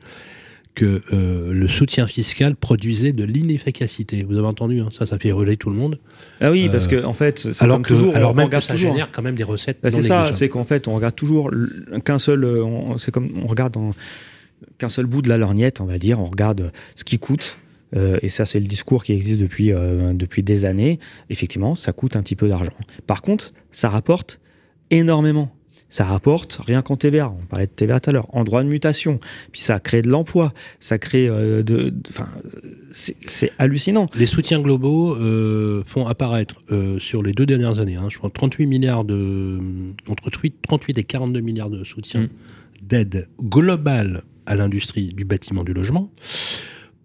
que 0.74 1.02
euh, 1.12 1.52
le 1.52 1.68
soutien 1.68 2.06
fiscal 2.06 2.56
produisait 2.56 3.12
de 3.12 3.24
l'inefficacité. 3.24 4.22
Vous 4.22 4.38
avez 4.38 4.46
entendu, 4.46 4.80
hein, 4.80 4.88
ça, 4.90 5.06
ça 5.06 5.18
fait 5.18 5.32
relayer 5.32 5.56
tout 5.56 5.70
le 5.70 5.76
monde. 5.76 5.98
Ah 6.40 6.50
oui, 6.50 6.68
parce 6.70 6.86
que 6.86 7.04
en 7.04 7.12
fait, 7.12 7.46
alors 7.60 7.82
que, 7.82 7.88
toujours, 7.88 8.16
alors 8.16 8.34
même 8.34 8.48
que 8.48 8.60
ça 8.60 8.76
génère 8.76 9.10
quand 9.12 9.22
même 9.22 9.34
des 9.34 9.44
recettes. 9.44 9.78
Bah, 9.82 9.90
c'est 9.90 10.02
ça, 10.02 10.32
c'est 10.32 10.48
qu'en 10.48 10.64
fait, 10.64 10.88
on 10.88 10.94
regarde 10.94 11.14
toujours 11.14 11.50
qu'un 12.04 12.18
seul, 12.18 12.44
euh, 12.44 12.96
c'est 12.96 13.10
comme 13.10 13.30
on 13.42 13.46
regarde 13.46 13.76
qu'un 14.78 14.88
seul 14.88 15.06
bout 15.06 15.20
de 15.20 15.28
la 15.28 15.36
lorgnette, 15.36 15.80
on 15.80 15.86
va 15.86 15.98
dire, 15.98 16.20
on 16.20 16.26
regarde 16.26 16.72
ce 16.94 17.04
qui 17.04 17.18
coûte. 17.18 17.58
Euh, 17.94 18.18
et 18.22 18.30
ça, 18.30 18.46
c'est 18.46 18.58
le 18.58 18.66
discours 18.66 19.04
qui 19.04 19.12
existe 19.12 19.40
depuis, 19.40 19.72
depuis 20.14 20.42
des 20.42 20.64
années. 20.64 20.98
Effectivement, 21.28 21.74
ça 21.74 21.92
coûte 21.92 22.16
un 22.16 22.22
petit 22.22 22.36
peu 22.36 22.48
d'argent. 22.48 22.72
Par 23.06 23.20
contre, 23.20 23.52
ça 23.72 23.90
rapporte 23.90 24.40
énormément 24.90 25.54
ça 25.92 26.06
rapporte 26.06 26.58
rien 26.66 26.80
qu'en 26.80 26.96
TVA. 26.96 27.30
On 27.38 27.44
parlait 27.44 27.66
de 27.66 27.70
TVA 27.70 28.00
tout 28.00 28.08
à 28.08 28.12
l'heure, 28.14 28.34
en 28.34 28.44
droit 28.44 28.62
de 28.62 28.68
mutation. 28.68 29.20
Puis 29.52 29.60
ça 29.60 29.78
crée 29.78 30.00
de 30.00 30.08
l'emploi, 30.08 30.54
ça 30.80 30.96
crée 30.98 31.28
euh, 31.28 31.62
de, 31.62 31.92
enfin, 32.08 32.28
c'est 32.90 33.52
hallucinant. 33.58 34.08
Les 34.14 34.24
soutiens 34.24 34.60
globaux 34.60 35.14
euh, 35.14 35.82
font 35.84 36.06
apparaître 36.06 36.62
euh, 36.72 36.98
sur 36.98 37.22
les 37.22 37.32
deux 37.32 37.44
dernières 37.44 37.78
années, 37.78 37.96
hein, 37.96 38.06
je 38.08 38.16
crois 38.16 38.30
38 38.30 38.66
milliards 38.66 39.04
de 39.04 39.58
entre 40.08 40.30
38 40.30 40.96
et 40.96 41.04
42 41.04 41.40
milliards 41.40 41.68
de 41.68 41.84
soutien 41.84 42.22
mm. 42.22 42.28
d'aide 42.80 43.28
globale 43.42 44.22
à 44.46 44.54
l'industrie 44.54 45.12
du 45.12 45.26
bâtiment 45.26 45.62
du 45.62 45.74
logement 45.74 46.10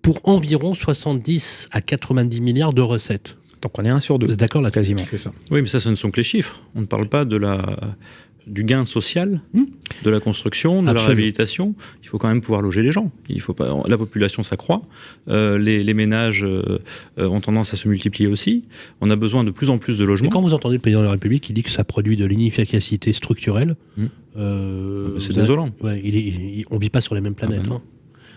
pour 0.02 0.22
environ 0.24 0.74
70 0.74 1.68
à 1.74 1.82
90 1.82 2.40
milliards 2.40 2.74
de 2.74 2.82
recettes. 2.82 3.36
Donc 3.62 3.78
on 3.80 3.84
est 3.84 3.90
un 3.90 4.00
sur 4.00 4.18
deux. 4.18 4.34
D'accord 4.36 4.62
là 4.62 4.72
quasiment. 4.72 5.04
Ça. 5.16 5.34
Oui, 5.52 5.62
mais 5.62 5.68
ça, 5.68 5.82
ce 5.82 5.90
ne 5.90 5.96
sont 5.96 6.12
que 6.12 6.18
les 6.18 6.24
chiffres. 6.24 6.62
On 6.76 6.82
ne 6.82 6.86
parle 6.86 7.10
pas 7.10 7.26
de 7.26 7.36
la 7.36 7.78
du 8.48 8.64
gain 8.64 8.86
social, 8.86 9.42
hmm. 9.54 9.64
de 10.04 10.10
la 10.10 10.20
construction, 10.20 10.82
de 10.82 10.92
la 10.92 11.02
réhabilitation. 11.02 11.76
Il 12.02 12.08
faut 12.08 12.18
quand 12.18 12.28
même 12.28 12.42
pouvoir 12.42 12.62
loger 12.62 12.82
les 12.82 12.92
gens. 12.92 13.12
Il 13.30 13.42
faut 13.42 13.54
pas, 13.54 13.84
la 13.88 13.98
population 13.98 14.44
s'accroît, 14.44 14.82
euh, 15.28 15.58
les, 15.58 15.94
ménages 15.94 16.44
euh, 16.44 16.80
ont 17.18 17.42
tendance 17.42 17.74
à 17.74 17.78
se 17.78 17.88
multiplier 17.88 18.30
aussi. 18.30 18.66
On 19.02 19.10
a 19.10 19.16
besoin 19.16 19.44
de 19.44 19.52
plus 19.52 19.70
en 19.70 19.78
plus 19.78 19.98
de 19.98 20.06
logements. 20.06 20.30
Et 20.30 20.32
quand 20.32 20.42
vous 20.42 20.54
entendez 20.54 20.76
le 20.76 20.82
président 20.82 21.02
de 21.02 21.06
la 21.06 21.12
République 21.12 21.44
qui 21.44 21.54
dit 21.54 21.64
que 21.64 21.70
ça 21.70 21.84
produit 21.84 22.16
de 22.16 22.26
l'inefficacité 22.26 23.14
structurelle, 23.14 23.76
hmm. 23.98 24.06
euh, 24.38 25.20
c'est 25.20 25.34
désolant. 25.34 25.70
Ouais, 25.82 26.02
il 26.04 26.66
on 26.70 26.78
vit 26.78 26.90
pas 26.90 27.02
sur 27.02 27.16
les 27.16 27.22
mêmes 27.22 27.36
planètes. 27.36 27.62
Ah 27.66 27.70
ben 27.70 27.76
hein. 27.76 27.82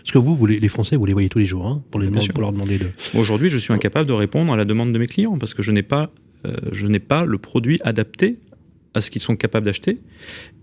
Parce 0.03 0.13
que 0.13 0.17
vous, 0.17 0.45
les 0.47 0.67
Français, 0.67 0.95
vous 0.95 1.05
les 1.05 1.13
voyez 1.13 1.29
tous 1.29 1.37
les 1.37 1.45
jours, 1.45 1.67
hein, 1.67 1.83
pour, 1.91 1.99
les, 1.99 2.07
pour 2.07 2.41
leur 2.41 2.51
demander 2.51 2.79
de. 2.79 2.87
Aujourd'hui, 3.13 3.49
je 3.49 3.59
suis 3.59 3.71
incapable 3.71 4.07
de 4.07 4.13
répondre 4.13 4.51
à 4.51 4.57
la 4.57 4.65
demande 4.65 4.91
de 4.93 4.97
mes 4.97 5.05
clients 5.05 5.37
parce 5.37 5.53
que 5.53 5.61
je 5.61 5.71
n'ai 5.71 5.83
pas, 5.83 6.09
je 6.71 6.87
n'ai 6.87 6.97
pas 6.99 7.23
le 7.23 7.37
produit 7.37 7.79
adapté 7.83 8.39
à 8.93 9.01
ce 9.01 9.11
qu'ils 9.11 9.21
sont 9.21 9.35
capables 9.35 9.65
d'acheter 9.65 9.99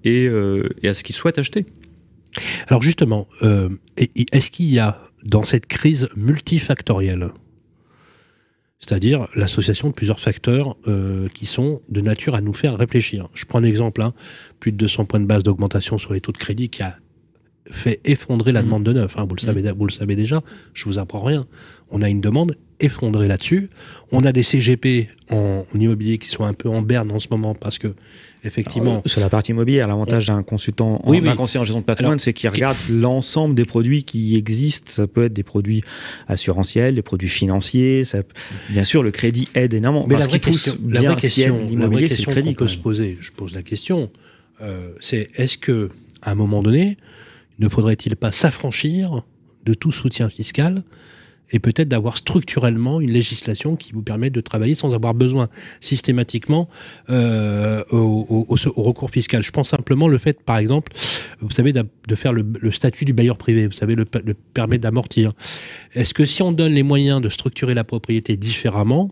et, 0.05 0.27
euh, 0.27 0.69
à 0.85 0.95
ce 0.95 1.03
qu'ils 1.03 1.15
souhaitent 1.15 1.39
acheter. 1.39 1.67
Alors 2.69 2.83
justement, 2.83 3.27
euh, 3.43 3.69
est-ce 3.97 4.51
qu'il 4.51 4.67
y 4.67 4.79
a 4.79 5.03
dans 5.25 5.43
cette 5.43 5.67
crise 5.67 6.09
multifactorielle 6.17 7.31
c'est-à-dire 8.81 9.27
l'association 9.35 9.89
de 9.89 9.93
plusieurs 9.93 10.21
facteurs 10.21 10.77
euh, 10.87 11.29
qui 11.35 11.47
sont 11.47 11.83
de 11.89 12.01
nature 12.01 12.35
à 12.35 12.41
nous 12.41 12.53
faire 12.53 12.77
réfléchir? 12.77 13.29
Je 13.35 13.45
prends 13.45 13.59
un 13.59 13.65
exemple, 13.65 14.03
hein, 14.03 14.15
plus 14.61 14.71
de 14.71 14.77
200 14.77 15.05
points 15.07 15.21
de 15.21 15.27
base 15.27 15.43
d'augmentation 15.43 15.99
sur 15.99 16.13
les 16.13 16.21
taux 16.21 16.33
de 16.33 16.39
crédit 16.39 16.69
qui 16.69 16.83
a 16.83 16.97
fait 17.71 18.01
effondrer 18.05 18.53
la 18.53 18.63
mmh. 18.63 18.65
demande 18.65 18.85
de 18.85 18.93
neuf. 18.93 19.15
Hein, 19.17 19.27
vous, 19.29 19.35
le 19.35 19.41
savez, 19.41 19.63
mmh. 19.63 19.75
vous 19.77 19.87
le 19.87 19.93
savez 19.93 20.17
déjà, 20.17 20.43
je 20.75 20.85
vous 20.85 20.99
apprends 20.99 21.23
rien. 21.23 21.47
On 21.91 22.03
a 22.03 22.09
une 22.09 22.21
demande 22.21 22.57
effondrée 22.81 23.29
là-dessus. 23.29 23.69
On 24.13 24.25
a 24.25 24.33
des 24.33 24.43
CGP 24.43 25.09
en, 25.31 25.65
immobilier 25.75 26.19
qui 26.19 26.29
sont 26.29 26.45
un 26.45 26.53
peu 26.53 26.69
en 26.69 26.83
berne 26.83 27.11
en 27.11 27.19
ce 27.19 27.29
moment 27.31 27.55
parce 27.55 27.79
que 27.79 27.95
effectivement. 28.45 29.03
sur 29.07 29.21
la 29.21 29.29
partie 29.29 29.53
immobilière, 29.53 29.89
l'avantage 29.89 30.27
d'un 30.27 30.43
consultant, 30.43 31.03
oui, 31.07 31.27
en, 31.29 31.35
conseiller 31.35 31.61
en 31.61 31.65
gestion 31.65 31.81
de 31.81 31.85
patrimoine, 31.85 32.19
c'est 32.19 32.33
qu'il 32.33 32.49
regarde 32.51 32.77
l'ensemble 32.91 33.55
des 33.55 33.65
produits 33.65 34.05
qui 34.05 34.37
existent. 34.37 34.93
Ça 34.93 35.07
peut 35.07 35.25
être 35.25 35.33
des 35.33 35.43
produits 35.43 35.83
assurantiels, 36.29 36.95
des 36.95 37.03
produits 37.03 37.29
financiers. 37.29 38.05
Ça, 38.05 38.19
bien 38.71 38.85
sûr, 38.85 39.03
le 39.03 39.11
crédit 39.11 39.49
aide 39.55 39.75
énormément. 39.75 40.07
Mais 40.07 40.17
la 40.17 40.27
vraie, 40.27 40.41
question, 40.41 40.77
la 40.89 41.01
vraie 41.01 41.17
question, 41.17 41.59
l'immobilier, 41.67 42.09
c'est 42.09 42.27
le 42.27 42.33
crédit. 42.33 42.55
qu'on 42.55 42.65
peut 42.65 42.71
se 42.71 42.79
poser, 42.79 43.19
je 43.21 43.33
pose 43.33 43.55
la 43.55 43.63
question, 43.63 44.11
euh, 44.63 44.93
c'est 45.01 45.31
est-ce 45.35 45.59
que 45.59 45.89
à 46.23 46.33
un 46.33 46.35
moment 46.35 46.63
donné, 46.63 46.97
ne 47.59 47.69
faudrait-il 47.69 48.17
pas 48.17 48.33
s'affranchir 48.33 49.23
de 49.65 49.75
tout 49.75 49.93
soutien 49.93 50.29
fiscal 50.29 50.83
et 51.51 51.59
peut-être 51.59 51.89
d'avoir 51.89 52.19
structurellement 52.19 53.01
une 53.01 53.11
législation 53.11 53.77
qui 53.77 53.93
vous 53.93 54.03
permet 54.03 54.31
de 54.31 54.41
travailler 54.41 54.75
sans 54.75 54.95
avoir 54.95 55.15
besoin 55.15 55.49
systématiquement 55.81 56.69
euh, 57.11 57.83
au, 57.91 58.47
recours 58.77 59.11
fiscal? 59.11 59.43
Je 59.43 59.51
pense 59.51 59.71
simplement 59.71 60.09
le 60.09 60.19
fait, 60.19 60.43
par 60.43 60.59
exemple, 60.59 60.93
vous 61.41 61.51
savez, 61.51 61.73
de, 61.73 61.87
faire 62.15 62.33
le, 62.33 62.71
statut 62.71 63.05
du 63.05 63.13
bailleur 63.13 63.39
privé, 63.39 63.67
vous 63.67 63.73
savez, 63.73 63.95
le, 63.95 64.05
permet 64.05 64.79
d'amortir. 64.79 65.33
Est-ce 65.95 66.13
que 66.13 66.25
si 66.25 66.43
on 66.43 66.53
donne 66.53 66.75
les 66.75 66.83
moyens 66.83 67.21
de 67.23 67.29
structurer 67.29 67.75
la 67.75 67.85
propriété 67.85 68.37
différemment, 68.37 69.11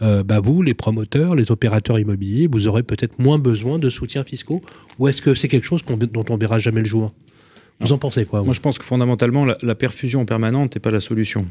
euh, 0.00 0.22
bah 0.22 0.40
vous, 0.40 0.62
les 0.62 0.74
promoteurs, 0.74 1.34
les 1.34 1.50
opérateurs 1.50 1.98
immobiliers, 1.98 2.48
vous 2.50 2.66
aurez 2.66 2.82
peut-être 2.82 3.18
moins 3.18 3.38
besoin 3.38 3.78
de 3.78 3.90
soutien 3.90 4.24
fiscaux? 4.24 4.62
Ou 4.98 5.08
est-ce 5.08 5.20
que 5.20 5.34
c'est 5.34 5.48
quelque 5.48 5.66
chose 5.66 5.82
dont 5.82 6.24
on 6.30 6.36
verra 6.38 6.58
jamais 6.58 6.80
le 6.80 6.86
jour? 6.86 7.12
Vous 7.80 7.92
en 7.92 7.98
pensez 7.98 8.24
quoi 8.24 8.42
Moi, 8.42 8.54
je 8.54 8.60
pense 8.60 8.78
que 8.78 8.84
fondamentalement, 8.84 9.44
la, 9.44 9.74
perfusion 9.74 10.24
permanente 10.24 10.74
n'est 10.74 10.80
pas 10.80 10.90
la 10.90 11.00
solution. 11.00 11.48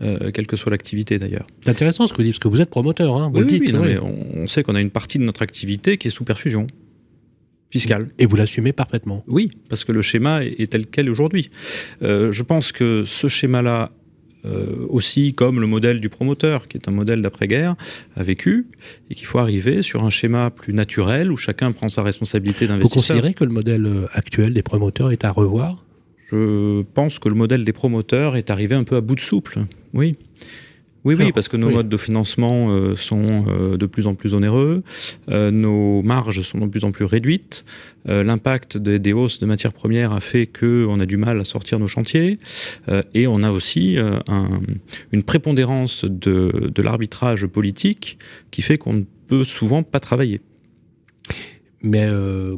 Euh, 0.00 0.30
quelle 0.30 0.46
que 0.46 0.56
soit 0.56 0.70
l'activité 0.70 1.18
d'ailleurs. 1.18 1.46
C'est 1.62 1.70
intéressant 1.70 2.06
ce 2.06 2.12
que 2.12 2.18
vous 2.18 2.22
dites, 2.22 2.34
parce 2.34 2.42
que 2.42 2.48
vous 2.48 2.62
êtes 2.62 2.70
promoteur, 2.70 3.16
hein, 3.16 3.30
vous 3.32 3.40
le 3.40 3.46
dites. 3.46 3.74
on, 3.74 4.46
sait 4.46 4.62
qu'on 4.62 4.74
a 4.74 4.80
une 4.80 4.90
partie 4.90 5.18
de 5.18 5.24
notre 5.24 5.42
activité 5.42 5.98
qui 5.98 6.08
est 6.08 6.10
sous 6.10 6.24
perfusion 6.24 6.66
fiscale. 7.70 8.10
Et 8.18 8.26
vous 8.26 8.36
l'assumez 8.36 8.72
parfaitement 8.72 9.24
Oui, 9.26 9.50
parce 9.68 9.84
que 9.84 9.92
le 9.92 10.02
schéma 10.02 10.44
est, 10.44 10.70
tel 10.70 10.86
quel 10.86 11.10
aujourd'hui. 11.10 11.50
Euh, 12.02 12.32
je 12.32 12.42
pense 12.42 12.72
que 12.72 13.04
ce 13.04 13.28
schéma-là 13.28 13.90
euh, 14.46 14.86
aussi 14.88 15.34
comme 15.34 15.60
le 15.60 15.66
modèle 15.66 16.00
du 16.00 16.08
promoteur, 16.08 16.68
qui 16.68 16.76
est 16.76 16.88
un 16.88 16.92
modèle 16.92 17.22
d'après-guerre, 17.22 17.74
a 18.14 18.22
vécu, 18.22 18.66
et 19.10 19.14
qu'il 19.14 19.26
faut 19.26 19.38
arriver 19.38 19.82
sur 19.82 20.04
un 20.04 20.10
schéma 20.10 20.50
plus 20.50 20.72
naturel 20.72 21.32
où 21.32 21.36
chacun 21.36 21.72
prend 21.72 21.88
sa 21.88 22.02
responsabilité 22.02 22.66
d'investisseur. 22.66 23.02
Vous 23.02 23.08
considérez 23.08 23.34
que 23.34 23.44
le 23.44 23.52
modèle 23.52 23.86
euh, 23.86 24.06
actuel 24.12 24.54
des 24.54 24.62
promoteurs 24.62 25.12
est 25.12 25.24
à 25.24 25.30
revoir? 25.30 25.84
Je 26.30 26.82
pense 26.94 27.18
que 27.18 27.28
le 27.28 27.36
modèle 27.36 27.64
des 27.64 27.72
promoteurs 27.72 28.36
est 28.36 28.50
arrivé 28.50 28.74
un 28.74 28.84
peu 28.84 28.96
à 28.96 29.00
bout 29.00 29.14
de 29.14 29.20
souple, 29.20 29.60
oui. 29.94 30.16
Oui, 31.06 31.14
oui, 31.16 31.30
parce 31.30 31.46
que 31.46 31.56
nos 31.56 31.70
modes 31.70 31.88
de 31.88 31.96
financement 31.96 32.70
euh, 32.70 32.96
sont 32.96 33.44
euh, 33.46 33.76
de 33.76 33.86
plus 33.86 34.08
en 34.08 34.16
plus 34.16 34.34
onéreux, 34.34 34.82
euh, 35.30 35.52
nos 35.52 36.02
marges 36.02 36.42
sont 36.42 36.58
de 36.58 36.66
plus 36.66 36.82
en 36.82 36.90
plus 36.90 37.04
réduites, 37.04 37.64
l'impact 38.06 38.76
des, 38.76 39.12
hausses 39.12 39.38
de 39.38 39.46
matières 39.46 39.72
premières 39.72 40.12
a 40.12 40.20
fait 40.20 40.46
qu'on 40.46 40.98
a 40.98 41.06
du 41.06 41.16
mal 41.16 41.40
à 41.40 41.44
sortir 41.44 41.78
nos 41.80 41.88
chantiers, 41.88 42.38
et 43.14 43.26
on 43.26 43.42
a 43.42 43.50
aussi 43.50 43.98
une 45.10 45.22
prépondérance 45.24 46.04
de, 46.04 46.70
de 46.72 46.82
l'arbitrage 46.82 47.46
politique 47.46 48.18
qui 48.52 48.62
fait 48.62 48.78
qu'on 48.78 48.92
ne 48.92 49.02
peut 49.26 49.42
souvent 49.42 49.82
pas 49.82 49.98
travailler. 49.98 50.40
Mais 51.82 52.04
euh, 52.04 52.56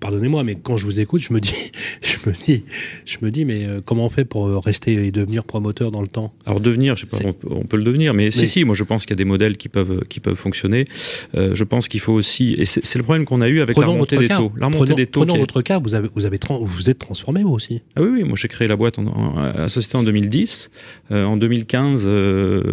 pardonnez-moi, 0.00 0.42
mais 0.42 0.56
quand 0.56 0.78
je 0.78 0.86
vous 0.86 0.98
écoute, 0.98 1.20
je 1.20 1.32
me 1.32 1.40
dis, 1.40 1.54
je 2.02 2.16
me 2.28 2.34
dis, 2.34 2.64
je 3.04 3.18
me 3.20 3.30
dis, 3.30 3.44
mais 3.44 3.66
euh, 3.66 3.80
comment 3.84 4.06
on 4.06 4.10
fait 4.10 4.24
pour 4.24 4.46
euh, 4.46 4.58
rester 4.58 4.94
et 5.06 5.12
devenir 5.12 5.44
promoteur 5.44 5.90
dans 5.90 6.00
le 6.00 6.08
temps? 6.08 6.32
Alors 6.46 6.60
devenir, 6.60 6.96
je 6.96 7.02
sais 7.02 7.06
pas, 7.06 7.28
on 7.48 7.64
peut, 7.64 7.76
le 7.76 7.84
devenir, 7.84 8.14
mais, 8.14 8.30
si, 8.30 8.46
si, 8.46 8.64
moi 8.64 8.74
je 8.74 8.82
pense 8.82 9.04
qu'il 9.04 9.12
y 9.12 9.16
a 9.16 9.22
des 9.22 9.26
modèles 9.26 9.58
qui 9.58 9.68
peuvent, 9.68 10.04
qui 10.08 10.18
peuvent 10.18 10.36
fonctionner. 10.36 10.86
je 11.34 11.64
pense 11.64 11.88
qu'il 11.88 12.00
faut 12.00 12.14
aussi, 12.14 12.54
et 12.54 12.64
c'est 12.64 12.96
le 12.96 13.02
problème 13.02 13.26
qu'on 13.26 13.42
a 13.42 13.48
eu 13.48 13.60
avec 13.60 13.76
la 13.76 13.86
remontée 13.86 14.16
des 14.16 14.28
taux. 14.28 14.50
La 14.56 14.66
remontée 14.66 14.94
des 14.94 15.06
taux. 15.06 15.20
Prenons 15.20 15.36
votre 15.36 15.60
cas, 15.60 15.78
vous 15.78 15.94
avez, 15.94 16.08
vous 16.14 16.24
avez, 16.24 16.38
vous 16.62 16.90
êtes 16.90 16.98
transformé 16.98 17.42
vous 17.42 17.52
aussi. 17.52 17.82
Ah 17.96 18.02
oui, 18.02 18.08
oui, 18.12 18.24
moi 18.24 18.36
j'ai 18.36 18.48
créé 18.48 18.66
la 18.66 18.76
boîte, 18.76 18.98
en, 18.98 19.42
la 19.42 19.68
société 19.68 19.98
en 19.98 20.02
2010. 20.02 20.70
en 21.10 21.36
2015, 21.36 22.08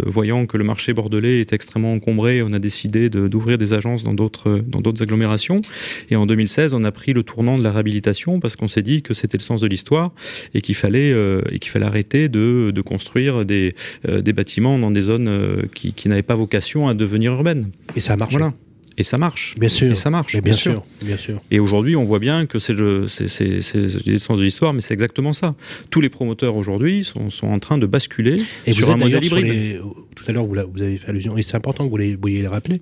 voyant 0.05 0.45
que 0.45 0.57
le 0.57 0.63
marché 0.63 0.93
bordelais 0.93 1.41
est 1.41 1.51
extrêmement 1.51 1.93
encombré, 1.93 2.41
on 2.41 2.53
a 2.53 2.59
décidé 2.59 3.09
d'ouvrir 3.09 3.57
des 3.57 3.73
agences 3.73 4.03
dans 4.03 4.13
d'autres, 4.13 4.61
dans 4.65 4.79
d'autres 4.79 5.03
agglomérations. 5.03 5.61
Et 6.09 6.15
en 6.15 6.25
2016, 6.25 6.73
on 6.73 6.83
a 6.83 6.91
pris 6.91 7.13
le 7.13 7.23
tournant 7.23 7.57
de 7.57 7.63
la 7.63 7.71
réhabilitation 7.71 8.39
parce 8.39 8.55
qu'on 8.55 8.67
s'est 8.67 8.81
dit 8.81 9.01
que 9.01 9.13
c'était 9.13 9.37
le 9.37 9.43
sens 9.43 9.61
de 9.61 9.67
l'histoire 9.67 10.11
et 10.53 10.61
qu'il 10.61 10.75
fallait, 10.75 11.11
euh, 11.11 11.41
et 11.51 11.59
qu'il 11.59 11.71
fallait 11.71 11.85
arrêter 11.85 12.29
de, 12.29 12.71
de 12.73 12.81
construire 12.81 13.45
des, 13.45 13.73
euh, 14.07 14.21
des, 14.21 14.33
bâtiments 14.33 14.77
dans 14.79 14.91
des 14.91 15.01
zones 15.01 15.27
euh, 15.27 15.63
qui, 15.75 15.93
qui 15.93 16.09
n'avaient 16.09 16.21
pas 16.21 16.35
vocation 16.35 16.87
à 16.87 16.93
devenir 16.93 17.33
urbaines. 17.33 17.71
Et 17.95 17.99
ça 17.99 18.13
a 18.13 18.17
marché. 18.17 18.37
Voilà. 18.37 18.53
Et 18.97 19.03
ça 19.03 19.17
marche. 19.17 19.55
Bien 19.57 19.69
sûr. 19.69 19.91
Et 19.91 19.95
ça 19.95 20.09
marche. 20.09 20.39
bien, 20.41 20.53
sûr. 20.53 20.83
Bien 21.03 21.17
sûr. 21.17 21.41
Et 21.49 21.59
aujourd'hui, 21.59 21.95
on 21.95 22.03
voit 22.03 22.19
bien 22.19 22.45
que 22.45 22.59
c'est 22.59 22.73
le, 22.73 23.07
c'est, 23.07 23.27
c'est, 23.27 23.61
c'est, 23.61 24.05
le 24.05 24.19
sens 24.19 24.37
de 24.37 24.43
l'histoire, 24.43 24.73
mais 24.73 24.81
c'est 24.81 24.93
exactement 24.93 25.33
ça. 25.33 25.55
Tous 25.89 26.01
les 26.01 26.09
promoteurs 26.09 26.55
aujourd'hui 26.55 27.03
sont, 27.03 27.29
sont 27.29 27.47
en 27.47 27.59
train 27.59 27.77
de 27.77 27.85
basculer 27.85 28.41
et 28.65 28.73
sur 28.73 28.89
un 28.91 28.97
modèle 28.97 29.23
hybride. 29.23 29.81
tout 30.15 30.23
à 30.27 30.31
l'heure, 30.33 30.45
vous, 30.45 30.55
vous, 30.73 30.81
avez 30.81 30.97
fait 30.97 31.09
allusion, 31.09 31.37
et 31.37 31.41
c'est 31.41 31.55
important 31.55 31.85
que 31.85 31.89
vous 31.89 31.97
les, 31.97 32.15
vous 32.15 32.49
rappeler. 32.49 32.81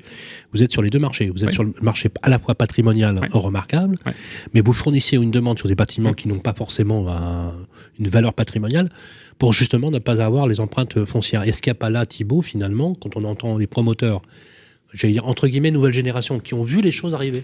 Vous 0.54 0.64
êtes 0.64 0.72
sur 0.72 0.82
les 0.82 0.90
deux 0.90 1.00
marchés. 1.00 1.30
Vous 1.30 1.46
êtes 1.46 1.54
sur 1.54 1.64
le 1.64 1.74
marché 1.82 2.10
à 2.22 2.30
la 2.30 2.40
fois 2.40 2.56
patrimonial 2.56 3.20
remarquable, 3.32 3.98
mais 4.54 4.62
vous 4.62 4.74
fournissez 4.74 5.16
une 5.16 5.32
demande 5.32 5.58
sur 5.58 5.68
des 5.68 5.76
bâtiments 5.76 6.14
qui 6.14 6.28
n'ont 6.28 6.40
pas 6.40 6.54
forcément 6.54 7.06
une 8.00 8.08
valeur 8.08 8.34
patrimoniale 8.34 8.90
pour 9.38 9.54
justement 9.54 9.90
ne 9.90 10.00
pas 10.00 10.22
avoir 10.22 10.48
les 10.48 10.60
empreintes 10.60 11.06
foncières. 11.06 11.44
Est-ce 11.44 11.62
qu'il 11.62 11.72
n'y 11.72 11.78
a 11.78 11.80
pas 11.80 11.90
là, 11.90 12.06
Thibault, 12.06 12.42
finalement, 12.42 12.94
quand 12.94 13.16
on 13.16 13.24
entend 13.24 13.58
les 13.58 13.68
promoteurs 13.68 14.22
j'allais 14.94 15.14
dire, 15.14 15.28
entre 15.28 15.48
guillemets, 15.48 15.72
nouvelle 15.72 15.94
génération, 15.94 16.40
qui 16.40 16.54
ont 16.54 16.64
vu 16.64 16.82
les 16.82 16.92
choses 16.92 17.14
arriver, 17.14 17.44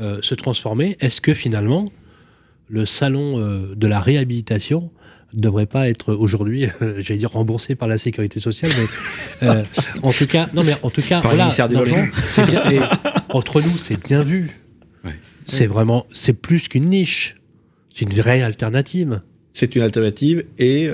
euh, 0.00 0.18
se 0.22 0.34
transformer, 0.34 0.96
est-ce 1.00 1.20
que 1.20 1.34
finalement, 1.34 1.86
le 2.68 2.86
salon 2.86 3.38
euh, 3.38 3.74
de 3.74 3.86
la 3.86 4.00
réhabilitation 4.00 4.90
ne 5.34 5.40
devrait 5.40 5.66
pas 5.66 5.88
être 5.88 6.14
aujourd'hui, 6.14 6.66
euh, 6.82 6.96
j'allais 7.00 7.18
dire, 7.18 7.30
remboursé 7.30 7.74
par 7.74 7.88
la 7.88 7.98
sécurité 7.98 8.40
sociale, 8.40 8.72
mais 9.40 9.64
en 10.02 10.12
tout 10.12 10.26
cas, 10.26 10.48
non, 10.54 10.64
mais 10.64 10.74
en 10.82 10.90
tout 10.90 11.02
cas, 11.02 11.20
voilà, 11.20 11.50
c'est 11.50 11.66
bien, 12.46 12.62
entre 13.30 13.60
nous, 13.60 13.76
c'est 13.78 14.02
bien 14.02 14.22
vu. 14.22 14.50
C'est 15.46 15.66
vraiment, 15.66 16.06
c'est 16.10 16.32
plus 16.32 16.68
qu'une 16.68 16.88
niche, 16.88 17.34
c'est 17.92 18.06
une 18.06 18.14
vraie 18.14 18.40
alternative. 18.40 19.20
C'est 19.52 19.76
une 19.76 19.82
alternative 19.82 20.42
et, 20.58 20.88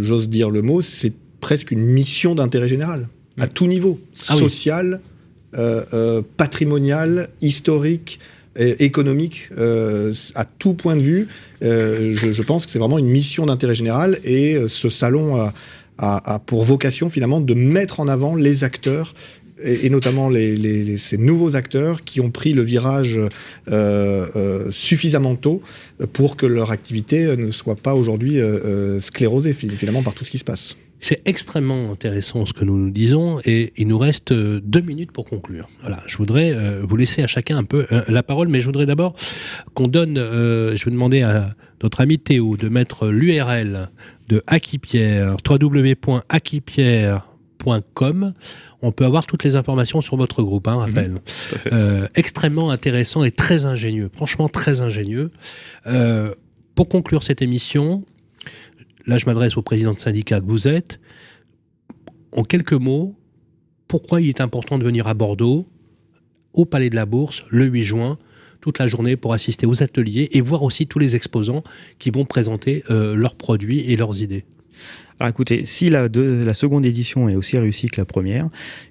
j'ose 0.00 0.28
dire 0.28 0.50
le 0.50 0.62
mot, 0.62 0.82
c'est 0.82 1.12
presque 1.40 1.70
une 1.70 1.84
mission 1.84 2.34
d'intérêt 2.34 2.68
général 2.68 3.08
à 3.38 3.46
tout 3.46 3.66
niveau, 3.66 3.98
ah 4.28 4.36
social, 4.36 5.00
euh, 5.56 5.82
euh, 5.94 6.22
patrimonial, 6.36 7.28
historique, 7.40 8.20
économique, 8.56 9.50
euh, 9.56 10.12
à 10.34 10.44
tout 10.44 10.74
point 10.74 10.96
de 10.96 11.00
vue. 11.00 11.28
Je, 11.62 12.42
pense 12.42 12.66
que 12.66 12.72
c'est 12.72 12.80
vraiment 12.80 12.98
une 12.98 13.06
mission 13.06 13.46
d'intérêt 13.46 13.76
général 13.76 14.18
et 14.24 14.58
ce 14.68 14.90
salon 14.90 15.50
a, 15.96 16.38
pour 16.40 16.64
vocation 16.64 17.08
finalement 17.08 17.40
de 17.40 17.54
mettre 17.54 18.00
en 18.00 18.08
avant 18.08 18.34
les 18.34 18.64
acteurs 18.64 19.14
et, 19.62 19.88
notamment 19.90 20.28
ces 20.32 21.18
nouveaux 21.18 21.54
acteurs 21.54 22.02
qui 22.02 22.20
ont 22.20 22.30
pris 22.30 22.52
le 22.52 22.62
virage 22.62 23.20
suffisamment 24.70 25.36
tôt 25.36 25.62
pour 26.12 26.36
que 26.36 26.46
leur 26.46 26.72
activité 26.72 27.36
ne 27.36 27.52
soit 27.52 27.76
pas 27.76 27.94
aujourd'hui 27.94 28.40
sclérosée 28.98 29.52
finalement 29.52 30.02
par 30.02 30.14
tout 30.14 30.24
ce 30.24 30.32
qui 30.32 30.38
se 30.38 30.44
passe. 30.44 30.76
C'est 31.00 31.22
extrêmement 31.26 31.92
intéressant 31.92 32.44
ce 32.44 32.52
que 32.52 32.64
nous 32.64 32.76
nous 32.76 32.90
disons 32.90 33.38
et 33.44 33.72
il 33.76 33.86
nous 33.86 33.98
reste 33.98 34.32
euh, 34.32 34.60
deux 34.62 34.80
minutes 34.80 35.12
pour 35.12 35.26
conclure. 35.26 35.68
Voilà, 35.80 36.02
je 36.06 36.16
voudrais 36.16 36.52
euh, 36.52 36.82
vous 36.82 36.96
laisser 36.96 37.22
à 37.22 37.28
chacun 37.28 37.56
un 37.56 37.62
peu 37.64 37.86
euh, 37.92 38.02
la 38.08 38.24
parole, 38.24 38.48
mais 38.48 38.60
je 38.60 38.66
voudrais 38.66 38.86
d'abord 38.86 39.14
qu'on 39.74 39.86
donne, 39.86 40.16
je 40.16 40.84
vais 40.84 40.90
demander 40.90 41.22
à 41.22 41.54
notre 41.82 42.00
ami 42.00 42.18
Théo 42.18 42.56
de 42.56 42.68
mettre 42.68 43.06
l'URL 43.08 43.90
de 44.28 44.42
Akipierre, 44.46 45.36
www.akipierre.com. 45.48 48.32
On 48.82 48.92
peut 48.92 49.04
avoir 49.04 49.26
toutes 49.26 49.44
les 49.44 49.56
informations 49.56 50.00
sur 50.00 50.16
votre 50.16 50.42
groupe, 50.42 50.68
hein, 50.68 50.76
rappel. 50.76 51.16
Mhm, 51.70 52.08
extrêmement 52.14 52.70
intéressant 52.70 53.24
et 53.24 53.30
très 53.30 53.66
ingénieux, 53.66 54.08
franchement 54.12 54.48
très 54.48 54.80
ingénieux. 54.80 55.30
pour 56.74 56.88
conclure 56.88 57.22
cette 57.22 57.42
émission, 57.42 58.04
là 59.08 59.18
je 59.18 59.26
m'adresse 59.26 59.56
au 59.56 59.62
président 59.62 59.94
de 59.94 59.98
syndicat 59.98 60.40
que 60.40 60.46
vous 60.46 60.68
êtes, 60.68 61.00
en 62.30 62.44
quelques 62.44 62.74
mots, 62.74 63.16
pourquoi 63.88 64.20
il 64.20 64.28
est 64.28 64.40
important 64.40 64.78
de 64.78 64.84
venir 64.84 65.08
à 65.08 65.14
Bordeaux, 65.14 65.66
au 66.52 66.66
Palais 66.66 66.90
de 66.90 66.94
la 66.94 67.06
Bourse, 67.06 67.42
le 67.48 67.64
8 67.66 67.84
juin, 67.84 68.18
toute 68.60 68.78
la 68.78 68.86
journée 68.86 69.16
pour 69.16 69.32
assister 69.32 69.66
aux 69.66 69.82
ateliers 69.82 70.28
et 70.32 70.40
voir 70.40 70.62
aussi 70.62 70.86
tous 70.86 70.98
les 70.98 71.16
exposants 71.16 71.62
qui 71.98 72.10
vont 72.10 72.24
présenter 72.24 72.84
euh, 72.90 73.14
leurs 73.14 73.34
produits 73.34 73.80
et 73.90 73.96
leurs 73.96 74.22
idées? 74.22 74.44
Alors 75.20 75.30
écoutez, 75.30 75.66
si 75.66 75.90
la, 75.90 76.06
la 76.06 76.54
seconde 76.54 76.86
édition 76.86 77.28
est 77.28 77.34
aussi 77.34 77.58
réussie 77.58 77.88
que 77.88 78.00
la 78.00 78.04
première, 78.04 78.46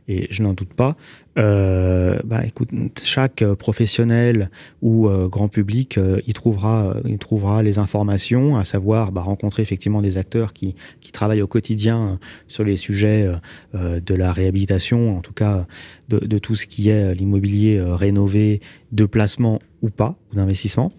et 0.09 0.27
je 0.29 0.43
n'en 0.43 0.53
doute 0.53 0.73
pas, 0.73 0.97
euh, 1.37 2.17
bah, 2.25 2.45
écoute, 2.45 2.69
chaque 3.01 3.45
professionnel 3.53 4.49
ou 4.81 5.07
euh, 5.07 5.29
grand 5.29 5.47
public 5.47 5.97
euh, 5.97 6.19
y 6.27 6.33
trouvera, 6.33 6.95
il 7.05 7.17
trouvera 7.17 7.63
les 7.63 7.79
informations, 7.79 8.57
à 8.57 8.65
savoir 8.65 9.13
bah, 9.13 9.21
rencontrer 9.21 9.63
effectivement 9.63 10.01
des 10.01 10.17
acteurs 10.17 10.51
qui, 10.51 10.75
qui 10.99 11.13
travaillent 11.13 11.41
au 11.41 11.47
quotidien 11.47 12.19
sur 12.49 12.65
les 12.65 12.75
sujets 12.75 13.29
de 13.73 14.13
la 14.13 14.33
réhabilitation, 14.33 15.17
en 15.17 15.21
tout 15.21 15.33
cas 15.33 15.65
de, 16.09 16.19
de 16.19 16.39
tout 16.39 16.55
ce 16.55 16.67
qui 16.67 16.89
est 16.89 17.15
l'immobilier 17.15 17.81
rénové, 17.81 18.61
de 18.91 19.05
placement 19.05 19.61
ou 19.81 19.89
pas, 19.89 20.17
ou 20.31 20.35
d'investissement. 20.35 20.91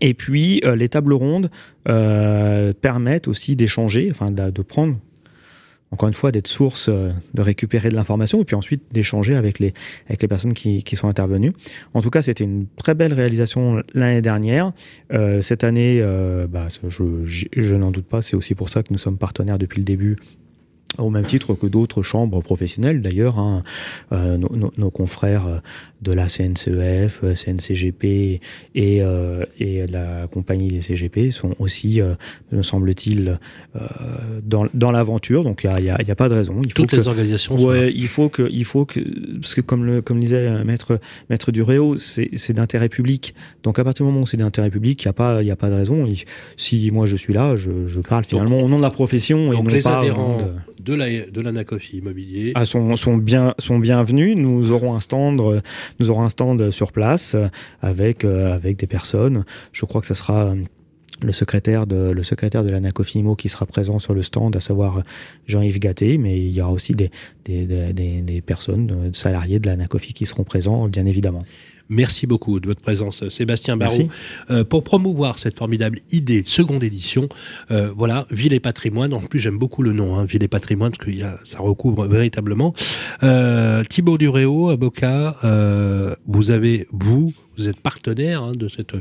Et 0.00 0.14
puis, 0.14 0.60
euh, 0.64 0.76
les 0.76 0.88
tables 0.88 1.12
rondes 1.12 1.50
euh, 1.88 2.72
permettent 2.72 3.28
aussi 3.28 3.56
d'échanger, 3.56 4.08
enfin 4.10 4.30
de, 4.30 4.62
prendre, 4.62 4.96
encore 5.90 6.08
une 6.08 6.14
fois, 6.14 6.32
d'être 6.32 6.48
source, 6.48 6.88
euh, 6.88 7.10
de 7.34 7.42
récupérer 7.42 7.88
de 7.90 7.94
l'information, 7.94 8.40
et 8.40 8.44
puis 8.44 8.56
ensuite 8.56 8.82
d'échanger 8.92 9.36
avec 9.36 9.58
les, 9.58 9.72
avec 10.08 10.22
les 10.22 10.28
personnes 10.28 10.54
qui, 10.54 10.82
qui 10.82 10.96
sont 10.96 11.08
intervenues. 11.08 11.52
En 11.94 12.02
tout 12.02 12.10
cas, 12.10 12.22
c'était 12.22 12.44
une 12.44 12.66
très 12.76 12.94
belle 12.94 13.12
réalisation 13.12 13.82
l'année 13.94 14.22
dernière. 14.22 14.72
cette 15.40 15.64
année, 15.64 16.02
bah, 16.48 16.68
je, 16.88 17.48
je 17.56 17.76
n'en 17.76 17.90
doute 17.90 18.06
pas, 18.06 18.22
c'est 18.22 18.36
aussi 18.36 18.54
pour 18.54 18.68
ça 18.68 18.82
que 18.82 18.88
nous 18.92 18.98
sommes 18.98 19.18
partenaires 19.18 19.58
depuis 19.58 19.78
le 19.78 19.84
début 19.84 20.16
au 20.98 21.10
même 21.10 21.26
titre 21.26 21.54
que 21.54 21.66
d'autres 21.66 22.02
chambres 22.02 22.42
professionnelles 22.42 23.02
d'ailleurs, 23.02 23.38
hein, 23.38 23.62
euh, 24.12 24.36
nos, 24.38 24.90
confrères 24.90 25.60
de 26.04 26.12
la 26.12 26.28
CNCEF, 26.28 27.22
CNCGP 27.34 28.40
et, 28.74 29.02
euh, 29.02 29.44
et 29.58 29.86
la 29.86 30.26
compagnie 30.28 30.68
des 30.68 30.82
CGP 30.82 31.32
sont 31.32 31.54
aussi, 31.58 32.00
euh, 32.00 32.14
me 32.52 32.62
semble-t-il, 32.62 33.38
euh, 33.74 33.80
dans, 34.42 34.66
dans 34.74 34.90
l'aventure. 34.90 35.42
Donc 35.42 35.64
il 35.64 35.70
n'y 35.82 35.90
a, 35.90 36.02
y 36.02 36.10
a, 36.10 36.14
pas 36.14 36.28
de 36.28 36.34
raison. 36.34 36.60
Il 36.62 36.72
Toutes 36.74 36.92
les 36.92 37.08
organisations. 37.08 37.56
Ouais, 37.56 37.92
il 37.92 38.08
faut 38.08 38.28
que, 38.28 38.48
il 38.50 38.64
faut 38.64 38.84
que, 38.84 39.00
parce 39.40 39.54
que 39.54 39.62
comme 39.62 39.84
le, 39.84 40.02
comme 40.02 40.20
disait 40.20 40.62
maître 40.64 41.00
maître 41.30 41.50
Duréo, 41.50 41.96
c'est 41.96 42.52
d'intérêt 42.52 42.88
public. 42.88 43.34
Donc 43.62 43.78
à 43.78 43.84
partir 43.84 44.04
du 44.04 44.12
moment 44.12 44.24
où 44.24 44.26
c'est 44.26 44.36
d'intérêt 44.36 44.70
public, 44.70 45.02
il 45.02 45.08
n'y 45.08 45.10
a 45.10 45.14
pas, 45.14 45.42
il 45.42 45.50
a 45.50 45.56
pas 45.56 45.70
de 45.70 45.74
raison. 45.74 46.06
si 46.56 46.90
moi 46.92 47.06
je 47.06 47.16
suis 47.16 47.32
là, 47.32 47.56
je, 47.56 47.86
je 47.86 48.00
parle 48.00 48.24
finalement 48.24 48.60
au 48.60 48.68
nom 48.68 48.76
de 48.76 48.82
la 48.82 48.90
profession 48.90 49.52
et 49.52 49.56
non 49.56 49.62
les 49.64 49.80
pas 49.80 50.00
adhérents 50.00 50.38
de 50.38 50.42
la 50.42 50.74
de 50.83 50.83
l'Anacofi 50.92 51.98
Immobilier 51.98 52.52
ah, 52.54 52.64
sont, 52.64 52.96
sont 52.96 53.16
bien 53.16 53.54
sont 53.58 53.78
bienvenus. 53.78 54.36
Nous 54.36 54.70
aurons 54.70 54.94
un 54.94 55.00
stand, 55.00 55.62
nous 55.98 56.10
aurons 56.10 56.22
un 56.22 56.28
stand 56.28 56.70
sur 56.70 56.92
place 56.92 57.36
avec 57.80 58.24
euh, 58.24 58.54
avec 58.54 58.76
des 58.76 58.86
personnes. 58.86 59.44
Je 59.72 59.86
crois 59.86 60.00
que 60.00 60.06
ce 60.06 60.14
sera 60.14 60.50
euh, 60.50 60.56
le 61.22 61.32
secrétaire 61.32 61.86
de 61.86 62.10
le 62.10 62.22
secrétaire 62.22 62.64
de 62.64 62.70
l'Anacofi 62.70 63.20
Immo 63.20 63.36
qui 63.36 63.48
sera 63.48 63.66
présent 63.66 63.98
sur 63.98 64.14
le 64.14 64.22
stand, 64.22 64.56
à 64.56 64.60
savoir 64.60 65.02
Jean-Yves 65.46 65.78
Gatté, 65.78 66.18
mais 66.18 66.38
il 66.38 66.52
y 66.52 66.60
aura 66.60 66.72
aussi 66.72 66.94
des 66.94 67.10
des, 67.44 67.66
des, 67.66 68.22
des 68.22 68.40
personnes, 68.40 68.86
des 68.86 68.94
euh, 68.94 69.12
salariés 69.12 69.58
de 69.58 69.66
l'Anacofi 69.66 70.12
qui 70.12 70.26
seront 70.26 70.44
présents, 70.44 70.86
bien 70.86 71.06
évidemment. 71.06 71.44
Merci 71.88 72.26
beaucoup 72.26 72.60
de 72.60 72.66
votre 72.66 72.80
présence, 72.80 73.28
Sébastien 73.28 73.76
Barraud. 73.76 74.08
Euh, 74.50 74.64
pour 74.64 74.84
promouvoir 74.84 75.38
cette 75.38 75.58
formidable 75.58 76.00
idée 76.10 76.40
de 76.40 76.46
seconde 76.46 76.82
édition, 76.82 77.28
euh, 77.70 77.92
voilà, 77.96 78.26
Ville 78.30 78.54
et 78.54 78.60
Patrimoine. 78.60 79.12
En 79.12 79.20
plus, 79.20 79.38
j'aime 79.38 79.58
beaucoup 79.58 79.82
le 79.82 79.92
nom, 79.92 80.16
hein, 80.16 80.24
Ville 80.24 80.42
et 80.42 80.48
Patrimoine, 80.48 80.92
parce 80.92 81.10
que 81.10 81.16
ça 81.44 81.58
recouvre 81.58 82.06
véritablement. 82.06 82.74
Euh, 83.22 83.84
Thibaut 83.84 84.18
Duréo, 84.18 84.70
avocat, 84.70 85.36
euh, 85.44 86.14
vous 86.26 86.50
avez, 86.50 86.88
vous, 86.92 87.32
vous 87.56 87.68
êtes 87.68 87.80
partenaire 87.80 88.42
hein, 88.42 88.52
de, 88.52 88.68
cette, 88.68 88.94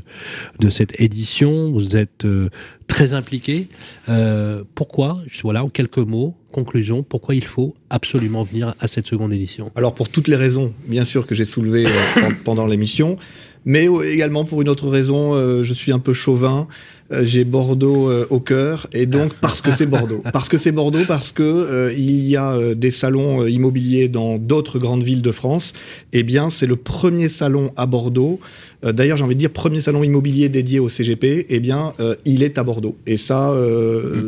de 0.59 0.69
cette 0.69 0.99
édition, 0.99 1.71
vous 1.71 1.97
êtes 1.97 2.25
euh, 2.25 2.49
très 2.87 3.13
impliqué. 3.13 3.67
Euh, 4.09 4.63
pourquoi, 4.75 5.19
voilà, 5.43 5.63
en 5.63 5.69
quelques 5.69 5.97
mots, 5.97 6.35
conclusion, 6.51 7.03
pourquoi 7.03 7.35
il 7.35 7.43
faut 7.43 7.75
absolument 7.89 8.43
venir 8.43 8.75
à 8.79 8.87
cette 8.87 9.07
seconde 9.07 9.33
édition? 9.33 9.71
Alors 9.75 9.95
pour 9.95 10.09
toutes 10.09 10.27
les 10.27 10.35
raisons, 10.35 10.73
bien 10.87 11.03
sûr, 11.03 11.25
que 11.25 11.35
j'ai 11.35 11.45
soulevées 11.45 11.87
euh, 11.87 12.29
pendant 12.43 12.65
l'émission, 12.65 13.17
mais 13.65 13.87
également 14.11 14.45
pour 14.45 14.61
une 14.61 14.69
autre 14.69 14.89
raison, 14.89 15.33
euh, 15.33 15.63
je 15.63 15.73
suis 15.73 15.91
un 15.91 15.99
peu 15.99 16.13
chauvin. 16.13 16.67
Euh, 17.11 17.23
j'ai 17.23 17.43
Bordeaux 17.43 18.09
euh, 18.09 18.25
au 18.29 18.39
cœur 18.39 18.87
et 18.93 19.05
donc 19.05 19.33
parce 19.41 19.61
que 19.61 19.71
c'est 19.71 19.85
Bordeaux, 19.85 20.23
parce 20.31 20.49
que 20.49 20.57
c'est 20.57 20.71
Bordeaux, 20.71 21.03
parce 21.07 21.31
que 21.31 21.93
il 21.97 22.25
y 22.27 22.35
a 22.37 22.73
des 22.75 22.91
salons 22.91 23.45
immobiliers 23.45 24.07
dans 24.07 24.37
d'autres 24.37 24.79
grandes 24.79 25.03
villes 25.03 25.21
de 25.21 25.31
France. 25.31 25.73
Eh 26.11 26.23
bien, 26.23 26.49
c'est 26.49 26.67
le 26.67 26.75
premier 26.75 27.29
salon 27.29 27.71
à 27.75 27.85
Bordeaux. 27.85 28.39
D'ailleurs, 28.83 29.15
j'ai 29.15 29.23
envie 29.23 29.35
de 29.35 29.39
dire 29.39 29.49
premier 29.49 29.79
salon 29.79 30.03
immobilier 30.03 30.49
dédié 30.49 30.79
au 30.79 30.89
CGP. 30.89 31.45
Eh 31.49 31.59
bien, 31.59 31.93
il 32.25 32.43
est 32.43 32.57
à 32.57 32.63
Bordeaux 32.63 32.97
et 33.07 33.17
ça, 33.17 33.53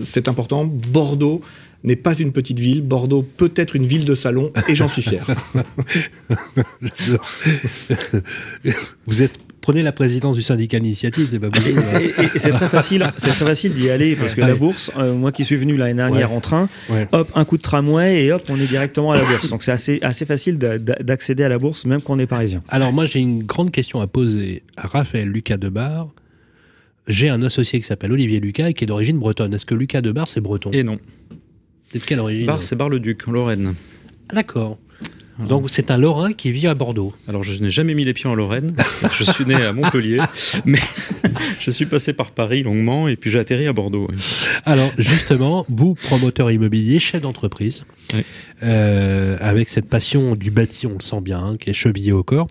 c'est 0.04 0.28
important. 0.28 0.66
Bordeaux 0.66 1.42
n'est 1.86 1.96
pas 1.96 2.18
une 2.18 2.32
petite 2.32 2.60
ville. 2.60 2.82
Bordeaux 2.82 3.24
peut 3.24 3.52
être 3.56 3.76
une 3.76 3.86
ville 3.86 4.06
de 4.06 4.16
salon 4.16 4.52
et 4.68 4.76
j'en 4.76 4.88
suis 4.88 5.02
fier. 5.02 5.26
Vous 9.06 9.22
êtes 9.22 9.40
prenez 9.66 9.82
la 9.82 9.92
présidence 9.92 10.36
du 10.36 10.44
syndicat 10.44 10.80
d'initiative, 10.80 11.28
c'est 11.28 11.40
pas 11.40 11.50
possible. 11.50 11.82
c'est 12.36 12.52
très 12.52 12.70
facile, 12.70 13.12
c'est 13.18 13.30
très 13.30 13.46
facile 13.46 13.74
d'y 13.74 13.90
aller 13.90 14.16
parce 14.16 14.36
que 14.36 14.42
la 14.42 14.54
bourse, 14.54 14.92
euh, 14.96 15.12
moi 15.12 15.32
qui 15.32 15.44
suis 15.44 15.56
venu 15.56 15.76
l'année 15.76 15.96
dernière 15.96 16.32
en 16.32 16.40
train, 16.40 16.70
hop, 17.12 17.32
un 17.34 17.46
coup 17.46 17.58
de 17.58 17.64
tramway 17.64 18.26
et 18.26 18.32
hop, 18.32 18.44
on 18.50 18.60
est 18.60 18.68
directement 18.68 19.12
à 19.12 19.16
la 19.16 19.24
bourse. 19.24 19.50
Donc 19.50 19.64
c'est 19.64 19.72
assez, 19.72 19.98
assez 20.04 20.28
facile 20.28 20.60
d'accéder 20.60 21.44
à 21.44 21.50
la 21.50 21.58
bourse 21.58 21.86
même 21.86 22.00
quand 22.00 22.14
on 22.14 22.20
est 22.20 22.28
parisien. 22.28 22.62
Alors 22.70 22.94
moi 22.94 23.06
j'ai 23.06 23.20
une 23.20 23.44
grande 23.44 23.72
question 23.72 24.02
à 24.02 24.08
poser 24.08 24.62
à 24.78 24.86
Raphaël 24.86 25.30
Lucas 25.30 25.58
Debar. 25.58 26.10
J'ai 27.08 27.30
un 27.30 27.42
associé 27.42 27.80
qui 27.80 27.88
s'appelle 27.88 28.12
Olivier 28.12 28.40
Lucas 28.40 28.70
et 28.70 28.74
qui 28.74 28.84
est 28.84 28.88
d'origine 28.88 29.18
bretonne. 29.18 29.54
Est-ce 29.54 29.66
que 29.66 29.76
Lucas 29.76 30.02
Debar 30.02 30.28
c'est 30.28 30.42
breton? 30.42 30.70
Et 30.74 30.84
non. 30.84 31.00
C'est 31.90 32.00
de 32.00 32.04
quelle 32.04 32.20
origine 32.20 32.46
Bar, 32.48 32.64
c'est 32.64 32.76
Bar-le-Duc, 32.76 33.28
en 33.28 33.32
Lorraine. 33.32 33.76
Ah, 34.30 34.36
d'accord. 34.36 34.78
Donc 35.40 35.70
c'est 35.70 35.92
un 35.92 35.98
Lorrain 35.98 36.32
qui 36.32 36.52
vit 36.52 36.68
à 36.68 36.76
Bordeaux. 36.76 37.14
Alors 37.28 37.44
je 37.44 37.62
n'ai 37.62 37.70
jamais 37.70 37.94
mis 37.94 38.06
les 38.06 38.14
pieds 38.14 38.30
en 38.30 38.36
Lorraine. 38.36 38.74
je 39.12 39.24
suis 39.24 39.44
né 39.44 39.56
à 39.56 39.74
Montpellier, 39.74 40.22
mais 40.66 40.80
je 41.60 41.72
suis 41.72 41.86
passé 41.86 42.14
par 42.14 42.32
Paris 42.32 42.64
longuement 42.64 43.10
et 43.10 43.18
puis 43.18 43.30
j'ai 43.30 43.40
atterri 43.40 43.68
à 43.68 43.74
Bordeaux. 43.74 44.08
Alors 44.64 44.90
justement, 44.98 45.66
vous 45.68 45.94
promoteur 45.94 46.52
immobilier, 46.52 47.00
chef 47.00 47.22
d'entreprise, 47.22 47.86
euh, 48.64 49.36
avec 49.42 49.68
cette 49.68 49.90
passion 49.90 50.36
du 50.36 50.52
bâti, 50.52 50.88
on 50.88 50.94
le 50.94 51.02
sent 51.02 51.20
bien, 51.20 51.40
hein, 51.40 51.56
qui 51.60 51.70
est 51.70 51.74
chevillé 51.74 52.14
au 52.14 52.24
corps. 52.24 52.48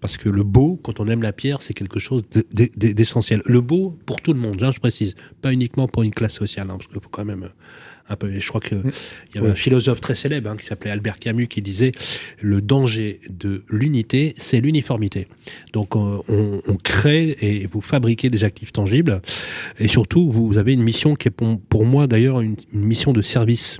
Parce 0.00 0.18
que 0.18 0.28
le 0.28 0.42
beau, 0.42 0.78
quand 0.82 1.00
on 1.00 1.08
aime 1.08 1.22
la 1.22 1.32
pierre, 1.32 1.62
c'est 1.62 1.72
quelque 1.72 1.98
chose 1.98 2.22
d'essentiel. 2.52 3.40
Le 3.46 3.60
beau 3.62 3.98
pour 4.04 4.20
tout 4.20 4.34
le 4.34 4.38
monde, 4.38 4.62
hein, 4.62 4.70
je 4.70 4.78
précise, 4.78 5.16
pas 5.40 5.52
uniquement 5.52 5.88
pour 5.88 6.02
une 6.02 6.10
classe 6.10 6.34
sociale, 6.34 6.68
hein, 6.70 6.76
parce 6.78 6.92
faut 6.92 7.08
quand 7.10 7.24
même 7.24 7.48
un 8.08 8.16
peu. 8.16 8.38
je 8.38 8.48
crois 8.48 8.60
qu'il 8.60 8.78
mm. 8.78 8.90
y 9.34 9.38
avait 9.38 9.50
un 9.50 9.54
philosophe 9.54 10.00
très 10.00 10.14
célèbre 10.14 10.50
hein, 10.50 10.56
qui 10.56 10.66
s'appelait 10.66 10.90
Albert 10.90 11.18
Camus 11.18 11.48
qui 11.48 11.62
disait 11.62 11.92
le 12.40 12.60
danger 12.60 13.20
de 13.30 13.64
l'unité, 13.70 14.34
c'est 14.36 14.60
l'uniformité. 14.60 15.28
Donc 15.72 15.96
on, 15.96 16.22
on, 16.28 16.76
crée 16.82 17.36
et 17.40 17.66
vous 17.66 17.80
fabriquez 17.80 18.30
des 18.30 18.44
actifs 18.44 18.72
tangibles 18.72 19.22
et 19.78 19.88
surtout 19.88 20.30
vous 20.30 20.58
avez 20.58 20.72
une 20.72 20.82
mission 20.82 21.14
qui 21.14 21.28
est 21.28 21.30
pour, 21.30 21.84
moi 21.84 22.06
d'ailleurs 22.06 22.40
une, 22.40 22.56
une 22.72 22.84
mission 22.84 23.12
de 23.12 23.22
service 23.22 23.78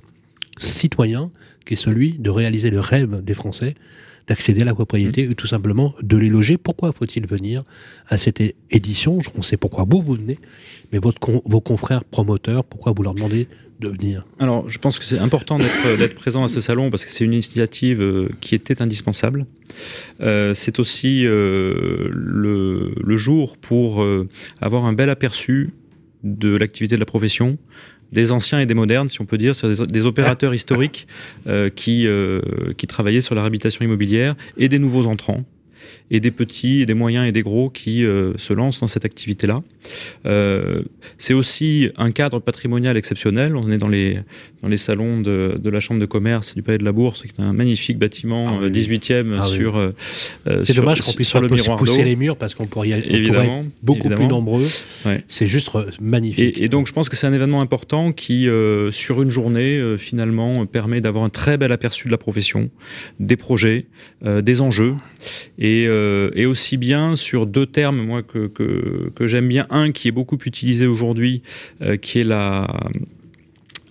citoyen 0.59 1.31
qui 1.67 1.75
est 1.75 1.77
celui 1.77 2.19
de 2.19 2.31
réaliser 2.31 2.71
le 2.71 2.81
rêve 2.81 3.23
des 3.23 3.35
Français 3.35 3.75
d'accéder 4.27 4.63
à 4.63 4.65
la 4.65 4.75
propriété 4.75 5.27
mmh. 5.27 5.31
ou 5.31 5.35
tout 5.35 5.47
simplement 5.47 5.95
de 6.03 6.17
les 6.17 6.29
loger. 6.29 6.57
Pourquoi 6.57 6.93
faut-il 6.93 7.27
venir 7.27 7.65
à 8.09 8.17
cette 8.17 8.43
édition? 8.71 9.19
On 9.37 9.43
sait 9.43 9.57
pourquoi 9.57 9.85
vous, 9.89 10.01
vous 10.01 10.15
venez, 10.15 10.39
mais 10.93 10.99
votre, 10.99 11.19
vos 11.45 11.61
confrères 11.61 12.05
promoteurs, 12.05 12.65
pourquoi 12.65 12.93
vous 12.93 13.03
leur 13.03 13.15
demandez 13.15 13.49
de 13.81 13.89
venir? 13.89 14.25
Alors, 14.39 14.69
je 14.69 14.79
pense 14.79 14.99
que 14.99 15.05
c'est 15.05 15.19
important 15.19 15.59
d'être 15.59 16.15
présent 16.15 16.45
à 16.45 16.49
ce 16.49 16.61
salon 16.61 16.91
parce 16.91 17.05
que 17.05 17.11
c'est 17.11 17.25
une 17.25 17.33
initiative 17.33 18.01
euh, 18.01 18.29
qui 18.41 18.55
était 18.55 18.81
indispensable. 18.81 19.47
Euh, 20.21 20.55
c'est 20.55 20.79
aussi 20.79 21.27
euh, 21.27 22.09
le, 22.11 22.95
le, 23.03 23.17
jour 23.17 23.57
pour 23.57 24.03
euh, 24.03 24.29
avoir 24.61 24.85
un 24.85 24.93
bel 24.93 25.11
aperçu 25.11 25.71
de 26.23 26.57
l'activité 26.57 26.95
de 26.95 27.01
la 27.01 27.07
profession, 27.07 27.59
des 28.15 28.33
anciens 28.33 28.61
et 28.61 28.67
des 28.67 28.75
modernes, 28.75 29.09
si 29.09 29.21
on 29.21 29.27
peut 29.27 29.37
dire, 29.37 29.55
des, 29.63 29.87
des 29.87 30.07
opérateurs 30.07 30.55
historiques 30.55 31.07
euh, 31.47 31.69
qui, 31.69 32.07
euh, 32.07 32.41
qui 32.79 32.87
travaillaient 32.87 33.21
sur 33.21 33.35
la 33.35 33.43
réhabilitation 33.43 33.85
immobilière 33.85 34.35
et 34.57 34.69
des 34.69 34.79
nouveaux 34.79 35.07
entrants 35.07 35.45
et 36.11 36.21
des 36.21 36.31
petits, 36.31 36.83
et 36.83 36.87
des 36.87 36.95
moyens 36.95 37.27
et 37.27 37.33
des 37.33 37.43
gros 37.43 37.69
qui 37.71 38.05
euh, 38.05 38.33
se 38.39 38.53
lancent 38.53 38.81
dans 38.81 38.87
cette 38.87 39.05
activité-là. 39.05 39.63
C'est 41.19 41.35
aussi 41.35 41.91
un 41.97 42.11
cadre 42.11 42.39
patrimonial 42.41 42.97
exceptionnel. 42.97 43.57
On 43.57 43.71
est 43.71 43.79
dans 43.79 43.89
les, 43.89 44.21
dans 44.65 44.71
les 44.71 44.77
salons 44.79 45.21
de, 45.21 45.59
de 45.63 45.71
la 45.71 45.79
Chambre 45.79 46.01
de 46.01 46.07
commerce 46.07 46.55
du 46.55 46.63
Palais 46.63 46.79
de 46.79 46.85
la 46.85 46.93
Bourse, 46.93 47.23
qui 47.23 47.29
est 47.29 47.45
un 47.45 47.53
magnifique 47.53 47.99
bâtiment, 47.99 48.61
ah 48.63 48.69
18e 48.69 49.37
ah 49.39 49.45
sur. 49.45 49.77
Euh, 49.77 49.93
c'est 50.65 50.75
dommage 50.75 51.03
qu'on 51.03 51.13
puisse 51.13 51.29
sur 51.29 51.41
le 51.41 51.49
miroir 51.49 51.77
pousser 51.77 52.03
les 52.03 52.17
murs 52.17 52.37
parce 52.37 52.55
qu'on 52.55 52.67
pourrait 52.67 52.89
y 52.89 52.93
aller 52.95 53.07
évidemment, 53.09 53.65
beaucoup 53.83 54.09
plus 54.09 54.27
nombreux. 54.27 54.67
Ouais. 55.05 55.23
C'est 55.29 55.47
juste 55.47 55.71
magnifique. 56.01 56.59
Et, 56.59 56.65
et, 56.65 56.69
donc 56.69 56.87
je 56.87 56.93
pense 56.93 57.09
que 57.09 57.17
c'est 57.17 57.27
un 57.27 57.33
événement 57.33 57.61
important 57.61 58.13
qui, 58.13 58.49
sur 58.91 59.23
une 59.23 59.31
journée, 59.31 59.97
finalement, 59.99 60.65
permet 60.67 61.01
d'avoir 61.01 61.25
un 61.25 61.31
très 61.31 61.59
bel 61.59 61.71
aperçu 61.71 62.07
de 62.07 62.13
la 62.13 62.19
profession, 62.19 62.71
des 63.21 63.37
projets, 63.37 63.87
des 64.25 64.61
enjeux 64.61 64.95
et 65.59 65.85
euh, 65.87 66.31
et, 66.35 66.47
aussi 66.47 66.77
bien 66.77 67.17
sur 67.17 67.47
deux 67.47 67.67
termes 67.67 68.03
moi 68.03 68.23
que, 68.23 68.47
que, 68.47 69.27
j'aime 69.27 69.49
bien. 69.49 69.67
Un 69.71 69.93
qui 69.93 70.09
est 70.09 70.13
beaucoup 70.13 70.39
utilisé 70.45 70.87
aujourd'hui, 70.87 71.43
euh, 71.83 71.97
qui 71.97 72.21
est 72.21 72.25
la 72.25 72.69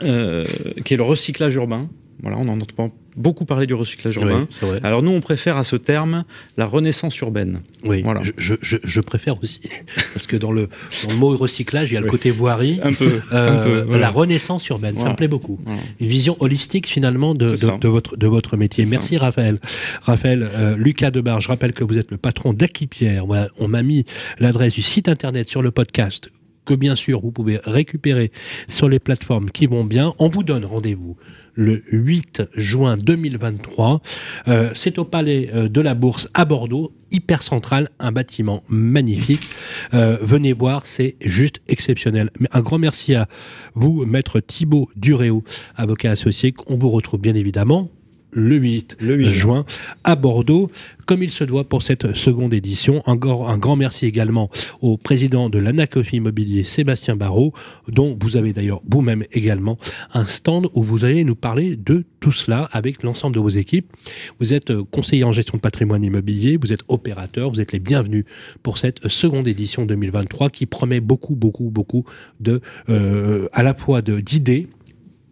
euh, 0.04 0.44
qui 0.86 0.94
est 0.94 0.98
le 0.98 1.04
recyclage 1.04 1.56
urbain. 1.56 1.90
Voilà, 2.22 2.38
on 2.38 2.48
en 2.48 2.62
entend 2.62 2.94
beaucoup 3.18 3.44
parler 3.44 3.68
du 3.68 3.74
recyclage 3.74 4.16
urbain. 4.16 4.48
Oui, 4.62 4.78
Alors 4.84 5.02
nous, 5.04 5.12
on 5.12 5.20
préfère 5.20 5.58
à 5.58 5.64
ce 5.66 5.76
terme 5.76 6.24
la 6.56 6.66
renaissance 6.68 7.18
urbaine. 7.20 7.62
Oui, 7.84 8.02
Voilà. 8.02 8.22
je, 8.38 8.54
je, 8.62 8.78
je 8.82 9.02
préfère 9.02 9.42
aussi. 9.42 9.60
Parce 10.14 10.26
que 10.26 10.38
dans 10.38 10.52
le, 10.54 10.70
dans 11.04 11.10
le 11.10 11.16
mot 11.18 11.36
recyclage, 11.36 11.92
il 11.92 11.96
y 11.96 11.98
a 11.98 12.02
le 12.02 12.10
côté 12.10 12.32
voirie. 12.32 12.80
Un 12.82 12.94
peu. 12.94 13.20
Euh, 13.34 13.60
un 13.60 13.64
peu, 13.64 13.82
voilà. 13.82 14.02
La 14.04 14.10
renaissance 14.10 14.66
urbaine, 14.70 14.98
ça 14.98 15.10
me 15.10 15.16
plaît 15.16 15.28
beaucoup. 15.28 15.60
Une 16.00 16.08
vision 16.08 16.38
holistique 16.40 16.88
finalement 16.88 17.34
de, 17.34 17.56
votre, 17.88 18.16
de 18.16 18.28
votre 18.28 18.56
métier. 18.58 18.86
Ça. 18.86 18.92
Merci 18.92 19.18
Raphaël. 19.18 19.60
Raphaël, 20.04 20.50
euh, 20.54 20.76
Lucas 20.78 21.12
Debar, 21.12 21.42
je 21.42 21.50
rappelle 21.50 21.74
que 21.74 21.84
vous 21.84 21.98
êtes 21.98 22.10
le 22.12 22.18
patron 22.18 22.54
d'Aquipierre. 22.54 23.26
Voilà, 23.26 23.50
on 23.60 23.68
m'a 23.68 23.82
mis 23.84 24.06
l'adresse 24.40 24.74
du 24.76 24.82
site 24.82 25.10
internet 25.10 25.50
sur 25.50 25.62
le 25.62 25.72
podcast 25.72 26.30
que 26.66 26.74
bien 26.74 26.96
sûr 26.96 27.22
vous 27.22 27.32
pouvez 27.32 27.60
récupérer 27.64 28.32
sur 28.68 28.90
les 28.90 29.00
plateformes 29.00 29.50
qui 29.50 29.68
vont 29.68 29.84
bien. 29.84 30.14
On 30.20 30.30
vous 30.30 30.44
donne 30.44 30.66
rendez-vous 30.66 31.18
le 31.56 31.84
8 31.92 32.44
juin 32.56 32.98
2023. 32.98 34.02
Euh, 34.48 34.72
C'est 34.74 34.98
au 34.98 35.06
Palais 35.06 35.50
euh, 35.54 35.70
de 35.70 35.82
la 35.82 35.94
Bourse 35.94 36.30
à 36.34 36.46
Bordeaux, 36.46 36.94
hyper 37.12 37.42
central, 37.42 37.90
un 38.00 38.12
bâtiment 38.12 38.64
magnifique. 38.68 39.48
Euh, 39.94 40.18
venez 40.22 40.54
voir, 40.54 40.86
c'est 40.86 41.16
juste 41.22 41.62
exceptionnel. 41.68 42.30
Un 42.52 42.62
grand 42.62 42.80
merci 42.80 43.16
à 43.16 43.28
vous, 43.76 44.06
maître 44.06 44.40
Thibaut 44.40 44.90
Duréo, 44.96 45.44
avocat 45.76 46.12
associé. 46.12 46.54
On 46.68 46.78
vous 46.78 46.90
retrouve 46.90 47.22
bien 47.22 47.36
évidemment 47.36 47.90
le 48.34 48.56
8, 48.58 48.98
Le 49.00 49.16
8 49.16 49.34
juin 49.34 49.66
à 50.04 50.16
Bordeaux, 50.16 50.72
comme 51.06 51.24
il 51.24 51.30
se 51.30 51.44
doit 51.44 51.64
pour 51.64 51.84
cette 51.84 52.16
seconde 52.16 52.54
édition. 52.54 53.02
Encore 53.06 53.50
un 53.50 53.58
grand 53.58 53.76
merci 53.76 54.06
également 54.06 54.50
au 54.82 54.98
président 54.98 55.50
de 55.50 55.60
l'Anacofi 55.60 56.18
Immobilier, 56.18 56.64
Sébastien 56.64 57.16
Barrault, 57.16 57.54
dont 57.88 58.18
vous 58.20 58.38
avez 58.38 58.54
d'ailleurs 58.54 58.82
vous-même 58.90 59.24
également 59.32 59.78
un 60.14 60.26
stand 60.26 60.68
où 60.74 60.84
vous 60.84 61.06
allez 61.06 61.24
nous 61.24 61.36
parler 61.36 61.76
de 61.76 62.06
tout 62.20 62.32
cela 62.32 62.70
avec 62.72 63.04
l'ensemble 63.04 63.36
de 63.36 63.40
vos 63.42 63.50
équipes. 63.50 63.92
Vous 64.40 64.54
êtes 64.54 64.72
euh, 64.72 64.84
conseiller 64.84 65.24
en 65.24 65.32
gestion 65.32 65.58
de 65.58 65.62
patrimoine 65.62 66.04
immobilier, 66.04 66.58
vous 66.58 66.74
êtes 66.74 66.84
opérateur, 66.88 67.52
vous 67.52 67.60
êtes 67.60 67.72
les 67.72 67.80
bienvenus 67.80 68.26
pour 68.62 68.78
cette 68.78 69.08
seconde 69.08 69.48
édition 69.48 69.86
2023 69.86 70.50
qui 70.50 70.66
promet 70.66 71.02
beaucoup, 71.02 71.36
beaucoup, 71.36 71.70
beaucoup 71.70 72.06
de, 72.40 72.62
euh, 72.90 73.48
à 73.52 73.64
la 73.64 73.74
fois 73.74 74.02
d'idées 74.02 74.68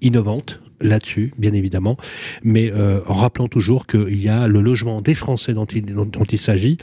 innovantes 0.02 0.62
là-dessus, 0.82 1.34
bien 1.38 1.54
évidemment, 1.54 1.98
mais 2.44 2.72
euh, 2.72 3.00
toujours 3.50 3.88
qu'il 3.88 4.22
y 4.22 4.30
a 4.30 4.48
le 4.48 4.62
logement 4.62 5.02
des 5.02 5.16
Français 5.16 5.54
dont 5.54 5.66
il, 5.66 5.86
dont 5.86 6.24
il 6.26 6.38
s'agit 6.38 6.78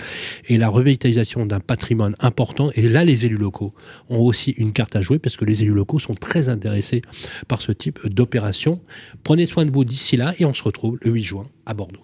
et 0.49 0.59
la 0.59 0.69
revitalisation 0.69 1.47
d'un 1.47 1.61
patrimoine 1.61 2.15
important. 2.21 2.71
Et 2.75 2.89
là, 2.89 3.05
les 3.05 3.27
élus 3.27 3.37
locaux 3.37 3.75
ont 4.09 4.21
aussi 4.21 4.53
une 4.53 4.73
carte 4.73 4.97
à 4.97 5.03
jouer 5.03 5.19
parce 5.19 5.37
que 5.37 5.45
les 5.45 5.63
élus 5.63 5.75
locaux 5.75 5.99
sont 5.99 6.15
très 6.15 6.49
intéressés 6.49 7.03
par 7.47 7.63
ce 7.63 7.73
type 7.73 8.07
d'opération. 8.07 8.81
Prenez 9.23 9.47
soin 9.47 9.65
de 9.65 9.71
vous 9.71 9.85
d'ici 9.85 10.17
là 10.17 10.35
et 10.39 10.45
on 10.45 10.55
se 10.55 10.63
retrouve 10.63 10.99
le 11.03 11.13
8 11.13 11.23
juin 11.23 11.47
à 11.67 11.75
Bordeaux. 11.75 12.01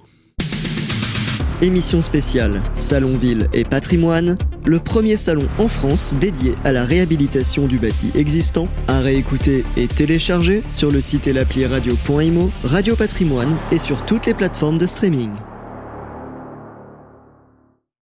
Émission 1.63 2.03
spéciale 2.03 2.61
Salon 2.75 3.17
Ville 3.17 3.49
et 3.53 3.65
Patrimoine, 3.65 4.37
le 4.67 4.81
premier 4.81 5.17
salon 5.17 5.47
en 5.59 5.69
France 5.69 6.15
dédié 6.21 6.55
à 6.65 6.73
la 6.73 6.85
réhabilitation 6.85 7.67
du 7.67 7.79
bâti 7.79 8.11
existant, 8.17 8.69
à 8.89 9.01
réécouter 9.01 9.65
et 9.77 9.87
télécharger 9.87 10.63
sur 10.69 10.91
le 10.91 11.01
site 11.01 11.29
et 11.29 11.33
l'appli 11.33 11.65
radio.imo, 11.65 12.51
Radio 12.65 12.97
Patrimoine 12.97 13.57
et 13.71 13.79
sur 13.79 14.05
toutes 14.05 14.27
les 14.27 14.35
plateformes 14.35 14.79
de 14.79 14.87
streaming. 14.87 15.31